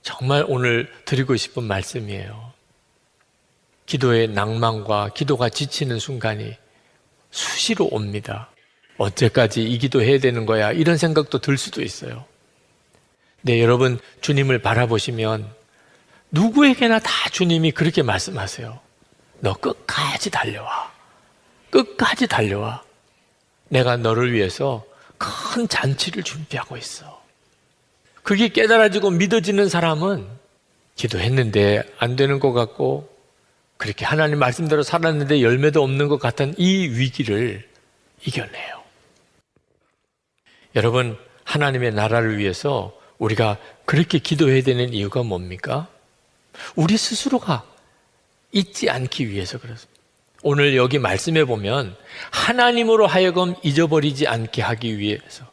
정말 0.02 0.44
오늘 0.48 0.92
드리고 1.06 1.36
싶은 1.36 1.66
말씀이에요. 1.66 2.51
기도의 3.92 4.30
낭만과 4.30 5.10
기도가 5.14 5.50
지치는 5.50 6.00
순간이 6.00 6.56
수시로 7.30 7.90
옵니다. 7.92 8.50
언제까지 8.98 9.64
이 9.64 9.78
기도 9.80 10.02
해야 10.02 10.18
되는 10.18 10.46
거야? 10.46 10.72
이런 10.72 10.96
생각도 10.96 11.40
들 11.40 11.58
수도 11.58 11.82
있어요. 11.82 12.24
네, 13.42 13.62
여러분, 13.62 14.00
주님을 14.22 14.62
바라보시면 14.62 15.54
누구에게나 16.32 17.00
다 17.00 17.30
주님이 17.32 17.72
그렇게 17.72 18.02
말씀하세요. 18.02 18.80
너 19.42 19.54
끝까지 19.56 20.30
달려와. 20.30 20.94
끝까지 21.70 22.28
달려와. 22.28 22.84
내가 23.68 23.98
너를 23.98 24.32
위해서 24.32 24.86
큰 25.18 25.68
잔치를 25.68 26.24
준비하고 26.24 26.78
있어. 26.78 27.22
그게 28.24 28.48
깨달아지고 28.48 29.10
믿어지는 29.10 29.68
사람은 29.68 30.30
기도했는데 30.96 31.84
안 31.98 32.16
되는 32.16 32.40
것 32.40 32.54
같고 32.54 33.12
그렇게 33.82 34.06
하나님 34.06 34.38
말씀대로 34.38 34.84
살았는데 34.84 35.42
열매도 35.42 35.82
없는 35.82 36.08
것 36.08 36.20
같은 36.20 36.54
이 36.60 36.88
위기를 36.88 37.68
이겨내요. 38.24 38.84
여러분, 40.76 41.18
하나님의 41.46 41.92
나라를 41.92 42.38
위해서 42.38 42.96
우리가 43.18 43.58
그렇게 43.86 44.20
기도해야 44.20 44.62
되는 44.62 44.94
이유가 44.94 45.24
뭡니까? 45.24 45.88
우리 46.76 46.96
스스로가 46.96 47.64
잊지 48.52 48.92
않기 48.92 49.30
위해서 49.30 49.58
그렇습니다. 49.58 50.00
오늘 50.44 50.76
여기 50.76 51.00
말씀해 51.00 51.46
보면 51.46 51.96
하나님으로 52.30 53.08
하여금 53.08 53.56
잊어버리지 53.64 54.28
않게 54.28 54.62
하기 54.62 55.00
위해서 55.00 55.50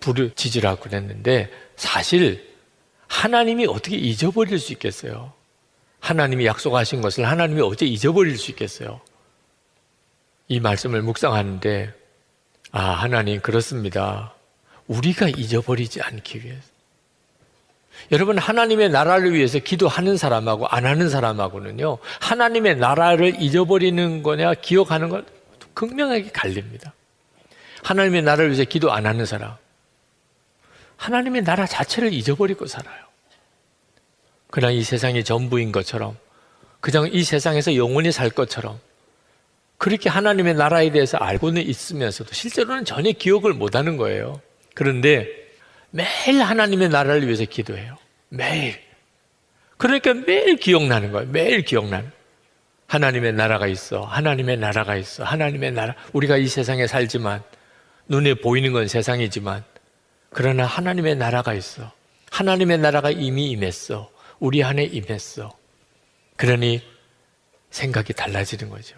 부르짖으라고 0.00 0.82
그랬는데 0.82 1.50
사실 1.76 2.46
하나님이 3.06 3.64
어떻게 3.64 3.96
잊어버릴 3.96 4.58
수 4.58 4.74
있겠어요? 4.74 5.39
하나님이 6.00 6.46
약속하신 6.46 7.00
것을 7.00 7.26
하나님이 7.26 7.60
어째 7.62 7.86
잊어버릴 7.86 8.36
수 8.38 8.50
있겠어요? 8.50 9.00
이 10.48 10.58
말씀을 10.58 11.02
묵상하는데 11.02 11.94
아 12.72 12.80
하나님 12.80 13.40
그렇습니다. 13.40 14.34
우리가 14.88 15.28
잊어버리지 15.28 16.02
않기 16.02 16.44
위해서 16.44 16.68
여러분 18.10 18.38
하나님의 18.38 18.88
나라를 18.90 19.34
위해서 19.34 19.58
기도하는 19.58 20.16
사람하고 20.16 20.66
안 20.66 20.86
하는 20.86 21.08
사람하고는요 21.08 21.98
하나님의 22.20 22.76
나라를 22.76 23.40
잊어버리는 23.40 24.22
거냐 24.22 24.54
기억하는 24.54 25.08
건 25.08 25.26
극명하게 25.74 26.30
갈립니다. 26.30 26.92
하나님의 27.84 28.22
나라를 28.22 28.50
위해서 28.50 28.64
기도 28.64 28.92
안 28.92 29.06
하는 29.06 29.26
사람 29.26 29.54
하나님의 30.96 31.42
나라 31.42 31.66
자체를 31.66 32.12
잊어버리고 32.12 32.66
살아요. 32.66 33.09
그냥 34.50 34.74
이 34.74 34.82
세상이 34.82 35.24
전부인 35.24 35.72
것처럼 35.72 36.16
그냥 36.80 37.08
이 37.12 37.22
세상에서 37.22 37.76
영원히 37.76 38.10
살 38.10 38.30
것처럼 38.30 38.80
그렇게 39.78 40.10
하나님의 40.10 40.54
나라에 40.54 40.90
대해서 40.90 41.16
알고는 41.18 41.62
있으면서도 41.62 42.34
실제로는 42.34 42.84
전혀 42.84 43.12
기억을 43.12 43.54
못 43.54 43.74
하는 43.74 43.96
거예요. 43.96 44.40
그런데 44.74 45.28
매일 45.90 46.42
하나님의 46.42 46.90
나라를 46.90 47.26
위해서 47.26 47.44
기도해요. 47.44 47.96
매일. 48.28 48.78
그러니까 49.78 50.12
매일 50.12 50.56
기억나는 50.56 51.12
거예요. 51.12 51.28
매일 51.30 51.62
기억나는. 51.62 52.10
하나님의 52.86 53.32
나라가 53.32 53.66
있어. 53.68 54.02
하나님의 54.02 54.58
나라가 54.58 54.96
있어. 54.96 55.24
하나님의 55.24 55.72
나라. 55.72 55.94
우리가 56.12 56.36
이 56.36 56.48
세상에 56.48 56.86
살지만 56.86 57.42
눈에 58.08 58.34
보이는 58.34 58.72
건 58.72 58.88
세상이지만 58.88 59.64
그러나 60.30 60.66
하나님의 60.66 61.16
나라가 61.16 61.54
있어. 61.54 61.90
하나님의 62.30 62.78
나라가 62.78 63.10
이미 63.10 63.50
임했어. 63.50 64.10
우리 64.40 64.64
안에 64.64 64.84
임했어. 64.84 65.56
그러니 66.36 66.82
생각이 67.70 68.14
달라지는 68.14 68.70
거죠. 68.70 68.96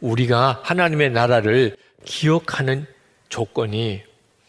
우리가 0.00 0.60
하나님의 0.62 1.10
나라를 1.10 1.76
기억하는 2.04 2.86
조건이 3.28 4.02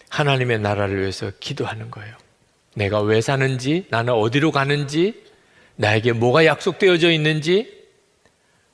하나님의 0.10 0.60
나라를 0.60 1.02
위해서 1.02 1.32
기도하는 1.40 1.92
거예요. 1.92 2.16
내가 2.76 3.02
왜 3.02 3.22
사는지, 3.22 3.86
나는 3.90 4.14
어디로 4.14 4.52
가는지, 4.52 5.26
나에게 5.76 6.14
뭐가 6.14 6.46
약속되어져 6.46 7.12
있는지, 7.12 7.76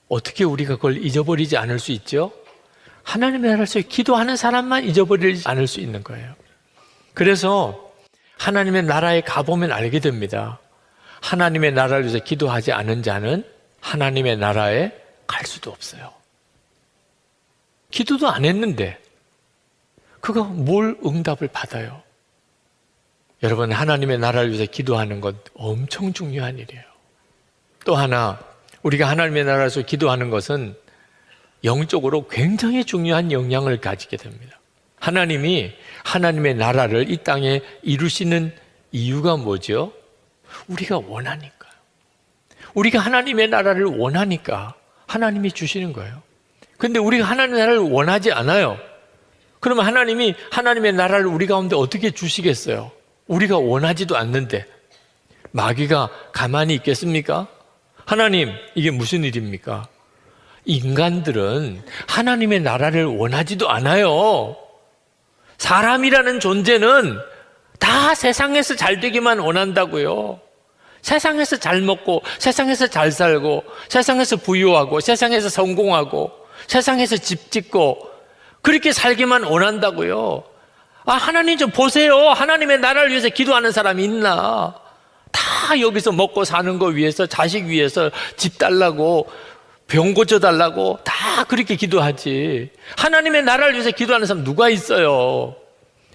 어떻게 0.10 0.44
우리가 0.44 0.76
그걸 0.76 0.98
잊어버리지 0.98 1.58
않을 1.58 1.80
수 1.80 1.92
있죠? 1.94 2.34
하나님의 3.04 3.52
나라에서 3.52 3.80
기도하는 3.80 4.36
사람만 4.36 4.84
잊어버리지 4.84 5.48
않을 5.48 5.68
수 5.68 5.80
있는 5.80 6.04
거예요. 6.04 6.36
그래서 7.14 7.92
하나님의 8.38 8.84
나라에 8.84 9.22
가보면 9.22 9.72
알게 9.72 10.00
됩니다. 10.00 10.60
하나님의 11.24 11.72
나라를 11.72 12.04
위해서 12.04 12.20
기도하지 12.20 12.74
않은 12.74 13.02
자는 13.02 13.46
하나님의 13.80 14.38
나라에 14.38 14.92
갈 15.26 15.46
수도 15.46 15.72
없어요. 15.72 16.14
기도도 17.92 18.28
안 18.28 18.44
했는데 18.44 19.00
그가 20.20 20.44
뭘 20.44 20.98
응답을 21.06 21.48
받아요? 21.48 22.04
여러분 23.42 23.72
하나님의 23.72 24.20
나라를 24.20 24.52
위해서 24.52 24.70
기도하는 24.70 25.22
것 25.22 25.36
엄청 25.54 26.12
중요한 26.12 26.60
일이에요. 26.60 26.84
또 27.86 27.96
하나 27.96 28.40
우리가 28.82 29.08
하나님의 29.08 29.46
나라에서 29.46 29.82
기도하는 29.82 30.30
것은 30.30 30.76
영적으로 31.64 32.28
굉장히 32.28 32.84
중요한 32.84 33.32
영향을 33.32 33.80
가지게 33.80 34.18
됩니다. 34.18 34.60
하나님이 35.00 35.72
하나님의 36.04 36.56
나라를 36.56 37.10
이 37.10 37.18
땅에 37.18 37.62
이루시는 37.82 38.54
이유가 38.92 39.38
뭐죠? 39.38 39.94
우리가 40.68 41.00
원하니까. 41.00 41.68
우리가 42.74 43.00
하나님의 43.00 43.50
나라를 43.50 43.86
원하니까 43.86 44.76
하나님이 45.08 45.52
주시는 45.52 45.94
거예요. 45.94 46.22
근데 46.78 47.00
우리가 47.00 47.26
하나님의 47.26 47.60
나라를 47.60 47.80
원하지 47.80 48.32
않아요. 48.32 48.78
그러면 49.60 49.86
하나님이 49.86 50.36
하나님의 50.52 50.94
나라를 50.94 51.28
우리 51.28 51.48
가운데 51.48 51.76
어떻게 51.76 52.12
주시겠어요? 52.12 52.92
우리가 53.28 53.58
원하지도 53.58 54.18
않는데 54.18 54.66
마귀가 55.52 56.10
가만히 56.34 56.74
있겠습니까? 56.76 57.48
하나님, 58.06 58.52
이게 58.76 58.92
무슨 58.92 59.24
일입니까? 59.24 59.88
인간들은 60.66 61.84
하나님의 62.08 62.62
나라를 62.62 63.06
원하지도 63.06 63.70
않아요. 63.70 64.58
사람이라는 65.58 66.40
존재는 66.40 67.20
다 67.84 68.16
세상에서 68.16 68.78
잘 68.78 69.02
되기만 69.02 69.40
원한다고요. 69.40 70.40
세상에서 71.02 71.58
잘 71.58 71.82
먹고, 71.82 72.24
세상에서 72.40 72.88
잘 72.88 73.12
살고, 73.12 73.66
세상에서 73.90 74.38
부유하고, 74.38 75.02
세상에서 75.02 75.50
성공하고, 75.50 76.32
세상에서 76.68 77.18
집 77.18 77.52
짓고, 77.52 78.10
그렇게 78.62 78.94
살기만 78.94 79.44
원한다고요. 79.44 80.46
아, 81.06 81.12
하나님 81.12 81.58
좀 81.58 81.72
보세요. 81.72 82.30
하나님의 82.30 82.80
나라를 82.80 83.10
위해서 83.10 83.28
기도하는 83.28 83.74
사람이 83.74 84.02
있나? 84.02 84.76
다 85.34 85.78
여기서 85.78 86.14
먹고 86.14 86.46
사는 86.46 86.80
거 86.80 86.86
위해서, 86.86 87.26
자식 87.26 87.66
위해서 87.66 88.12
집 88.38 88.58
달라고, 88.58 89.30
병 89.88 90.14
고쳐달라고 90.14 91.00
다 91.04 91.44
그렇게 91.50 91.76
기도하지. 91.76 92.70
하나님의 92.96 93.44
나라를 93.44 93.74
위해서 93.74 93.92
기도하는 93.92 94.26
사람 94.26 94.46
누가 94.46 94.70
있어요? 94.70 95.58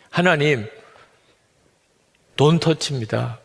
하나님, 0.08 0.66
돈 2.38 2.60
터치입니다. 2.60 3.40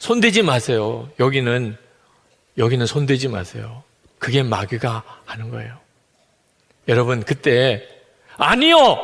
손대지 0.00 0.42
마세요. 0.42 1.08
여기는, 1.20 1.76
여기는 2.58 2.84
손대지 2.84 3.28
마세요. 3.28 3.84
그게 4.18 4.42
마귀가 4.42 5.04
하는 5.24 5.50
거예요. 5.50 5.78
여러분, 6.88 7.22
그때, 7.22 7.86
아니요! 8.36 8.98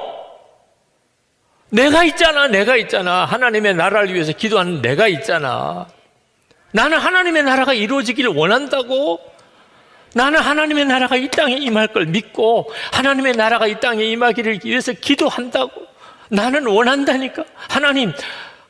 내가 1.68 2.03
있잖아, 2.03 2.49
내가 2.49 2.76
있잖아. 2.76 3.24
하나님의 3.24 3.74
나라를 3.74 4.12
위해서 4.12 4.33
기도하는 4.33 4.83
내가 4.83 5.07
있잖아. 5.07 5.87
나는 6.72 6.99
하나님의 6.99 7.45
나라가 7.45 7.72
이루어지기를 7.72 8.33
원한다고 8.35 9.20
나는 10.12 10.41
하나님의 10.41 10.87
나라가 10.87 11.14
이 11.14 11.31
땅에 11.31 11.55
임할 11.55 11.87
걸 11.89 12.07
믿고 12.07 12.68
하나님의 12.93 13.35
나라가 13.35 13.68
이 13.68 13.78
땅에 13.78 14.03
임하기를 14.07 14.62
위해서 14.64 14.93
기도한다고 14.93 15.87
나는 16.31 16.66
원한다니까 16.66 17.45
하나님 17.55 18.12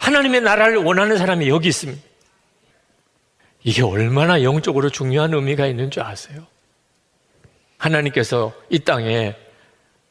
하나님의 0.00 0.40
나라를 0.40 0.78
원하는 0.78 1.16
사람이 1.16 1.48
여기 1.48 1.68
있습니다. 1.68 2.02
이게 3.62 3.82
얼마나 3.82 4.42
영적으로 4.42 4.90
중요한 4.90 5.32
의미가 5.32 5.66
있는 5.66 5.90
줄 5.90 6.02
아세요? 6.02 6.46
하나님께서 7.78 8.52
이 8.68 8.80
땅에 8.80 9.36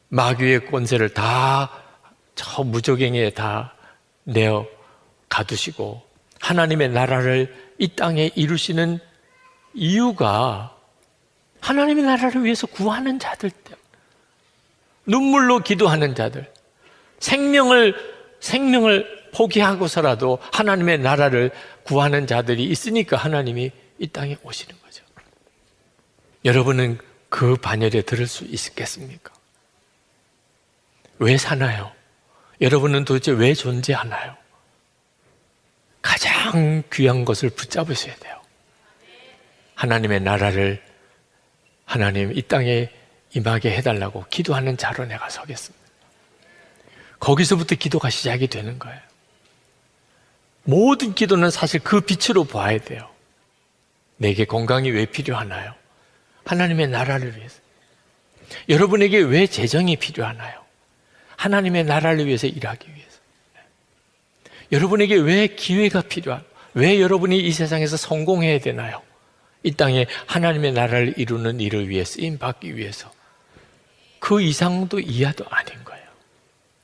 마귀의 0.08 0.66
권세를 0.66 1.10
다 1.10 1.80
저 2.40 2.62
무적행에 2.62 3.30
다 3.30 3.74
내어 4.24 4.66
가두시고 5.28 6.02
하나님의 6.40 6.88
나라를 6.88 7.54
이 7.76 7.88
땅에 7.88 8.30
이루시는 8.34 8.98
이유가 9.74 10.74
하나님의 11.60 12.04
나라를 12.04 12.42
위해서 12.42 12.66
구하는 12.66 13.18
자들 13.18 13.50
때문에 13.50 13.82
눈물로 15.04 15.58
기도하는 15.58 16.14
자들 16.14 16.50
생명을 17.18 17.94
생명을 18.40 19.19
포기하고서라도 19.32 20.38
하나님의 20.52 20.98
나라를 20.98 21.50
구하는 21.84 22.26
자들이 22.26 22.64
있으니까 22.64 23.16
하나님이 23.16 23.70
이 23.98 24.06
땅에 24.08 24.36
오시는 24.42 24.74
거죠. 24.82 25.04
여러분은 26.44 26.98
그 27.28 27.56
반열에 27.56 28.02
들을 28.02 28.26
수 28.26 28.44
있겠습니까? 28.44 29.32
왜 31.18 31.36
사나요? 31.36 31.92
여러분은 32.60 33.04
도대체 33.04 33.32
왜 33.32 33.54
존재하나요? 33.54 34.36
가장 36.02 36.82
귀한 36.92 37.24
것을 37.24 37.50
붙잡으셔야 37.50 38.14
돼요. 38.16 38.40
하나님의 39.74 40.20
나라를 40.20 40.82
하나님 41.84 42.36
이 42.36 42.42
땅에 42.42 42.90
임하게 43.34 43.70
해달라고 43.76 44.24
기도하는 44.30 44.76
자로 44.76 45.06
내가 45.06 45.28
서겠습니다. 45.28 45.80
거기서부터 47.18 47.76
기도가 47.76 48.10
시작이 48.10 48.48
되는 48.48 48.78
거예요. 48.78 49.09
모든 50.64 51.14
기도는 51.14 51.50
사실 51.50 51.80
그 51.80 52.00
빛으로 52.00 52.44
봐야 52.44 52.78
돼요. 52.78 53.08
내게 54.16 54.44
건강이 54.44 54.90
왜 54.90 55.06
필요하나요? 55.06 55.74
하나님의 56.44 56.88
나라를 56.88 57.36
위해서. 57.36 57.60
여러분에게 58.68 59.18
왜 59.18 59.46
재정이 59.46 59.96
필요하나요? 59.96 60.60
하나님의 61.36 61.84
나라를 61.84 62.26
위해서 62.26 62.46
일하기 62.46 62.88
위해서. 62.88 63.18
여러분에게 64.72 65.16
왜 65.16 65.46
기회가 65.48 66.02
필요한, 66.02 66.44
왜 66.74 67.00
여러분이 67.00 67.38
이 67.38 67.50
세상에서 67.52 67.96
성공해야 67.96 68.58
되나요? 68.60 69.02
이 69.62 69.72
땅에 69.72 70.06
하나님의 70.26 70.72
나라를 70.72 71.14
이루는 71.16 71.60
일을 71.60 71.88
위해 71.88 72.04
쓰임 72.04 72.38
받기 72.38 72.76
위해서 72.76 73.10
그 74.18 74.40
이상도 74.40 75.00
이하도 75.00 75.44
아닌 75.48 75.84
거예요. 75.84 76.04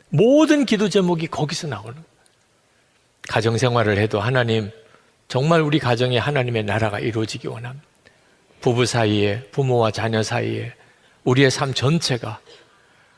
모든 0.09 0.65
기도 0.67 0.89
제목이 0.89 1.27
거기서 1.27 1.69
나오는 1.69 1.93
거예요. 1.93 2.16
가정 3.29 3.57
생활을 3.59 3.99
해도 3.99 4.21
하나님 4.21 4.71
정말 5.29 5.61
우리 5.61 5.79
가정에 5.79 6.19
하나님의 6.19 6.65
나라가 6.65 7.01
이루어지기 7.01 7.49
원합니다. 7.49 7.87
부부 8.61 8.87
사이에 8.87 9.43
부모와 9.51 9.91
자녀 9.91 10.23
사이에 10.23 10.73
우리의 11.25 11.51
삶 11.51 11.75
전체가 11.75 12.41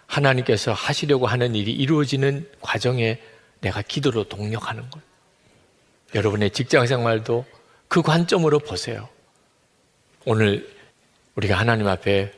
하나님께서 0.07 0.73
하시려고 0.73 1.27
하는 1.27 1.55
일이 1.55 1.73
이루어지는 1.73 2.49
과정에 2.61 3.21
내가 3.61 3.83
기도로 3.83 4.25
동력하는 4.25 4.89
것. 4.91 5.01
여러분의 6.15 6.51
직장 6.51 6.87
생활도 6.87 7.45
그 7.89 8.03
관점으로 8.03 8.59
보세요. 8.61 9.09
오늘 10.25 10.75
우리가 11.35 11.59
하나님 11.59 11.87
앞에 11.87 12.33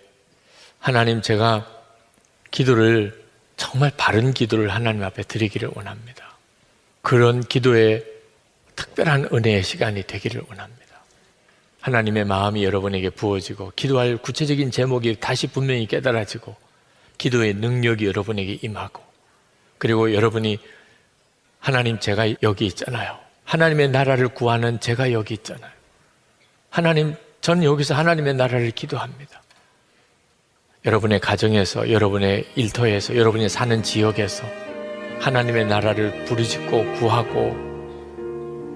하나님 0.78 1.22
제가 1.22 1.66
기도를 2.50 3.24
정말 3.56 3.92
바른 3.96 4.32
기도를 4.32 4.70
하나님 4.70 5.04
앞에 5.04 5.22
드리기를 5.22 5.70
원합니다. 5.74 6.29
그런 7.02 7.40
기도에 7.42 8.04
특별한 8.76 9.28
은혜의 9.32 9.62
시간이 9.62 10.04
되기를 10.04 10.42
원합니다. 10.48 10.80
하나님의 11.80 12.24
마음이 12.24 12.64
여러분에게 12.64 13.10
부어지고 13.10 13.72
기도할 13.74 14.18
구체적인 14.18 14.70
제목이 14.70 15.16
다시 15.18 15.46
분명히 15.46 15.86
깨달아지고 15.86 16.54
기도의 17.18 17.54
능력이 17.54 18.06
여러분에게 18.06 18.58
임하고 18.62 19.02
그리고 19.78 20.14
여러분이 20.14 20.58
하나님 21.58 21.98
제가 21.98 22.34
여기 22.42 22.66
있잖아요. 22.66 23.18
하나님의 23.44 23.90
나라를 23.90 24.28
구하는 24.28 24.78
제가 24.80 25.12
여기 25.12 25.34
있잖아요. 25.34 25.72
하나님 26.68 27.16
저는 27.40 27.64
여기서 27.64 27.94
하나님의 27.94 28.34
나라를 28.34 28.70
기도합니다. 28.70 29.42
여러분의 30.84 31.20
가정에서, 31.20 31.90
여러분의 31.90 32.46
일터에서, 32.54 33.16
여러분이 33.16 33.48
사는 33.48 33.82
지역에서 33.82 34.44
하나님의 35.20 35.66
나라를 35.66 36.24
부르짖고 36.24 36.94
구하고 36.94 37.56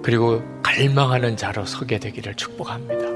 그리고 0.03 0.43
갈망하는 0.63 1.37
자로 1.37 1.65
서게 1.65 1.99
되기를 1.99 2.35
축복합니다. 2.35 3.14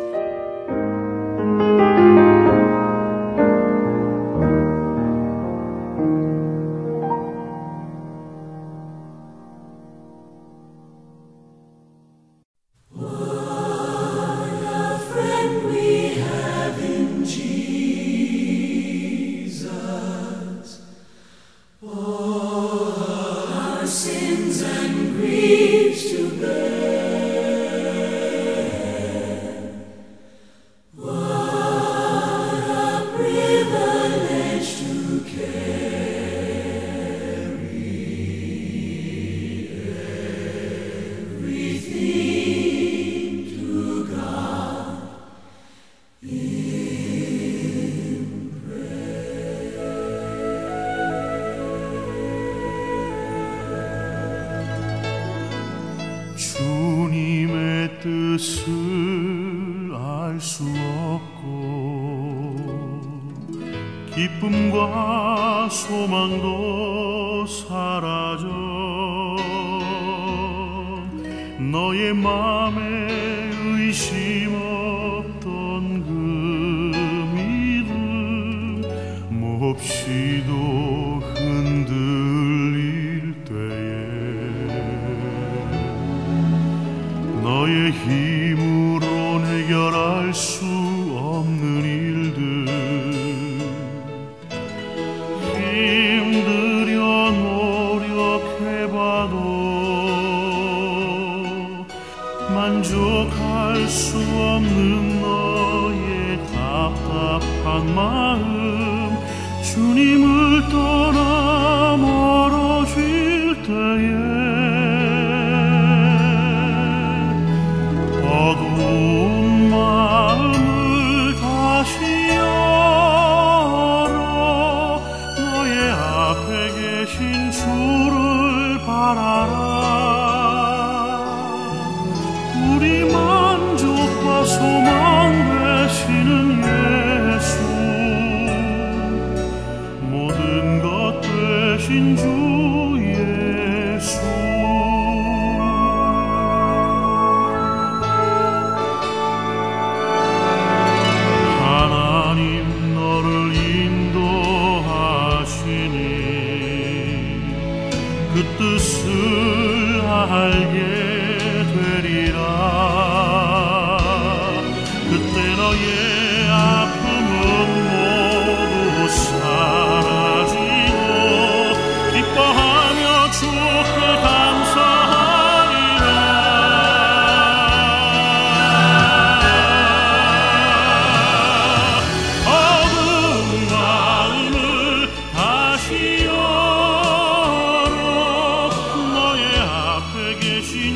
너의 71.58 72.14
힘을 72.14 73.08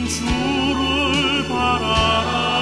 주를 0.09 1.48
바라라. 1.48 2.61